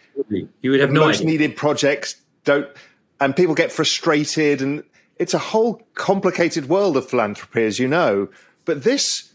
you 0.61 0.71
would 0.71 0.81
have 0.81 0.91
no 0.91 1.01
most 1.01 1.17
idea. 1.17 1.27
needed 1.27 1.57
projects 1.57 2.21
don't, 2.45 2.69
and 3.21 3.35
people 3.35 3.55
get 3.55 3.73
frustrated, 3.73 4.61
and 4.61 4.83
it's 5.17 5.35
a 5.35 5.39
whole 5.39 5.83
complicated 5.95 6.69
world 6.69 6.97
of 6.97 7.09
philanthropy, 7.09 7.65
as 7.65 7.79
you 7.79 7.89
know. 7.89 8.29
But 8.65 8.83
this, 8.83 9.35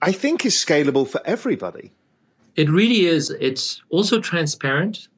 I 0.00 0.12
think, 0.12 0.44
is 0.44 0.62
scalable 0.62 1.06
for 1.06 1.20
everybody. 1.24 1.92
It 2.56 2.68
really 2.70 3.06
is. 3.06 3.30
It's 3.40 3.82
also 3.90 4.20
transparent. 4.20 5.08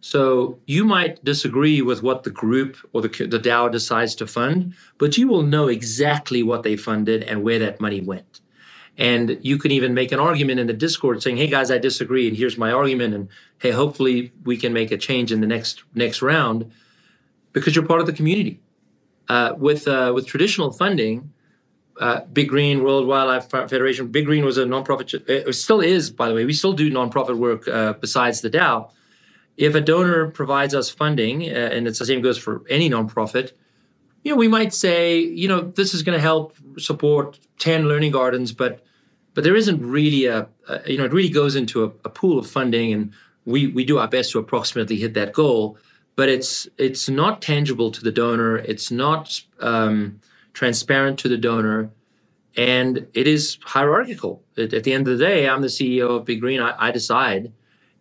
So 0.00 0.58
you 0.66 0.84
might 0.84 1.24
disagree 1.24 1.80
with 1.80 2.02
what 2.02 2.24
the 2.24 2.30
group 2.30 2.76
or 2.92 3.00
the, 3.00 3.08
the 3.08 3.38
DAO 3.38 3.72
decides 3.72 4.14
to 4.16 4.26
fund, 4.26 4.74
but 4.98 5.16
you 5.16 5.28
will 5.28 5.42
know 5.42 5.68
exactly 5.68 6.42
what 6.42 6.62
they 6.62 6.76
funded 6.76 7.22
and 7.22 7.42
where 7.42 7.58
that 7.60 7.80
money 7.80 8.02
went. 8.02 8.40
And 8.96 9.38
you 9.42 9.58
can 9.58 9.72
even 9.72 9.92
make 9.92 10.12
an 10.12 10.20
argument 10.20 10.60
in 10.60 10.68
the 10.68 10.72
Discord 10.72 11.22
saying, 11.22 11.36
"Hey 11.36 11.48
guys, 11.48 11.70
I 11.70 11.78
disagree, 11.78 12.28
and 12.28 12.36
here's 12.36 12.56
my 12.56 12.70
argument." 12.70 13.14
And 13.14 13.28
hey, 13.58 13.72
hopefully 13.72 14.32
we 14.44 14.56
can 14.56 14.72
make 14.72 14.92
a 14.92 14.96
change 14.96 15.32
in 15.32 15.40
the 15.40 15.46
next 15.46 15.82
next 15.94 16.22
round 16.22 16.70
because 17.52 17.74
you're 17.74 17.86
part 17.86 18.00
of 18.00 18.06
the 18.06 18.12
community. 18.12 18.60
Uh, 19.28 19.54
with 19.56 19.88
uh, 19.88 20.12
with 20.14 20.26
traditional 20.26 20.70
funding, 20.70 21.32
uh, 22.00 22.20
Big 22.32 22.48
Green 22.48 22.82
World 22.82 23.06
Wildlife 23.06 23.48
Federation. 23.48 24.08
Big 24.08 24.26
Green 24.26 24.44
was 24.44 24.58
a 24.58 24.64
nonprofit. 24.64 25.28
It 25.28 25.52
still 25.54 25.80
is, 25.80 26.10
by 26.10 26.28
the 26.28 26.34
way. 26.34 26.44
We 26.44 26.52
still 26.52 26.72
do 26.72 26.90
nonprofit 26.90 27.36
work 27.36 27.66
uh, 27.68 27.94
besides 27.94 28.40
the 28.40 28.50
DAO. 28.50 28.90
If 29.56 29.74
a 29.74 29.80
donor 29.80 30.28
provides 30.28 30.74
us 30.74 30.90
funding, 30.90 31.44
uh, 31.44 31.70
and 31.72 31.86
it's 31.86 32.00
the 32.00 32.06
same 32.06 32.20
goes 32.20 32.38
for 32.38 32.62
any 32.68 32.90
nonprofit, 32.90 33.52
you 34.24 34.32
know, 34.32 34.36
we 34.36 34.48
might 34.48 34.72
say, 34.72 35.18
you 35.18 35.46
know, 35.46 35.60
this 35.60 35.94
is 35.94 36.02
going 36.02 36.16
to 36.16 36.20
help 36.22 36.56
support 36.78 37.38
10 37.58 37.86
learning 37.86 38.12
gardens, 38.12 38.52
but 38.52 38.80
but 39.34 39.42
there 39.42 39.56
isn't 39.56 39.84
really 39.84 40.26
a, 40.26 40.48
a 40.68 40.90
you 40.90 40.96
know, 40.96 41.04
it 41.04 41.12
really 41.12 41.28
goes 41.28 41.56
into 41.56 41.84
a, 41.84 41.86
a, 42.04 42.08
pool 42.08 42.38
of 42.38 42.48
funding 42.48 42.92
and 42.92 43.12
we 43.44 43.66
we 43.66 43.84
do 43.84 43.98
our 43.98 44.08
best 44.08 44.32
to 44.32 44.38
approximately 44.38 44.96
hit 44.96 45.14
that 45.14 45.32
goal, 45.32 45.76
but 46.16 46.28
it's 46.28 46.66
it's 46.78 47.08
not 47.08 47.42
tangible 47.42 47.90
to 47.90 48.02
the 48.02 48.12
donor, 48.12 48.56
it's 48.56 48.90
not 48.90 49.40
um, 49.60 50.20
transparent 50.54 51.18
to 51.18 51.28
the 51.28 51.36
donor, 51.36 51.90
and 52.56 53.06
it 53.12 53.26
is 53.26 53.58
hierarchical. 53.62 54.42
It, 54.56 54.72
at 54.72 54.84
the 54.84 54.92
end 54.94 55.06
of 55.06 55.18
the 55.18 55.24
day, 55.24 55.48
I'm 55.48 55.60
the 55.60 55.68
CEO 55.68 56.16
of 56.16 56.24
Big 56.24 56.40
Green. 56.40 56.60
I, 56.60 56.74
I 56.78 56.90
decide, 56.90 57.52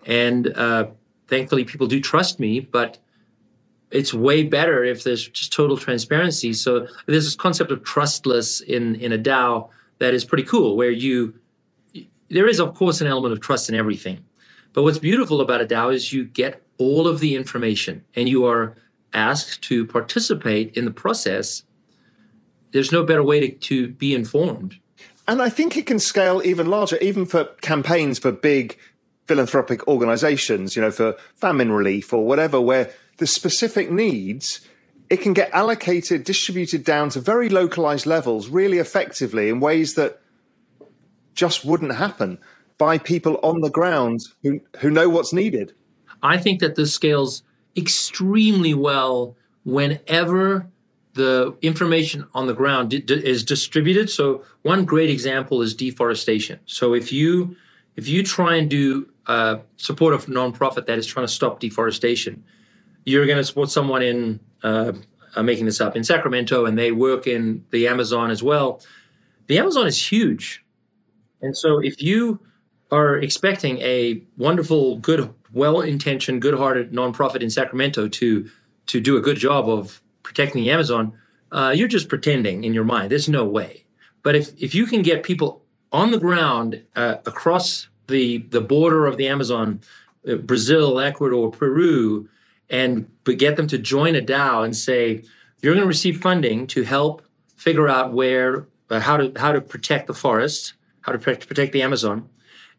and 0.05 0.47
uh, 0.55 0.87
thankfully, 1.27 1.65
people 1.65 1.87
do 1.87 1.99
trust 1.99 2.39
me, 2.39 2.61
but 2.61 2.99
it's 3.93 4.13
way 4.13 4.43
better 4.43 4.83
if 4.83 5.03
there's 5.03 5.27
just 5.29 5.53
total 5.53 5.77
transparency. 5.77 6.51
So 6.51 6.87
there's 7.05 7.25
this 7.25 7.35
concept 7.35 7.71
of 7.71 7.83
trustless 7.83 8.59
in 8.59 8.95
in 8.95 9.13
a 9.13 9.17
DAO 9.17 9.69
that 9.99 10.13
is 10.13 10.25
pretty 10.25 10.43
cool, 10.43 10.75
where 10.75 10.91
you 10.91 11.35
there 12.29 12.47
is 12.47 12.59
of 12.59 12.73
course 12.73 12.99
an 12.99 13.07
element 13.07 13.31
of 13.31 13.39
trust 13.39 13.69
in 13.69 13.75
everything, 13.75 14.25
but 14.73 14.83
what's 14.83 14.97
beautiful 14.97 15.39
about 15.39 15.61
a 15.61 15.65
DAO 15.65 15.93
is 15.93 16.11
you 16.11 16.25
get 16.25 16.61
all 16.79 17.07
of 17.07 17.19
the 17.19 17.35
information 17.35 18.03
and 18.15 18.27
you 18.27 18.45
are 18.45 18.75
asked 19.13 19.61
to 19.61 19.85
participate 19.85 20.75
in 20.75 20.85
the 20.85 20.91
process. 20.91 21.63
There's 22.71 22.91
no 22.91 23.03
better 23.03 23.23
way 23.23 23.39
to, 23.39 23.49
to 23.49 23.87
be 23.89 24.15
informed. 24.15 24.79
And 25.27 25.39
I 25.39 25.49
think 25.49 25.77
it 25.77 25.85
can 25.85 25.99
scale 25.99 26.41
even 26.43 26.67
larger, 26.67 26.97
even 26.97 27.27
for 27.27 27.45
campaigns 27.61 28.17
for 28.17 28.31
big 28.31 28.77
philanthropic 29.27 29.87
organizations, 29.87 30.75
you 30.75 30.81
know, 30.81 30.91
for 30.91 31.15
famine 31.35 31.71
relief 31.71 32.11
or 32.11 32.25
whatever, 32.25 32.59
where 32.59 32.91
the 33.23 33.27
specific 33.27 33.89
needs, 33.89 34.59
it 35.09 35.21
can 35.21 35.31
get 35.31 35.49
allocated, 35.53 36.25
distributed 36.25 36.83
down 36.83 37.07
to 37.07 37.21
very 37.21 37.47
localized 37.47 38.05
levels 38.05 38.49
really 38.49 38.79
effectively 38.79 39.47
in 39.47 39.61
ways 39.61 39.93
that 39.93 40.19
just 41.33 41.63
wouldn't 41.63 41.95
happen 41.95 42.37
by 42.77 42.97
people 42.97 43.39
on 43.41 43.61
the 43.61 43.69
ground 43.69 44.19
who, 44.41 44.59
who 44.79 44.91
know 44.91 45.07
what's 45.07 45.31
needed. 45.31 45.71
I 46.21 46.35
think 46.37 46.59
that 46.59 46.75
this 46.75 46.93
scales 46.93 47.43
extremely 47.77 48.73
well 48.73 49.37
whenever 49.63 50.67
the 51.13 51.55
information 51.61 52.27
on 52.33 52.47
the 52.47 52.53
ground 52.53 52.93
is 53.09 53.45
distributed. 53.45 54.09
So 54.09 54.43
one 54.63 54.83
great 54.83 55.09
example 55.09 55.61
is 55.61 55.73
deforestation. 55.73 56.59
So 56.65 56.93
if 56.93 57.13
you 57.13 57.55
if 57.95 58.05
you 58.09 58.21
try 58.21 58.55
and 58.55 58.69
do 58.69 59.07
uh, 59.27 59.59
support 59.77 60.13
a 60.13 60.17
nonprofit 60.29 60.87
that 60.87 60.97
is 60.97 61.07
trying 61.07 61.25
to 61.25 61.31
stop 61.31 61.61
deforestation, 61.61 62.43
you're 63.05 63.25
going 63.25 63.37
to 63.37 63.43
support 63.43 63.69
someone 63.69 64.01
in 64.01 64.39
uh, 64.63 64.93
I'm 65.35 65.45
making 65.45 65.65
this 65.65 65.81
up 65.81 65.95
in 65.95 66.03
Sacramento, 66.03 66.65
and 66.65 66.77
they 66.77 66.91
work 66.91 67.27
in 67.27 67.65
the 67.71 67.87
Amazon 67.87 68.31
as 68.31 68.43
well. 68.43 68.81
The 69.47 69.57
Amazon 69.57 69.87
is 69.87 70.11
huge, 70.11 70.63
and 71.41 71.55
so 71.57 71.79
if 71.79 72.01
you 72.01 72.39
are 72.91 73.17
expecting 73.17 73.79
a 73.79 74.23
wonderful, 74.37 74.97
good, 74.97 75.33
well-intentioned, 75.51 76.41
good-hearted 76.41 76.91
nonprofit 76.91 77.41
in 77.41 77.49
Sacramento 77.49 78.07
to 78.07 78.49
to 78.85 78.99
do 78.99 79.17
a 79.17 79.21
good 79.21 79.37
job 79.37 79.69
of 79.69 80.01
protecting 80.23 80.63
the 80.63 80.69
Amazon, 80.69 81.13
uh, 81.51 81.73
you're 81.75 81.87
just 81.87 82.09
pretending 82.09 82.63
in 82.63 82.73
your 82.73 82.83
mind. 82.83 83.11
There's 83.11 83.29
no 83.29 83.45
way. 83.45 83.85
But 84.21 84.35
if 84.35 84.53
if 84.61 84.73
you 84.75 84.85
can 84.85 85.01
get 85.01 85.23
people 85.23 85.63
on 85.91 86.11
the 86.11 86.19
ground 86.19 86.83
uh, 86.95 87.15
across 87.25 87.89
the 88.07 88.39
the 88.49 88.61
border 88.61 89.05
of 89.05 89.17
the 89.17 89.27
Amazon, 89.27 89.81
uh, 90.27 90.35
Brazil, 90.35 90.99
Ecuador, 90.99 91.51
Peru, 91.51 92.29
and 92.69 93.09
but 93.23 93.37
get 93.37 93.55
them 93.55 93.67
to 93.67 93.77
join 93.77 94.15
a 94.15 94.21
DAO 94.21 94.63
and 94.63 94.75
say, 94.75 95.23
you're 95.61 95.73
going 95.73 95.83
to 95.83 95.87
receive 95.87 96.21
funding 96.21 96.67
to 96.67 96.83
help 96.83 97.21
figure 97.55 97.87
out 97.87 98.13
where, 98.13 98.67
uh, 98.89 98.99
how 98.99 99.17
to 99.17 99.31
how 99.37 99.51
to 99.51 99.61
protect 99.61 100.07
the 100.07 100.13
forest, 100.13 100.73
how 101.01 101.11
to 101.11 101.17
protect, 101.17 101.47
protect 101.47 101.73
the 101.73 101.81
Amazon, 101.81 102.29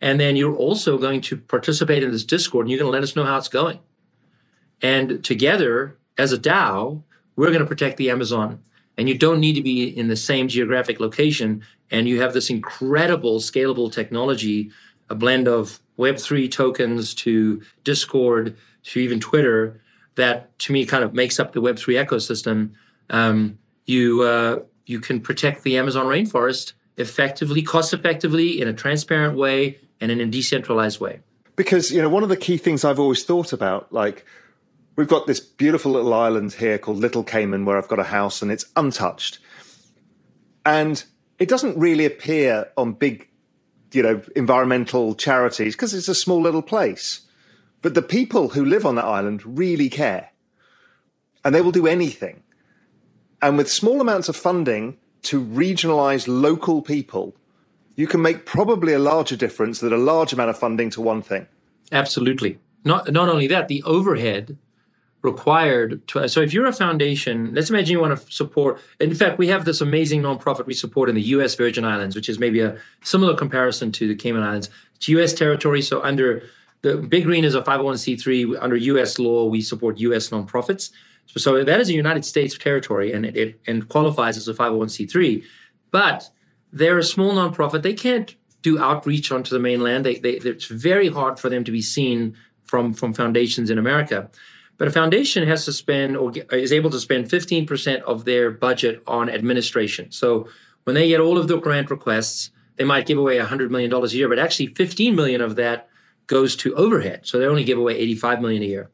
and 0.00 0.20
then 0.20 0.36
you're 0.36 0.56
also 0.56 0.98
going 0.98 1.20
to 1.22 1.36
participate 1.36 2.02
in 2.02 2.10
this 2.10 2.24
Discord, 2.24 2.66
and 2.66 2.70
you're 2.70 2.78
going 2.78 2.92
to 2.92 2.92
let 2.92 3.02
us 3.02 3.16
know 3.16 3.24
how 3.24 3.38
it's 3.38 3.48
going. 3.48 3.78
And 4.82 5.24
together, 5.24 5.96
as 6.18 6.32
a 6.32 6.38
DAO, 6.38 7.02
we're 7.36 7.48
going 7.48 7.60
to 7.60 7.66
protect 7.66 7.96
the 7.96 8.10
Amazon. 8.10 8.62
And 8.96 9.08
you 9.08 9.18
don't 9.18 9.40
need 9.40 9.54
to 9.54 9.62
be 9.62 9.84
in 9.84 10.08
the 10.08 10.16
same 10.16 10.46
geographic 10.46 11.00
location. 11.00 11.62
And 11.90 12.08
you 12.08 12.20
have 12.20 12.32
this 12.32 12.50
incredible 12.50 13.40
scalable 13.40 13.90
technology, 13.90 14.70
a 15.10 15.14
blend 15.14 15.48
of 15.48 15.80
Web3 15.98 16.50
tokens 16.50 17.14
to 17.14 17.62
Discord 17.82 18.56
to 18.84 19.00
even 19.00 19.20
Twitter, 19.20 19.80
that 20.14 20.58
to 20.60 20.72
me 20.72 20.86
kind 20.86 21.04
of 21.04 21.14
makes 21.14 21.40
up 21.40 21.52
the 21.52 21.60
Web3 21.60 22.04
ecosystem. 22.04 22.72
Um, 23.10 23.58
you, 23.86 24.22
uh, 24.22 24.60
you 24.86 25.00
can 25.00 25.20
protect 25.20 25.62
the 25.62 25.78
Amazon 25.78 26.06
rainforest 26.06 26.72
effectively, 26.96 27.62
cost 27.62 27.92
effectively, 27.92 28.60
in 28.60 28.68
a 28.68 28.72
transparent 28.72 29.36
way, 29.36 29.78
and 30.00 30.10
in 30.10 30.20
a 30.20 30.26
decentralized 30.26 31.00
way. 31.00 31.20
Because, 31.56 31.90
you 31.90 32.02
know, 32.02 32.08
one 32.08 32.22
of 32.22 32.28
the 32.28 32.36
key 32.36 32.56
things 32.56 32.84
I've 32.84 32.98
always 32.98 33.24
thought 33.24 33.52
about, 33.52 33.92
like, 33.92 34.24
we've 34.96 35.08
got 35.08 35.26
this 35.26 35.40
beautiful 35.40 35.92
little 35.92 36.14
island 36.14 36.52
here 36.52 36.78
called 36.78 36.98
Little 36.98 37.24
Cayman 37.24 37.64
where 37.64 37.76
I've 37.76 37.88
got 37.88 37.98
a 37.98 38.04
house 38.04 38.42
and 38.42 38.50
it's 38.50 38.66
untouched. 38.76 39.38
And 40.64 41.02
it 41.38 41.48
doesn't 41.48 41.76
really 41.78 42.04
appear 42.04 42.70
on 42.76 42.92
big, 42.92 43.28
you 43.92 44.02
know, 44.02 44.22
environmental 44.36 45.14
charities 45.14 45.74
because 45.74 45.94
it's 45.94 46.08
a 46.08 46.14
small 46.14 46.40
little 46.40 46.62
place. 46.62 47.20
But 47.84 47.92
the 47.92 48.00
people 48.00 48.48
who 48.48 48.64
live 48.64 48.86
on 48.86 48.94
that 48.94 49.04
island 49.04 49.42
really 49.44 49.90
care 49.90 50.30
and 51.44 51.54
they 51.54 51.60
will 51.60 51.70
do 51.70 51.86
anything. 51.86 52.42
And 53.42 53.58
with 53.58 53.70
small 53.70 54.00
amounts 54.00 54.30
of 54.30 54.36
funding 54.36 54.96
to 55.24 55.44
regionalize 55.44 56.26
local 56.26 56.80
people, 56.80 57.36
you 57.94 58.06
can 58.06 58.22
make 58.22 58.46
probably 58.46 58.94
a 58.94 58.98
larger 58.98 59.36
difference 59.36 59.80
than 59.80 59.92
a 59.92 59.98
large 59.98 60.32
amount 60.32 60.48
of 60.48 60.58
funding 60.58 60.88
to 60.90 61.02
one 61.02 61.20
thing. 61.20 61.46
Absolutely. 61.92 62.58
Not 62.86 63.12
not 63.12 63.28
only 63.28 63.48
that, 63.48 63.68
the 63.68 63.82
overhead 63.82 64.56
required 65.20 66.08
to 66.08 66.26
so 66.26 66.40
if 66.40 66.52
you're 66.52 66.66
a 66.66 66.72
foundation 66.72 67.54
let's 67.54 67.70
imagine 67.70 67.92
you 67.92 68.00
want 68.00 68.14
to 68.14 68.30
support 68.30 68.78
in 69.00 69.14
fact 69.14 69.38
we 69.38 69.48
have 69.48 69.64
this 69.64 69.80
amazing 69.80 70.20
nonprofit 70.20 70.66
we 70.66 70.74
support 70.74 71.08
in 71.08 71.14
the 71.14 71.22
us 71.22 71.54
virgin 71.54 71.82
islands 71.82 72.14
which 72.14 72.28
is 72.28 72.38
maybe 72.38 72.60
a 72.60 72.76
similar 73.02 73.34
comparison 73.34 73.90
to 73.90 74.06
the 74.06 74.14
cayman 74.14 74.42
islands 74.42 74.68
it's 74.96 75.08
us 75.08 75.32
territory 75.32 75.80
so 75.80 76.02
under 76.02 76.42
the 76.84 76.98
big 76.98 77.24
green 77.24 77.44
is 77.44 77.54
a 77.54 77.62
501c3 77.62 78.58
under 78.60 78.76
us 78.76 79.18
law 79.18 79.46
we 79.46 79.62
support 79.62 79.98
us 79.98 80.28
nonprofits. 80.28 80.90
So, 81.26 81.64
that 81.64 81.80
is 81.80 81.88
a 81.88 81.94
united 81.94 82.24
states 82.26 82.56
territory 82.58 83.12
and 83.12 83.24
it, 83.24 83.36
it 83.36 83.60
and 83.66 83.88
qualifies 83.88 84.36
as 84.36 84.46
a 84.46 84.54
501c3 84.54 85.42
but 85.90 86.30
they're 86.72 86.98
a 86.98 87.04
small 87.04 87.32
nonprofit. 87.32 87.82
They 87.82 87.94
can't 87.94 88.34
do 88.62 88.78
outreach 88.78 89.30
onto 89.30 89.50
the 89.50 89.60
mainland. 89.60 90.04
They, 90.04 90.16
they, 90.16 90.32
it's 90.32 90.66
very 90.66 91.08
hard 91.08 91.38
for 91.38 91.48
them 91.48 91.64
to 91.64 91.72
be 91.72 91.80
seen 91.80 92.36
from 92.64 92.92
from 92.92 93.14
foundations 93.14 93.70
in 93.70 93.78
america. 93.78 94.30
But 94.76 94.88
a 94.88 94.90
foundation 94.90 95.46
has 95.48 95.64
to 95.64 95.72
spend 95.72 96.16
or 96.16 96.32
is 96.50 96.72
able 96.72 96.90
to 96.90 97.00
spend 97.00 97.30
15% 97.30 98.02
of 98.02 98.24
their 98.24 98.50
budget 98.50 99.02
on 99.06 99.30
administration. 99.30 100.10
So 100.10 100.48
when 100.82 100.94
they 100.94 101.08
get 101.08 101.20
all 101.20 101.38
of 101.38 101.46
the 101.46 101.58
grant 101.58 101.90
requests, 101.90 102.50
they 102.76 102.84
might 102.84 103.06
give 103.06 103.16
away 103.16 103.38
$100 103.38 103.70
million 103.70 103.92
a 103.92 104.06
year, 104.08 104.28
but 104.28 104.40
actually 104.40 104.66
15 104.66 105.14
million 105.14 105.40
of 105.40 105.54
that 105.54 105.88
goes 106.26 106.56
to 106.56 106.74
overhead. 106.74 107.20
So 107.24 107.38
they 107.38 107.46
only 107.46 107.64
give 107.64 107.78
away 107.78 107.96
85 107.96 108.40
million 108.40 108.62
a 108.62 108.66
year. 108.66 108.90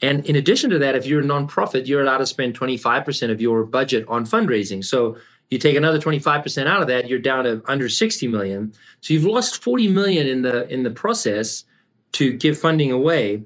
And 0.00 0.24
in 0.26 0.36
addition 0.36 0.70
to 0.70 0.78
that, 0.78 0.94
if 0.94 1.06
you're 1.06 1.20
a 1.20 1.24
nonprofit, 1.24 1.86
you're 1.86 2.02
allowed 2.02 2.18
to 2.18 2.26
spend 2.26 2.58
25% 2.58 3.30
of 3.30 3.40
your 3.40 3.64
budget 3.64 4.04
on 4.08 4.24
fundraising. 4.24 4.84
So 4.84 5.16
you 5.50 5.58
take 5.58 5.76
another 5.76 5.98
25% 5.98 6.66
out 6.66 6.82
of 6.82 6.88
that, 6.88 7.08
you're 7.08 7.18
down 7.18 7.44
to 7.44 7.62
under 7.66 7.88
60 7.88 8.28
million. 8.28 8.72
So 9.00 9.14
you've 9.14 9.24
lost 9.24 9.62
40 9.62 9.88
million 9.88 10.26
in 10.26 10.42
the 10.42 10.68
in 10.68 10.82
the 10.82 10.90
process 10.90 11.64
to 12.12 12.32
give 12.32 12.58
funding 12.58 12.92
away. 12.92 13.44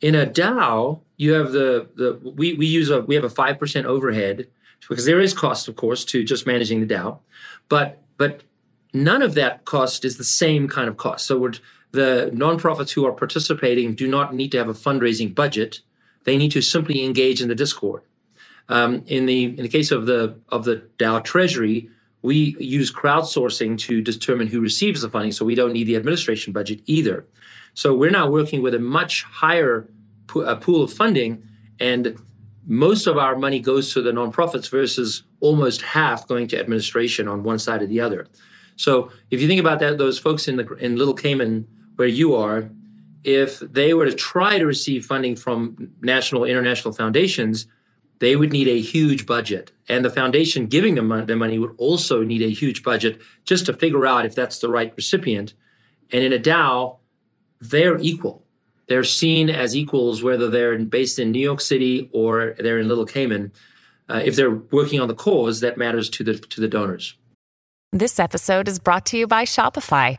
In 0.00 0.14
a 0.14 0.26
DAO, 0.26 1.00
you 1.16 1.32
have 1.32 1.52
the 1.52 1.88
the 1.96 2.20
we 2.30 2.54
we 2.54 2.66
use 2.66 2.90
a 2.90 3.00
we 3.00 3.14
have 3.14 3.24
a 3.24 3.30
five 3.30 3.58
percent 3.58 3.86
overhead 3.86 4.46
because 4.88 5.06
there 5.06 5.20
is 5.20 5.32
cost, 5.32 5.66
of 5.66 5.76
course, 5.76 6.04
to 6.06 6.22
just 6.22 6.46
managing 6.46 6.86
the 6.86 6.94
DAO, 6.94 7.18
but 7.68 8.02
but 8.16 8.42
none 8.92 9.22
of 9.22 9.34
that 9.34 9.64
cost 9.64 10.04
is 10.04 10.18
the 10.18 10.24
same 10.24 10.68
kind 10.68 10.88
of 10.88 10.96
cost. 10.96 11.26
So 11.26 11.38
the 11.94 12.30
nonprofits 12.34 12.92
who 12.92 13.06
are 13.06 13.12
participating 13.12 13.94
do 13.94 14.06
not 14.06 14.34
need 14.34 14.50
to 14.52 14.58
have 14.58 14.68
a 14.68 14.74
fundraising 14.74 15.34
budget; 15.34 15.80
they 16.24 16.36
need 16.36 16.52
to 16.52 16.60
simply 16.60 17.04
engage 17.04 17.40
in 17.40 17.48
the 17.48 17.54
Discord. 17.54 18.02
Um, 18.68 19.04
in 19.06 19.26
the 19.26 19.44
in 19.44 19.62
the 19.62 19.68
case 19.68 19.90
of 19.90 20.06
the 20.06 20.38
of 20.48 20.64
the 20.64 20.88
DAO 20.98 21.22
treasury, 21.22 21.88
we 22.22 22.56
use 22.58 22.92
crowdsourcing 22.92 23.78
to 23.80 24.02
determine 24.02 24.48
who 24.48 24.60
receives 24.60 25.02
the 25.02 25.08
funding, 25.08 25.32
so 25.32 25.44
we 25.44 25.54
don't 25.54 25.72
need 25.72 25.84
the 25.84 25.96
administration 25.96 26.52
budget 26.52 26.80
either. 26.86 27.26
So 27.74 27.94
we're 27.94 28.10
now 28.10 28.28
working 28.28 28.62
with 28.62 28.74
a 28.74 28.78
much 28.78 29.22
higher 29.24 29.88
a 30.34 30.56
pool 30.56 30.82
of 30.82 30.92
funding, 30.92 31.42
and 31.78 32.18
most 32.66 33.06
of 33.06 33.18
our 33.18 33.36
money 33.36 33.60
goes 33.60 33.92
to 33.92 34.02
the 34.02 34.10
nonprofits 34.10 34.68
versus 34.70 35.22
almost 35.40 35.82
half 35.82 36.26
going 36.26 36.48
to 36.48 36.58
administration 36.58 37.28
on 37.28 37.42
one 37.42 37.58
side 37.58 37.82
or 37.82 37.86
the 37.86 38.00
other. 38.00 38.26
So 38.76 39.10
if 39.30 39.40
you 39.40 39.46
think 39.46 39.60
about 39.60 39.78
that, 39.80 39.98
those 39.98 40.18
folks 40.18 40.48
in 40.48 40.56
the 40.56 40.66
in 40.76 40.96
Little 40.96 41.14
Cayman 41.14 41.68
where 41.96 42.08
you 42.08 42.34
are, 42.34 42.70
if 43.22 43.58
they 43.60 43.94
were 43.94 44.04
to 44.04 44.14
try 44.14 44.58
to 44.58 44.66
receive 44.66 45.06
funding 45.06 45.36
from 45.36 45.92
national 46.02 46.44
international 46.44 46.92
foundations, 46.92 47.66
they 48.18 48.36
would 48.36 48.52
need 48.52 48.68
a 48.68 48.80
huge 48.80 49.26
budget. 49.26 49.72
And 49.88 50.04
the 50.04 50.10
foundation 50.10 50.66
giving 50.66 50.94
them 50.94 51.26
the 51.26 51.36
money 51.36 51.58
would 51.58 51.74
also 51.78 52.22
need 52.22 52.42
a 52.42 52.50
huge 52.50 52.82
budget 52.82 53.20
just 53.44 53.66
to 53.66 53.72
figure 53.72 54.06
out 54.06 54.26
if 54.26 54.34
that's 54.34 54.58
the 54.58 54.68
right 54.68 54.92
recipient. 54.96 55.54
And 56.12 56.22
in 56.22 56.32
a 56.32 56.38
DAO, 56.38 56.98
they're 57.60 57.98
equal 57.98 58.44
they're 58.86 59.04
seen 59.04 59.48
as 59.50 59.76
equals 59.76 60.22
whether 60.22 60.50
they're 60.50 60.78
based 60.78 61.18
in 61.18 61.30
New 61.30 61.40
York 61.40 61.60
City 61.60 62.10
or 62.12 62.54
they're 62.58 62.78
in 62.78 62.88
Little 62.88 63.06
Cayman. 63.06 63.52
Uh, 64.08 64.20
if 64.24 64.36
they're 64.36 64.50
working 64.50 65.00
on 65.00 65.08
the 65.08 65.14
cause, 65.14 65.60
that 65.60 65.78
matters 65.78 66.10
to 66.10 66.24
the 66.24 66.34
to 66.34 66.60
the 66.60 66.68
donors. 66.68 67.16
This 67.92 68.18
episode 68.18 68.68
is 68.68 68.78
brought 68.78 69.06
to 69.06 69.16
you 69.16 69.26
by 69.26 69.44
Shopify. 69.44 70.18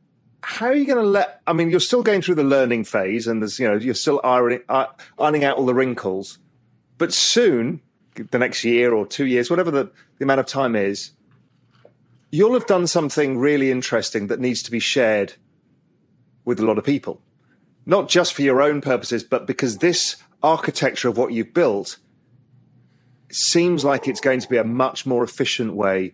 how 0.43 0.67
are 0.67 0.75
you 0.75 0.85
going 0.85 1.03
to 1.03 1.09
let, 1.09 1.41
I 1.45 1.53
mean, 1.53 1.69
you're 1.69 1.79
still 1.79 2.03
going 2.03 2.21
through 2.21 2.35
the 2.35 2.43
learning 2.43 2.85
phase 2.85 3.27
and 3.27 3.41
there's, 3.41 3.59
you 3.59 3.67
know, 3.67 3.75
you're 3.75 3.93
still 3.93 4.19
ironing, 4.23 4.61
ironing 5.19 5.43
out 5.43 5.57
all 5.57 5.65
the 5.65 5.75
wrinkles, 5.75 6.39
but 6.97 7.13
soon 7.13 7.81
the 8.15 8.39
next 8.39 8.63
year 8.63 8.93
or 8.93 9.05
two 9.05 9.25
years, 9.25 9.49
whatever 9.49 9.71
the, 9.71 9.91
the 10.17 10.23
amount 10.23 10.39
of 10.39 10.45
time 10.45 10.75
is, 10.75 11.11
you'll 12.31 12.53
have 12.53 12.65
done 12.65 12.87
something 12.87 13.37
really 13.37 13.71
interesting 13.71 14.27
that 14.27 14.39
needs 14.39 14.63
to 14.63 14.71
be 14.71 14.79
shared 14.79 15.33
with 16.43 16.59
a 16.59 16.65
lot 16.65 16.77
of 16.77 16.83
people. 16.83 17.21
Not 17.85 18.09
just 18.09 18.33
for 18.33 18.41
your 18.41 18.61
own 18.61 18.81
purposes, 18.81 19.23
but 19.23 19.47
because 19.47 19.77
this 19.77 20.17
architecture 20.43 21.09
of 21.09 21.17
what 21.17 21.33
you've 21.33 21.53
built 21.53 21.97
seems 23.31 23.85
like 23.85 24.07
it's 24.07 24.21
going 24.21 24.39
to 24.39 24.49
be 24.49 24.57
a 24.57 24.63
much 24.63 25.05
more 25.05 25.23
efficient 25.23 25.73
way 25.73 26.13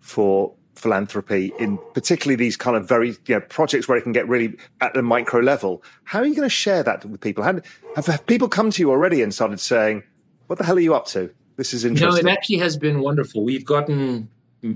for 0.00 0.54
philanthropy 0.76 1.52
in 1.58 1.78
particularly 1.94 2.36
these 2.36 2.56
kind 2.56 2.76
of 2.76 2.86
very 2.86 3.16
you 3.26 3.34
know, 3.34 3.40
projects 3.40 3.88
where 3.88 3.98
it 3.98 4.02
can 4.02 4.12
get 4.12 4.28
really 4.28 4.56
at 4.80 4.94
the 4.94 5.02
micro 5.02 5.40
level. 5.40 5.82
How 6.04 6.20
are 6.20 6.26
you 6.26 6.34
going 6.34 6.46
to 6.46 6.54
share 6.54 6.82
that 6.82 7.04
with 7.04 7.20
people? 7.20 7.42
Have, 7.42 7.64
have 7.96 8.26
people 8.26 8.48
come 8.48 8.70
to 8.70 8.82
you 8.82 8.90
already 8.90 9.22
and 9.22 9.34
started 9.34 9.58
saying, 9.58 10.02
what 10.46 10.58
the 10.58 10.64
hell 10.64 10.76
are 10.76 10.80
you 10.80 10.94
up 10.94 11.06
to? 11.06 11.32
This 11.56 11.72
is 11.72 11.84
interesting. 11.84 12.24
No, 12.24 12.30
it 12.30 12.32
actually 12.32 12.58
has 12.58 12.76
been 12.76 13.00
wonderful. 13.00 13.42
We've 13.42 13.64
gotten 13.64 14.28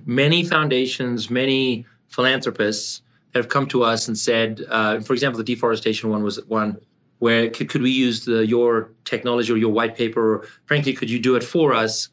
many 0.06 0.44
foundations, 0.44 1.30
many 1.30 1.84
philanthropists 2.08 3.02
that 3.32 3.38
have 3.38 3.48
come 3.48 3.66
to 3.68 3.82
us 3.82 4.08
and 4.08 4.18
said, 4.18 4.64
uh, 4.68 5.00
for 5.00 5.12
example, 5.12 5.38
the 5.38 5.44
deforestation 5.44 6.10
one 6.10 6.22
was 6.22 6.44
one 6.46 6.80
where 7.18 7.50
could, 7.50 7.68
could 7.68 7.82
we 7.82 7.90
use 7.90 8.24
the, 8.24 8.46
your 8.46 8.90
technology 9.04 9.52
or 9.52 9.58
your 9.58 9.70
white 9.70 9.94
paper, 9.94 10.36
or 10.36 10.46
frankly, 10.64 10.94
could 10.94 11.10
you 11.10 11.18
do 11.18 11.36
it 11.36 11.44
for 11.44 11.74
us? 11.74 12.08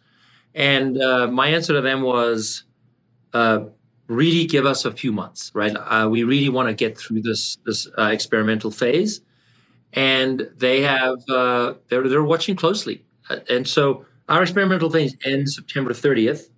And 0.54 1.02
uh, 1.02 1.28
my 1.28 1.48
answer 1.48 1.74
to 1.74 1.82
them 1.82 2.02
was, 2.02 2.64
uh, 3.34 3.62
really 4.08 4.46
give 4.46 4.66
us 4.66 4.86
a 4.86 4.92
few 4.92 5.12
months, 5.12 5.52
right? 5.54 5.76
Uh, 5.76 6.08
we 6.10 6.24
really 6.24 6.50
want 6.50 6.70
to 6.70 6.74
get 6.74 6.98
through 6.98 7.22
this 7.22 7.58
this 7.66 7.88
uh, 7.98 8.04
experimental 8.04 8.72
phase, 8.72 9.22
and 9.94 10.50
they 10.58 10.82
have 10.82 11.18
uh, 11.30 11.74
they're 11.90 12.08
they're 12.08 12.24
watching 12.24 12.56
closely. 12.56 13.04
Uh, 13.30 13.38
and 13.50 13.68
so 13.68 14.06
our 14.30 14.42
experimental 14.42 14.90
phase 14.90 15.16
ends 15.26 15.56
September 15.56 15.92
30th. 15.94 16.50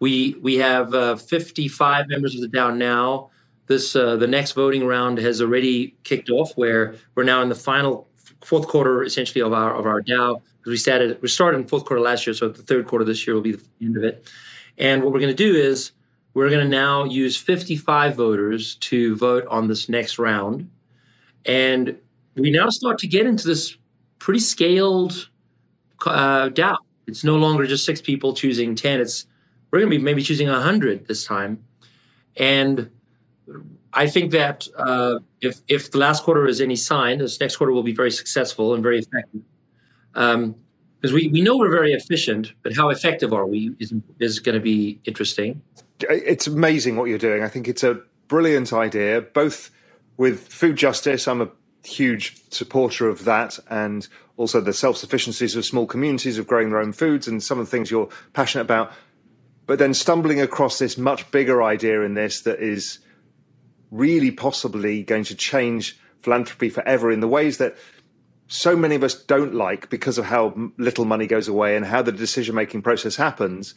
We 0.00 0.36
we 0.42 0.56
have 0.56 0.94
uh, 0.94 1.16
55 1.16 2.08
members 2.08 2.34
of 2.34 2.40
the 2.40 2.48
DAO 2.48 2.76
now. 2.76 3.30
This 3.66 3.96
uh, 3.96 4.16
the 4.16 4.26
next 4.26 4.52
voting 4.52 4.86
round 4.86 5.18
has 5.18 5.40
already 5.40 5.96
kicked 6.04 6.30
off, 6.30 6.52
where 6.56 6.94
we're 7.14 7.24
now 7.24 7.42
in 7.42 7.48
the 7.48 7.54
final 7.54 8.08
fourth 8.44 8.66
quarter, 8.68 9.02
essentially 9.04 9.40
of 9.40 9.52
our 9.52 9.74
of 9.74 9.86
our. 9.86 10.02
Because 10.02 10.70
we 10.70 10.76
started 10.76 11.22
we 11.22 11.28
started 11.28 11.58
in 11.58 11.66
fourth 11.66 11.84
quarter 11.84 12.02
last 12.02 12.26
year, 12.26 12.34
so 12.34 12.48
the 12.48 12.62
third 12.62 12.86
quarter 12.86 13.04
this 13.04 13.26
year 13.26 13.34
will 13.34 13.42
be 13.42 13.52
the 13.52 13.64
end 13.80 13.96
of 13.96 14.04
it. 14.04 14.28
And 14.78 15.02
what 15.02 15.12
we're 15.12 15.20
going 15.20 15.36
to 15.36 15.50
do 15.50 15.54
is 15.54 15.92
we're 16.34 16.50
going 16.50 16.64
to 16.64 16.68
now 16.68 17.04
use 17.04 17.36
55 17.36 18.16
voters 18.16 18.76
to 18.76 19.16
vote 19.16 19.46
on 19.48 19.68
this 19.68 19.88
next 19.88 20.18
round, 20.18 20.70
and 21.44 21.96
we 22.36 22.50
now 22.50 22.70
start 22.70 22.98
to 22.98 23.06
get 23.06 23.26
into 23.26 23.46
this 23.46 23.76
pretty 24.18 24.40
scaled 24.40 25.28
uh, 26.06 26.48
DAO. 26.48 26.76
It's 27.06 27.24
no 27.24 27.36
longer 27.36 27.66
just 27.66 27.84
six 27.84 28.00
people 28.00 28.34
choosing 28.34 28.74
10. 28.74 29.00
It's 29.00 29.26
we're 29.70 29.80
going 29.80 29.90
to 29.90 29.98
be 29.98 30.02
maybe 30.02 30.22
choosing 30.22 30.48
100 30.48 31.06
this 31.06 31.24
time. 31.24 31.64
And 32.36 32.90
I 33.92 34.06
think 34.06 34.30
that 34.32 34.68
uh, 34.76 35.18
if, 35.40 35.60
if 35.68 35.90
the 35.90 35.98
last 35.98 36.22
quarter 36.22 36.46
is 36.46 36.60
any 36.60 36.76
sign, 36.76 37.18
this 37.18 37.40
next 37.40 37.56
quarter 37.56 37.72
will 37.72 37.82
be 37.82 37.94
very 37.94 38.10
successful 38.10 38.74
and 38.74 38.82
very 38.82 39.00
effective. 39.00 39.42
Um, 40.14 40.54
because 41.02 41.12
we, 41.12 41.26
we 41.28 41.40
know 41.40 41.56
we're 41.56 41.70
very 41.70 41.92
efficient, 41.92 42.52
but 42.62 42.76
how 42.76 42.88
effective 42.88 43.32
are 43.32 43.44
we 43.44 43.74
is, 43.80 43.92
is 44.20 44.38
going 44.38 44.54
to 44.54 44.60
be 44.60 45.00
interesting. 45.04 45.60
It's 45.98 46.46
amazing 46.46 46.96
what 46.96 47.06
you're 47.06 47.18
doing. 47.18 47.42
I 47.42 47.48
think 47.48 47.66
it's 47.66 47.82
a 47.82 48.00
brilliant 48.28 48.72
idea, 48.72 49.20
both 49.20 49.72
with 50.16 50.46
food 50.46 50.76
justice. 50.76 51.26
I'm 51.26 51.40
a 51.40 51.48
huge 51.84 52.36
supporter 52.50 53.08
of 53.08 53.24
that, 53.24 53.58
and 53.68 54.06
also 54.36 54.60
the 54.60 54.72
self 54.72 54.96
sufficiencies 54.96 55.56
of 55.56 55.64
small 55.64 55.86
communities 55.86 56.38
of 56.38 56.46
growing 56.46 56.70
their 56.70 56.78
own 56.78 56.92
foods 56.92 57.26
and 57.26 57.42
some 57.42 57.58
of 57.58 57.66
the 57.66 57.70
things 57.70 57.90
you're 57.90 58.08
passionate 58.32 58.62
about. 58.62 58.92
But 59.66 59.80
then 59.80 59.94
stumbling 59.94 60.40
across 60.40 60.78
this 60.78 60.96
much 60.96 61.28
bigger 61.32 61.64
idea 61.64 62.02
in 62.02 62.14
this 62.14 62.42
that 62.42 62.60
is 62.60 63.00
really 63.90 64.30
possibly 64.30 65.02
going 65.02 65.24
to 65.24 65.34
change 65.34 65.98
philanthropy 66.20 66.68
forever 66.68 67.10
in 67.10 67.18
the 67.18 67.28
ways 67.28 67.58
that 67.58 67.76
so 68.52 68.76
many 68.76 68.94
of 68.94 69.02
us 69.02 69.14
don't 69.14 69.54
like 69.54 69.88
because 69.88 70.18
of 70.18 70.26
how 70.26 70.52
little 70.76 71.06
money 71.06 71.26
goes 71.26 71.48
away 71.48 71.74
and 71.74 71.86
how 71.86 72.02
the 72.02 72.12
decision 72.12 72.54
making 72.54 72.82
process 72.82 73.16
happens 73.16 73.74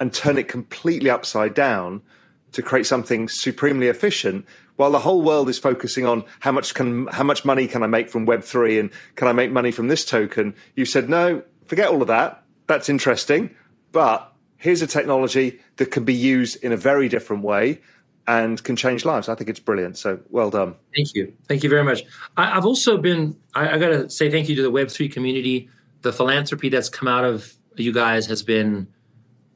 and 0.00 0.12
turn 0.12 0.36
it 0.36 0.48
completely 0.48 1.08
upside 1.08 1.54
down 1.54 2.02
to 2.50 2.60
create 2.60 2.86
something 2.86 3.28
supremely 3.28 3.86
efficient 3.86 4.44
while 4.74 4.90
the 4.90 4.98
whole 4.98 5.22
world 5.22 5.48
is 5.48 5.60
focusing 5.60 6.04
on 6.04 6.24
how 6.40 6.50
much 6.50 6.74
can 6.74 7.06
how 7.06 7.22
much 7.22 7.44
money 7.44 7.68
can 7.68 7.84
I 7.84 7.86
make 7.86 8.10
from 8.10 8.26
web3 8.26 8.80
and 8.80 8.90
can 9.14 9.28
I 9.28 9.32
make 9.32 9.52
money 9.52 9.70
from 9.70 9.86
this 9.86 10.04
token. 10.04 10.56
You 10.74 10.86
said 10.86 11.08
no 11.08 11.44
forget 11.66 11.88
all 11.88 12.02
of 12.02 12.08
that. 12.08 12.42
That's 12.66 12.88
interesting. 12.88 13.54
But 13.92 14.32
here's 14.56 14.82
a 14.82 14.88
technology 14.88 15.60
that 15.76 15.92
can 15.92 16.04
be 16.04 16.14
used 16.14 16.64
in 16.64 16.72
a 16.72 16.76
very 16.76 17.08
different 17.08 17.44
way 17.44 17.80
and 18.28 18.62
can 18.64 18.76
change 18.76 19.04
lives. 19.04 19.28
I 19.28 19.34
think 19.34 19.48
it's 19.48 19.60
brilliant. 19.60 19.96
So 19.96 20.18
well 20.30 20.50
done. 20.50 20.74
Thank 20.94 21.14
you. 21.14 21.32
Thank 21.48 21.62
you 21.62 21.70
very 21.70 21.84
much. 21.84 22.02
I, 22.36 22.46
have 22.46 22.66
also 22.66 22.98
been, 22.98 23.36
I, 23.54 23.74
I 23.74 23.78
got 23.78 23.88
to 23.88 24.10
say 24.10 24.30
thank 24.30 24.48
you 24.48 24.56
to 24.56 24.62
the 24.62 24.72
Web3 24.72 25.12
community. 25.12 25.68
The 26.02 26.12
philanthropy 26.12 26.68
that's 26.68 26.88
come 26.88 27.08
out 27.08 27.24
of 27.24 27.52
you 27.76 27.92
guys 27.92 28.26
has 28.26 28.42
been 28.42 28.88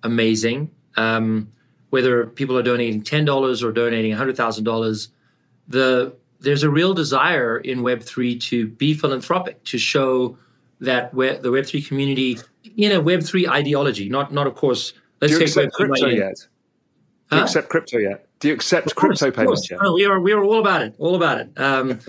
amazing. 0.03 0.71
Um, 0.97 1.51
whether 1.91 2.27
people 2.27 2.57
are 2.57 2.63
donating 2.63 3.03
$10 3.03 3.63
or 3.63 3.73
donating 3.73 4.13
$100,000, 4.13 5.09
the, 5.67 6.15
there's 6.39 6.63
a 6.63 6.71
real 6.71 6.95
desire 6.95 7.59
in 7.59 7.81
Web3 7.81 8.41
to 8.43 8.69
be 8.69 8.95
philanthropic, 8.95 9.63
to 9.65 9.79
show 9.79 10.39
that 10.81 11.13
web, 11.13 11.43
the 11.43 11.51
Web3 11.51 11.87
community 11.87 12.39
in 12.77 12.93
a 12.93 13.01
Web3 13.03 13.49
ideology, 13.49 14.09
not, 14.09 14.33
not 14.33 14.47
of 14.47 14.55
course, 14.55 14.93
let's 15.21 15.35
Do 15.35 15.41
you 15.41 15.47
take 15.47 15.55
Web3 15.57 15.73
crypto 15.73 16.07
yet? 16.07 16.47
Do 17.31 17.37
you 17.37 17.43
accept 17.43 17.69
crypto 17.69 17.99
yet? 17.99 18.30
Do 18.41 18.49
you 18.49 18.55
accept 18.55 18.95
course, 18.95 19.21
crypto 19.21 19.37
payments? 19.37 19.71
No, 19.71 19.95
we 19.95 20.07
are 20.07 20.19
we 20.19 20.33
are 20.33 20.43
all 20.43 20.61
about 20.61 20.83
it, 20.83 20.95
all 20.99 21.15
about 21.15 21.41
it. 21.41 21.61
Um, 21.61 22.01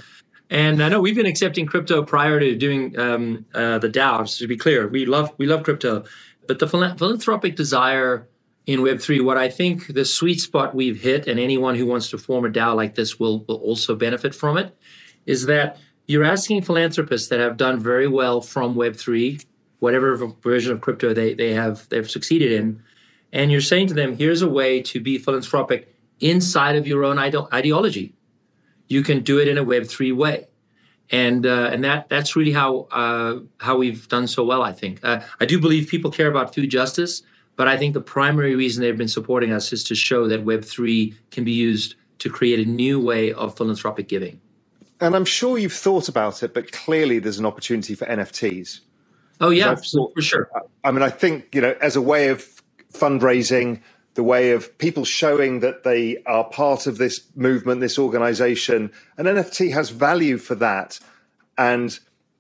and 0.50 0.82
I 0.82 0.90
know 0.90 1.00
we've 1.00 1.16
been 1.16 1.26
accepting 1.26 1.66
crypto 1.66 2.04
prior 2.04 2.40
to 2.40 2.56
doing 2.56 2.98
um, 2.98 3.46
uh, 3.54 3.80
the 3.80 3.90
DAO. 3.90 4.38
To 4.38 4.48
be 4.48 4.58
clear, 4.58 4.88
we 4.88 5.06
love 5.06 5.32
we 5.38 5.46
love 5.46 5.64
crypto, 5.64 6.06
but 6.48 6.60
the 6.60 6.68
philanthropic 6.68 7.56
desire 7.56 8.28
in 8.66 8.82
Web 8.82 9.02
three, 9.02 9.20
what 9.20 9.38
I 9.38 9.50
think 9.50 9.94
the 9.94 10.06
sweet 10.06 10.40
spot 10.40 10.74
we've 10.74 11.02
hit, 11.02 11.28
and 11.28 11.40
anyone 11.40 11.76
who 11.76 11.86
wants 11.86 12.10
to 12.12 12.18
form 12.18 12.46
a 12.46 12.50
DAO 12.50 12.76
like 12.76 12.96
this 12.96 13.20
will 13.20 13.44
will 13.46 13.58
also 13.58 13.96
benefit 13.96 14.34
from 14.34 14.58
it, 14.58 14.76
is 15.26 15.48
that 15.48 15.78
you're 16.08 16.24
asking 16.24 16.62
philanthropists 16.62 17.28
that 17.30 17.40
have 17.40 17.58
done 17.58 17.80
very 17.80 18.08
well 18.08 18.40
from 18.40 18.76
Web 18.76 18.96
three, 18.96 19.40
whatever 19.80 20.16
version 20.42 20.72
of 20.72 20.80
crypto 20.80 21.14
they 21.14 21.34
they 21.34 21.54
have 21.54 21.90
they've 21.90 22.10
succeeded 22.10 22.54
in, 22.54 22.82
and 23.34 23.52
you're 23.52 23.60
saying 23.60 23.88
to 23.88 23.94
them, 23.94 24.18
here's 24.18 24.42
a 24.42 24.50
way 24.50 24.82
to 24.84 25.02
be 25.02 25.18
philanthropic 25.18 25.94
inside 26.22 26.76
of 26.76 26.88
your 26.88 27.04
own 27.04 27.20
ide- 27.20 27.54
ideology. 27.54 28.14
You 28.88 29.04
can 29.04 29.22
do 29.22 29.40
it 29.40 29.48
in 29.48 29.58
a 29.58 29.64
Web 29.64 29.86
three 29.88 30.12
way, 30.12 30.48
and 31.10 31.46
uh, 31.46 31.70
and 31.72 31.84
that 31.84 32.10
that's 32.10 32.36
really 32.36 32.52
how 32.52 32.88
uh, 32.92 33.40
how 33.58 33.78
we've 33.78 34.08
done 34.08 34.28
so 34.28 34.44
well. 34.44 34.64
I 34.64 34.74
think 34.74 35.00
uh, 35.04 35.22
I 35.40 35.46
do 35.46 35.60
believe 35.60 35.90
people 35.90 36.12
care 36.12 36.30
about 36.30 36.54
food 36.54 36.70
justice, 36.70 37.24
but 37.56 37.68
I 37.68 37.78
think 37.78 37.94
the 37.94 38.02
primary 38.02 38.56
reason 38.56 38.82
they've 38.82 38.98
been 38.98 39.08
supporting 39.08 39.52
us 39.52 39.74
is 39.74 39.84
to 39.86 39.96
show 39.96 40.28
that 40.28 40.44
Web 40.44 40.64
three 40.64 41.16
can 41.32 41.44
be 41.44 41.52
used 41.52 41.96
to 42.20 42.30
create 42.30 42.66
a 42.66 42.70
new 42.70 43.00
way 43.00 43.34
of 43.34 43.58
philanthropic 43.58 44.08
giving. 44.08 44.40
And 45.00 45.16
I'm 45.16 45.26
sure 45.26 45.58
you've 45.58 45.74
thought 45.74 46.08
about 46.08 46.44
it, 46.44 46.54
but 46.54 46.72
clearly 46.72 47.18
there's 47.18 47.40
an 47.40 47.46
opportunity 47.46 47.96
for 47.96 48.06
NFTs. 48.06 48.82
Oh 49.40 49.50
yeah, 49.50 49.74
thought, 49.74 50.14
for 50.14 50.22
sure. 50.22 50.50
I 50.84 50.92
mean, 50.92 51.02
I 51.02 51.10
think 51.10 51.56
you 51.56 51.62
know, 51.62 51.76
as 51.82 51.96
a 51.96 52.02
way 52.02 52.28
of 52.28 52.48
fundraising, 52.94 53.82
the 54.14 54.24
way 54.24 54.52
of 54.52 54.78
people 54.78 55.06
showing 55.06 55.62
that 55.62 55.84
they 55.84 56.22
are 56.26 56.44
part 56.44 56.88
of 56.88 56.98
this 56.98 57.22
movement, 57.36 57.82
this 57.82 57.98
organization. 57.98 58.92
An 59.18 59.26
NFT 59.26 59.74
has 59.74 59.90
value 59.90 60.38
for 60.38 60.56
that 60.56 61.00
and 61.58 61.98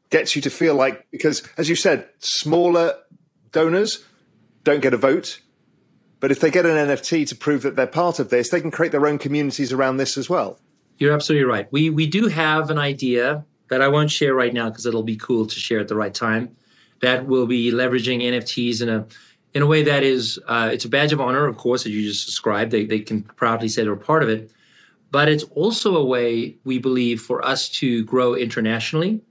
gets 0.10 0.36
you 0.36 0.42
to 0.42 0.50
feel 0.50 0.76
like, 0.76 1.10
because 1.12 1.44
as 1.58 1.70
you 1.70 1.76
said, 1.76 2.08
smaller 2.20 2.96
donors 3.52 4.04
don't 4.64 4.82
get 4.82 4.94
a 4.94 4.98
vote. 4.98 5.40
But 6.20 6.32
if 6.32 6.40
they 6.40 6.52
get 6.52 6.66
an 6.66 6.76
NFT 6.76 7.28
to 7.30 7.36
prove 7.36 7.64
that 7.64 7.76
they're 7.76 7.88
part 7.88 8.20
of 8.20 8.30
this, 8.30 8.50
they 8.50 8.62
can 8.62 8.70
create 8.70 8.92
their 8.92 9.08
own 9.08 9.18
communities 9.18 9.74
around 9.74 9.98
this 9.98 10.18
as 10.18 10.30
well. 10.30 10.60
You're 10.98 11.14
absolutely 11.14 11.46
right. 11.46 11.68
We 11.72 11.90
we 11.90 12.06
do 12.06 12.28
have 12.28 12.70
an 12.70 12.78
idea 12.78 13.44
that 13.70 13.82
I 13.82 13.88
won't 13.88 14.12
share 14.12 14.36
right 14.36 14.54
now 14.54 14.70
because 14.70 14.86
it'll 14.86 15.02
be 15.02 15.16
cool 15.16 15.48
to 15.48 15.60
share 15.60 15.80
at 15.80 15.88
the 15.88 15.96
right 15.96 16.14
time. 16.14 16.56
That 17.02 17.26
will 17.26 17.48
be 17.48 17.72
leveraging 17.72 18.22
NFTs 18.22 18.84
in 18.84 18.90
a 18.90 19.08
in 19.54 19.62
a 19.62 19.66
way 19.66 19.84
that 19.84 20.04
is 20.04 20.40
uh, 20.48 20.70
it's 20.72 20.86
a 20.86 20.90
badge 20.90 21.14
of 21.14 21.20
honor, 21.20 21.46
of 21.46 21.58
course, 21.58 21.86
as 21.86 21.92
you 21.92 22.08
just 22.08 22.26
described. 22.26 22.72
They 22.72 22.86
they 22.86 23.00
can 23.00 23.24
proudly 23.24 23.68
say 23.68 23.84
they're 23.84 23.96
part 23.96 24.24
of 24.24 24.30
it, 24.30 24.52
but 25.12 25.28
it's 25.28 25.44
also 25.56 25.98
a 25.98 26.06
way 26.06 26.56
we 26.64 26.80
believe 26.80 27.22
for 27.22 27.46
us 27.46 27.70
to 27.70 28.04
grow 28.06 28.34
internationally. 28.34 29.22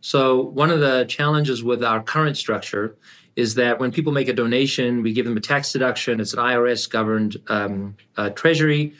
So 0.00 0.40
one 0.40 0.70
of 0.70 0.80
the 0.80 1.04
challenges 1.04 1.62
with 1.62 1.84
our 1.84 2.02
current 2.02 2.36
structure 2.36 2.96
is 3.36 3.54
that 3.54 3.78
when 3.78 3.92
people 3.92 4.12
make 4.12 4.28
a 4.28 4.32
donation, 4.32 5.02
we 5.02 5.12
give 5.12 5.24
them 5.24 5.36
a 5.36 5.40
tax 5.40 5.72
deduction. 5.72 6.20
It's 6.20 6.32
an 6.32 6.40
IRS 6.40 6.90
governed 6.90 7.36
um, 7.48 7.96
uh, 8.16 8.30
treasury, 8.30 8.94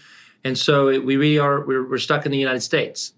and 0.44 0.56
so 0.56 0.88
it, 0.88 1.04
we 1.04 1.16
really 1.16 1.38
are 1.38 1.66
we're, 1.66 1.88
we're, 1.88 1.98
stuck 1.98 2.24
in 2.24 2.32
the 2.32 2.38
United 2.38 2.60
States. 2.60 3.14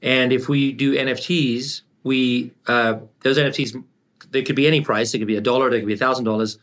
And 0.00 0.32
if 0.32 0.48
we 0.48 0.72
do 0.72 0.94
NFTs, 0.94 1.82
we 2.02 2.52
uh, 2.66 3.00
those 3.20 3.36
NFTs 3.36 3.84
they 4.30 4.42
could 4.42 4.56
be 4.56 4.66
any 4.66 4.80
price. 4.80 5.12
They 5.12 5.18
could 5.18 5.28
be 5.28 5.36
a 5.36 5.40
dollar. 5.40 5.70
They 5.70 5.80
could 5.80 5.86
be 5.86 5.94
a 5.94 5.98
thousand 5.98 6.24
dollars 6.24 6.58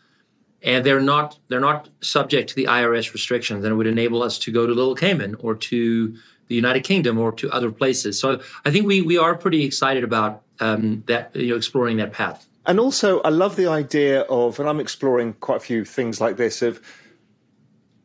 and 0.66 0.86
they're 0.86 0.99
not 0.99 1.39
they're 1.47 1.61
not 1.61 1.88
subject 2.01 2.49
to 2.49 2.55
the 2.55 2.66
IRS 2.66 3.13
restrictions 3.13 3.63
and 3.63 3.72
it 3.72 3.76
would 3.76 3.88
enable 3.88 4.22
us 4.22 4.38
to 4.39 4.51
go 4.51 4.66
to 4.66 4.74
Little 4.74 4.95
Cayman 4.95 5.36
or 5.39 5.55
to 5.55 6.18
the 6.47 6.55
United 6.55 6.84
Kingdom 6.84 7.18
or 7.18 7.32
to 7.32 7.49
other 7.51 7.72
places. 7.72 8.20
So 8.20 8.41
I 8.66 8.72
think 8.72 8.86
we 8.86 9.01
we 9.01 9.18
are 9.18 9.36
pretty 9.36 9.63
excited 9.63 10.03
about 10.03 10.41
um, 10.59 11.03
that 11.07 11.34
you 11.36 11.49
know 11.49 11.55
exploring 11.55 11.97
that 11.97 12.11
path. 12.11 12.47
And 12.68 12.80
also, 12.80 13.22
I 13.22 13.30
love 13.30 13.57
the 13.57 13.68
idea 13.68 14.22
of, 14.22 14.59
and 14.59 14.68
I'm 14.68 14.80
exploring 14.80 15.34
quite 15.34 15.57
a 15.57 15.59
few 15.59 15.86
things 15.86 16.20
like 16.20 16.36
this 16.38 16.63
of 16.63 16.82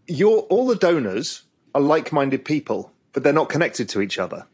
your 0.06 0.40
all 0.42 0.66
the 0.66 0.76
donors 0.76 1.44
are 1.74 1.80
like-minded 1.80 2.44
people, 2.44 2.92
but 3.12 3.22
they're 3.22 3.32
not 3.32 3.48
connected 3.48 3.88
to 3.90 4.02
each 4.02 4.18
other. 4.18 4.46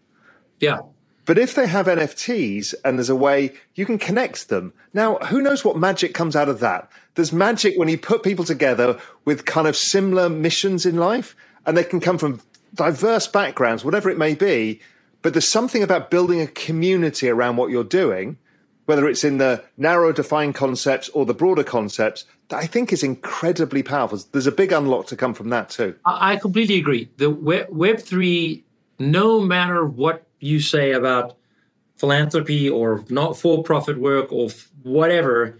Yeah. 0.60 0.78
But 1.26 1.38
if 1.38 1.54
they 1.56 1.66
have 1.66 1.86
NFTs 1.86 2.72
and 2.84 2.96
there's 2.96 3.10
a 3.10 3.16
way 3.16 3.52
you 3.74 3.84
can 3.84 3.98
connect 3.98 4.48
them. 4.48 4.72
Now, 4.94 5.16
who 5.16 5.42
knows 5.42 5.64
what 5.64 5.76
magic 5.76 6.14
comes 6.14 6.36
out 6.36 6.48
of 6.48 6.60
that? 6.60 6.88
There's 7.16 7.32
magic 7.32 7.76
when 7.76 7.88
you 7.88 7.98
put 7.98 8.22
people 8.22 8.44
together 8.44 8.98
with 9.24 9.44
kind 9.44 9.66
of 9.66 9.76
similar 9.76 10.28
missions 10.28 10.86
in 10.86 10.96
life 10.96 11.34
and 11.66 11.76
they 11.76 11.82
can 11.82 11.98
come 11.98 12.16
from 12.16 12.40
diverse 12.74 13.26
backgrounds, 13.26 13.84
whatever 13.84 14.08
it 14.08 14.18
may 14.18 14.34
be. 14.34 14.80
But 15.22 15.34
there's 15.34 15.48
something 15.48 15.82
about 15.82 16.10
building 16.12 16.40
a 16.40 16.46
community 16.46 17.28
around 17.28 17.56
what 17.56 17.70
you're 17.70 17.82
doing, 17.82 18.38
whether 18.84 19.08
it's 19.08 19.24
in 19.24 19.38
the 19.38 19.64
narrow 19.76 20.12
defined 20.12 20.54
concepts 20.54 21.08
or 21.08 21.26
the 21.26 21.34
broader 21.34 21.64
concepts, 21.64 22.24
that 22.50 22.58
I 22.58 22.66
think 22.66 22.92
is 22.92 23.02
incredibly 23.02 23.82
powerful. 23.82 24.20
There's 24.30 24.46
a 24.46 24.52
big 24.52 24.70
unlock 24.70 25.08
to 25.08 25.16
come 25.16 25.34
from 25.34 25.48
that 25.48 25.70
too. 25.70 25.96
I 26.04 26.36
completely 26.36 26.78
agree. 26.78 27.10
The 27.16 27.32
Web3, 27.32 28.62
no 29.00 29.40
matter 29.40 29.84
what 29.84 30.22
you 30.46 30.60
say 30.60 30.92
about 30.92 31.36
philanthropy 31.96 32.68
or 32.68 33.04
not 33.08 33.36
for 33.36 33.62
profit 33.62 33.98
work 33.98 34.32
or 34.32 34.50
whatever, 34.82 35.58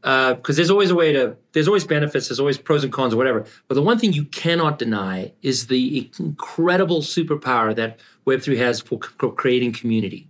because 0.00 0.40
uh, 0.40 0.52
there's 0.56 0.70
always 0.70 0.90
a 0.90 0.94
way 0.94 1.12
to, 1.12 1.36
there's 1.52 1.66
always 1.66 1.84
benefits, 1.84 2.28
there's 2.28 2.40
always 2.40 2.58
pros 2.58 2.84
and 2.84 2.92
cons 2.92 3.14
or 3.14 3.16
whatever. 3.16 3.44
But 3.66 3.74
the 3.74 3.82
one 3.82 3.98
thing 3.98 4.12
you 4.12 4.24
cannot 4.24 4.78
deny 4.78 5.32
is 5.42 5.66
the 5.66 6.10
incredible 6.18 7.00
superpower 7.00 7.74
that 7.74 7.98
Web3 8.26 8.56
has 8.58 8.80
for, 8.80 9.00
for 9.18 9.32
creating 9.32 9.72
community. 9.72 10.28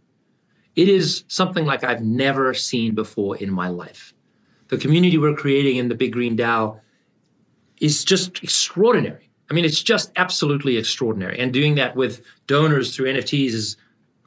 It 0.76 0.88
is 0.88 1.24
something 1.28 1.64
like 1.64 1.84
I've 1.84 2.02
never 2.02 2.52
seen 2.54 2.94
before 2.94 3.36
in 3.36 3.50
my 3.50 3.68
life. 3.68 4.14
The 4.68 4.78
community 4.78 5.16
we're 5.16 5.34
creating 5.34 5.76
in 5.76 5.88
the 5.88 5.94
Big 5.94 6.12
Green 6.12 6.36
DAO 6.36 6.80
is 7.80 8.04
just 8.04 8.42
extraordinary. 8.42 9.30
I 9.50 9.54
mean, 9.54 9.64
it's 9.64 9.82
just 9.82 10.10
absolutely 10.16 10.76
extraordinary. 10.76 11.38
And 11.38 11.52
doing 11.52 11.76
that 11.76 11.94
with 11.94 12.22
donors 12.46 12.94
through 12.94 13.12
NFTs 13.12 13.50
is 13.50 13.76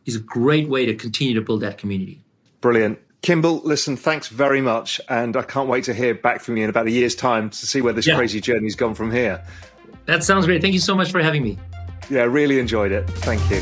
is 0.09 0.15
a 0.15 0.19
great 0.19 0.67
way 0.67 0.85
to 0.85 0.95
continue 0.95 1.35
to 1.35 1.41
build 1.41 1.61
that 1.61 1.77
community. 1.77 2.19
Brilliant. 2.61 2.99
Kimball, 3.21 3.61
listen, 3.63 3.95
thanks 3.95 4.27
very 4.27 4.61
much. 4.61 4.99
And 5.07 5.37
I 5.37 5.43
can't 5.43 5.69
wait 5.69 5.83
to 5.85 5.93
hear 5.93 6.15
back 6.15 6.41
from 6.41 6.57
you 6.57 6.63
in 6.63 6.69
about 6.69 6.87
a 6.87 6.91
year's 6.91 7.15
time 7.15 7.49
to 7.49 7.67
see 7.67 7.81
where 7.81 7.93
this 7.93 8.07
yeah. 8.07 8.15
crazy 8.15 8.41
journey's 8.41 8.75
gone 8.75 8.95
from 8.95 9.11
here. 9.11 9.43
That 10.05 10.23
sounds 10.23 10.45
great. 10.45 10.61
Thank 10.61 10.73
you 10.73 10.79
so 10.79 10.95
much 10.95 11.11
for 11.11 11.21
having 11.21 11.43
me. 11.43 11.59
Yeah, 12.09 12.23
really 12.23 12.59
enjoyed 12.59 12.91
it. 12.91 13.07
Thank 13.09 13.41
you. 13.51 13.61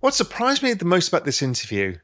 What 0.00 0.14
surprised 0.14 0.64
me 0.64 0.72
the 0.74 0.84
most 0.84 1.08
about 1.08 1.24
this 1.24 1.42
interview 1.42 1.98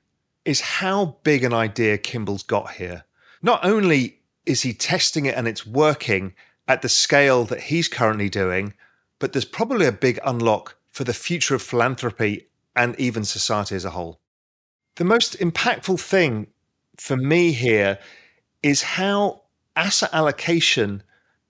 is 0.44 0.60
how 0.60 1.18
big 1.24 1.42
an 1.42 1.52
idea 1.52 1.98
Kimball's 1.98 2.44
got 2.44 2.72
here. 2.72 3.04
Not 3.42 3.64
only 3.64 4.17
is 4.48 4.62
he 4.62 4.72
testing 4.72 5.26
it 5.26 5.36
and 5.36 5.46
it's 5.46 5.66
working 5.66 6.34
at 6.66 6.82
the 6.82 6.88
scale 6.88 7.44
that 7.44 7.62
he's 7.62 7.88
currently 7.88 8.28
doing, 8.28 8.74
but 9.18 9.32
there's 9.32 9.44
probably 9.44 9.86
a 9.86 9.92
big 9.92 10.18
unlock 10.24 10.76
for 10.90 11.04
the 11.04 11.14
future 11.14 11.54
of 11.54 11.62
philanthropy 11.62 12.48
and 12.74 12.98
even 12.98 13.24
society 13.24 13.74
as 13.74 13.84
a 13.84 13.90
whole. 13.90 14.20
The 14.96 15.04
most 15.04 15.38
impactful 15.38 16.00
thing 16.00 16.48
for 16.96 17.16
me 17.16 17.52
here 17.52 17.98
is 18.62 18.82
how 18.82 19.42
asset 19.76 20.10
allocation 20.12 21.02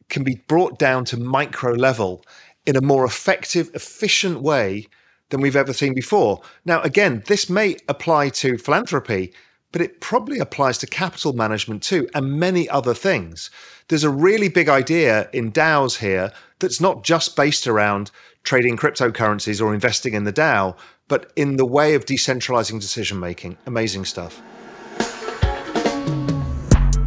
can 0.09 0.25
be 0.25 0.43
brought 0.49 0.79
down 0.79 1.05
to 1.07 1.17
micro 1.17 1.73
level 1.73 2.25
in 2.67 2.77
a 2.77 2.83
more 2.83 3.05
effective, 3.05 3.71
efficient 3.75 4.43
way 4.43 4.87
than 5.31 5.41
we've 5.41 5.57
ever 5.57 5.73
seen 5.73 5.95
before. 5.95 6.43
Now, 6.65 6.81
again, 6.83 7.23
this 7.27 7.49
may 7.49 7.77
apply 7.89 8.31
to 8.31 8.59
philanthropy, 8.59 9.33
but 9.73 9.81
it 9.81 10.01
probably 10.01 10.39
applies 10.39 10.79
to 10.79 10.87
capital 10.87 11.33
management 11.33 11.83
too, 11.83 12.09
and 12.15 12.39
many 12.39 12.69
other 12.69 12.95
things. 12.95 13.51
There's 13.89 14.05
a 14.05 14.11
really 14.11 14.49
big 14.49 14.69
idea 14.69 15.29
in 15.33 15.53
DAOs 15.53 15.99
here 15.99 16.33
that's 16.59 16.81
not 16.81 17.05
just 17.05 17.37
based 17.37 17.67
around 17.67 18.11
trading 18.43 18.77
cryptocurrencies 18.77 19.63
or 19.63 19.75
investing 19.75 20.15
in 20.15 20.25
the 20.25 20.33
DAO, 20.33 20.77
but 21.09 21.33
in 21.37 21.57
the 21.57 21.67
way 21.67 21.95
of 21.95 22.05
decentralizing 22.05 22.81
decision 22.81 23.19
making. 23.19 23.57
Amazing 23.67 24.05
stuff. 24.05 24.41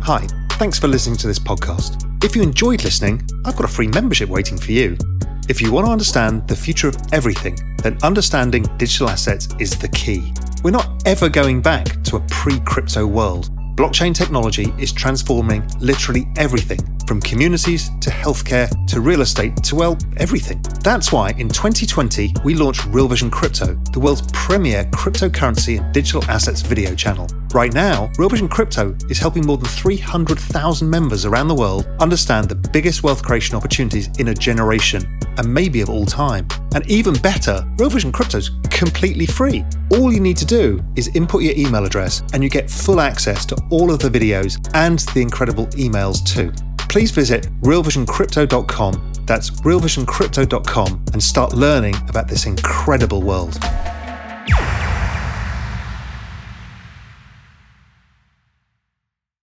Hi, 0.04 0.26
thanks 0.54 0.80
for 0.80 0.88
listening 0.88 1.18
to 1.18 1.28
this 1.28 1.40
podcast. 1.40 2.04
If 2.24 2.36
you 2.36 2.42
enjoyed 2.42 2.84
listening, 2.84 3.28
I've 3.46 3.56
got 3.56 3.66
a 3.66 3.74
free 3.74 3.88
membership 3.88 4.30
waiting 4.30 4.58
for 4.58 4.72
you. 4.72 4.98
If 5.50 5.62
you 5.62 5.72
want 5.72 5.88
to 5.88 5.92
understand 5.92 6.48
the 6.48 6.56
future 6.56 6.88
of 6.88 6.98
everything, 7.12 7.58
then 7.84 7.98
understanding 8.04 8.64
digital 8.78 9.10
assets 9.10 9.50
is 9.60 9.78
the 9.78 9.90
key. 9.90 10.34
We're 10.64 10.72
not 10.72 10.90
ever 11.06 11.30
going 11.30 11.62
back 11.62 12.04
to 12.04 12.18
a 12.18 12.20
pre 12.30 12.60
crypto 12.62 13.06
world. 13.06 13.50
Blockchain 13.76 14.14
technology 14.14 14.74
is 14.78 14.92
transforming 14.92 15.66
literally 15.80 16.28
everything 16.36 16.80
from 17.08 17.22
communities 17.22 17.90
to 18.02 18.10
healthcare 18.10 18.70
to 18.88 19.00
real 19.00 19.22
estate 19.22 19.56
to, 19.64 19.76
well, 19.76 19.98
everything. 20.18 20.62
That's 20.84 21.14
why 21.14 21.30
in 21.38 21.48
2020 21.48 22.34
we 22.44 22.54
launched 22.54 22.86
Real 22.88 23.08
Vision 23.08 23.32
Crypto, 23.32 23.76
the 23.94 24.00
world's 24.00 24.24
premier 24.34 24.84
cryptocurrency 24.92 25.80
and 25.80 25.94
digital 25.94 26.24
assets 26.26 26.62
video 26.62 26.94
channel. 26.96 27.28
Right 27.54 27.74
now, 27.74 28.12
Real 28.18 28.30
Vision 28.30 28.50
Crypto 28.50 28.96
is 29.10 29.20
helping 29.20 29.46
more 29.46 29.58
than 29.58 29.70
300,000 29.70 30.90
members 30.90 31.26
around 31.26 31.48
the 31.48 31.56
world 31.56 31.88
understand 32.02 32.50
the 32.50 32.56
biggest 32.56 33.04
wealth 33.04 33.24
creation 33.24 33.56
opportunities 33.56 34.10
in 34.20 34.28
a 34.28 34.34
generation 34.34 35.18
and 35.38 35.52
maybe 35.52 35.80
of 35.80 35.90
all 35.90 36.06
time. 36.06 36.46
And 36.74 36.90
even 36.90 37.14
better, 37.16 37.66
Real 37.78 37.90
Vision 37.90 38.12
Crypto 38.12 38.38
is 38.38 38.52
completely 38.70 39.26
free. 39.26 39.66
All 39.92 40.12
you 40.12 40.20
need 40.20 40.38
to 40.38 40.46
do 40.46 40.84
is 40.96 41.10
input 41.16 41.44
your 41.44 41.54
email 41.56 41.86
address 41.86 42.24
and 42.34 42.44
you 42.44 42.50
get 42.50 42.70
full 42.70 43.00
access 43.00 43.46
to 43.48 43.58
all 43.70 43.92
of 43.92 44.00
the 44.00 44.10
videos 44.10 44.60
and 44.74 45.00
the 45.14 45.22
incredible 45.22 45.68
emails 45.68 46.26
too. 46.26 46.52
Please 46.88 47.12
visit 47.12 47.48
realvisioncrypto.com. 47.62 49.14
That's 49.26 49.50
realvisioncrypto.com 49.62 51.06
and 51.14 51.24
start 51.24 51.54
learning 51.54 51.96
about 52.10 52.28
this 52.28 52.46
incredible 52.46 53.22
world. 53.22 53.58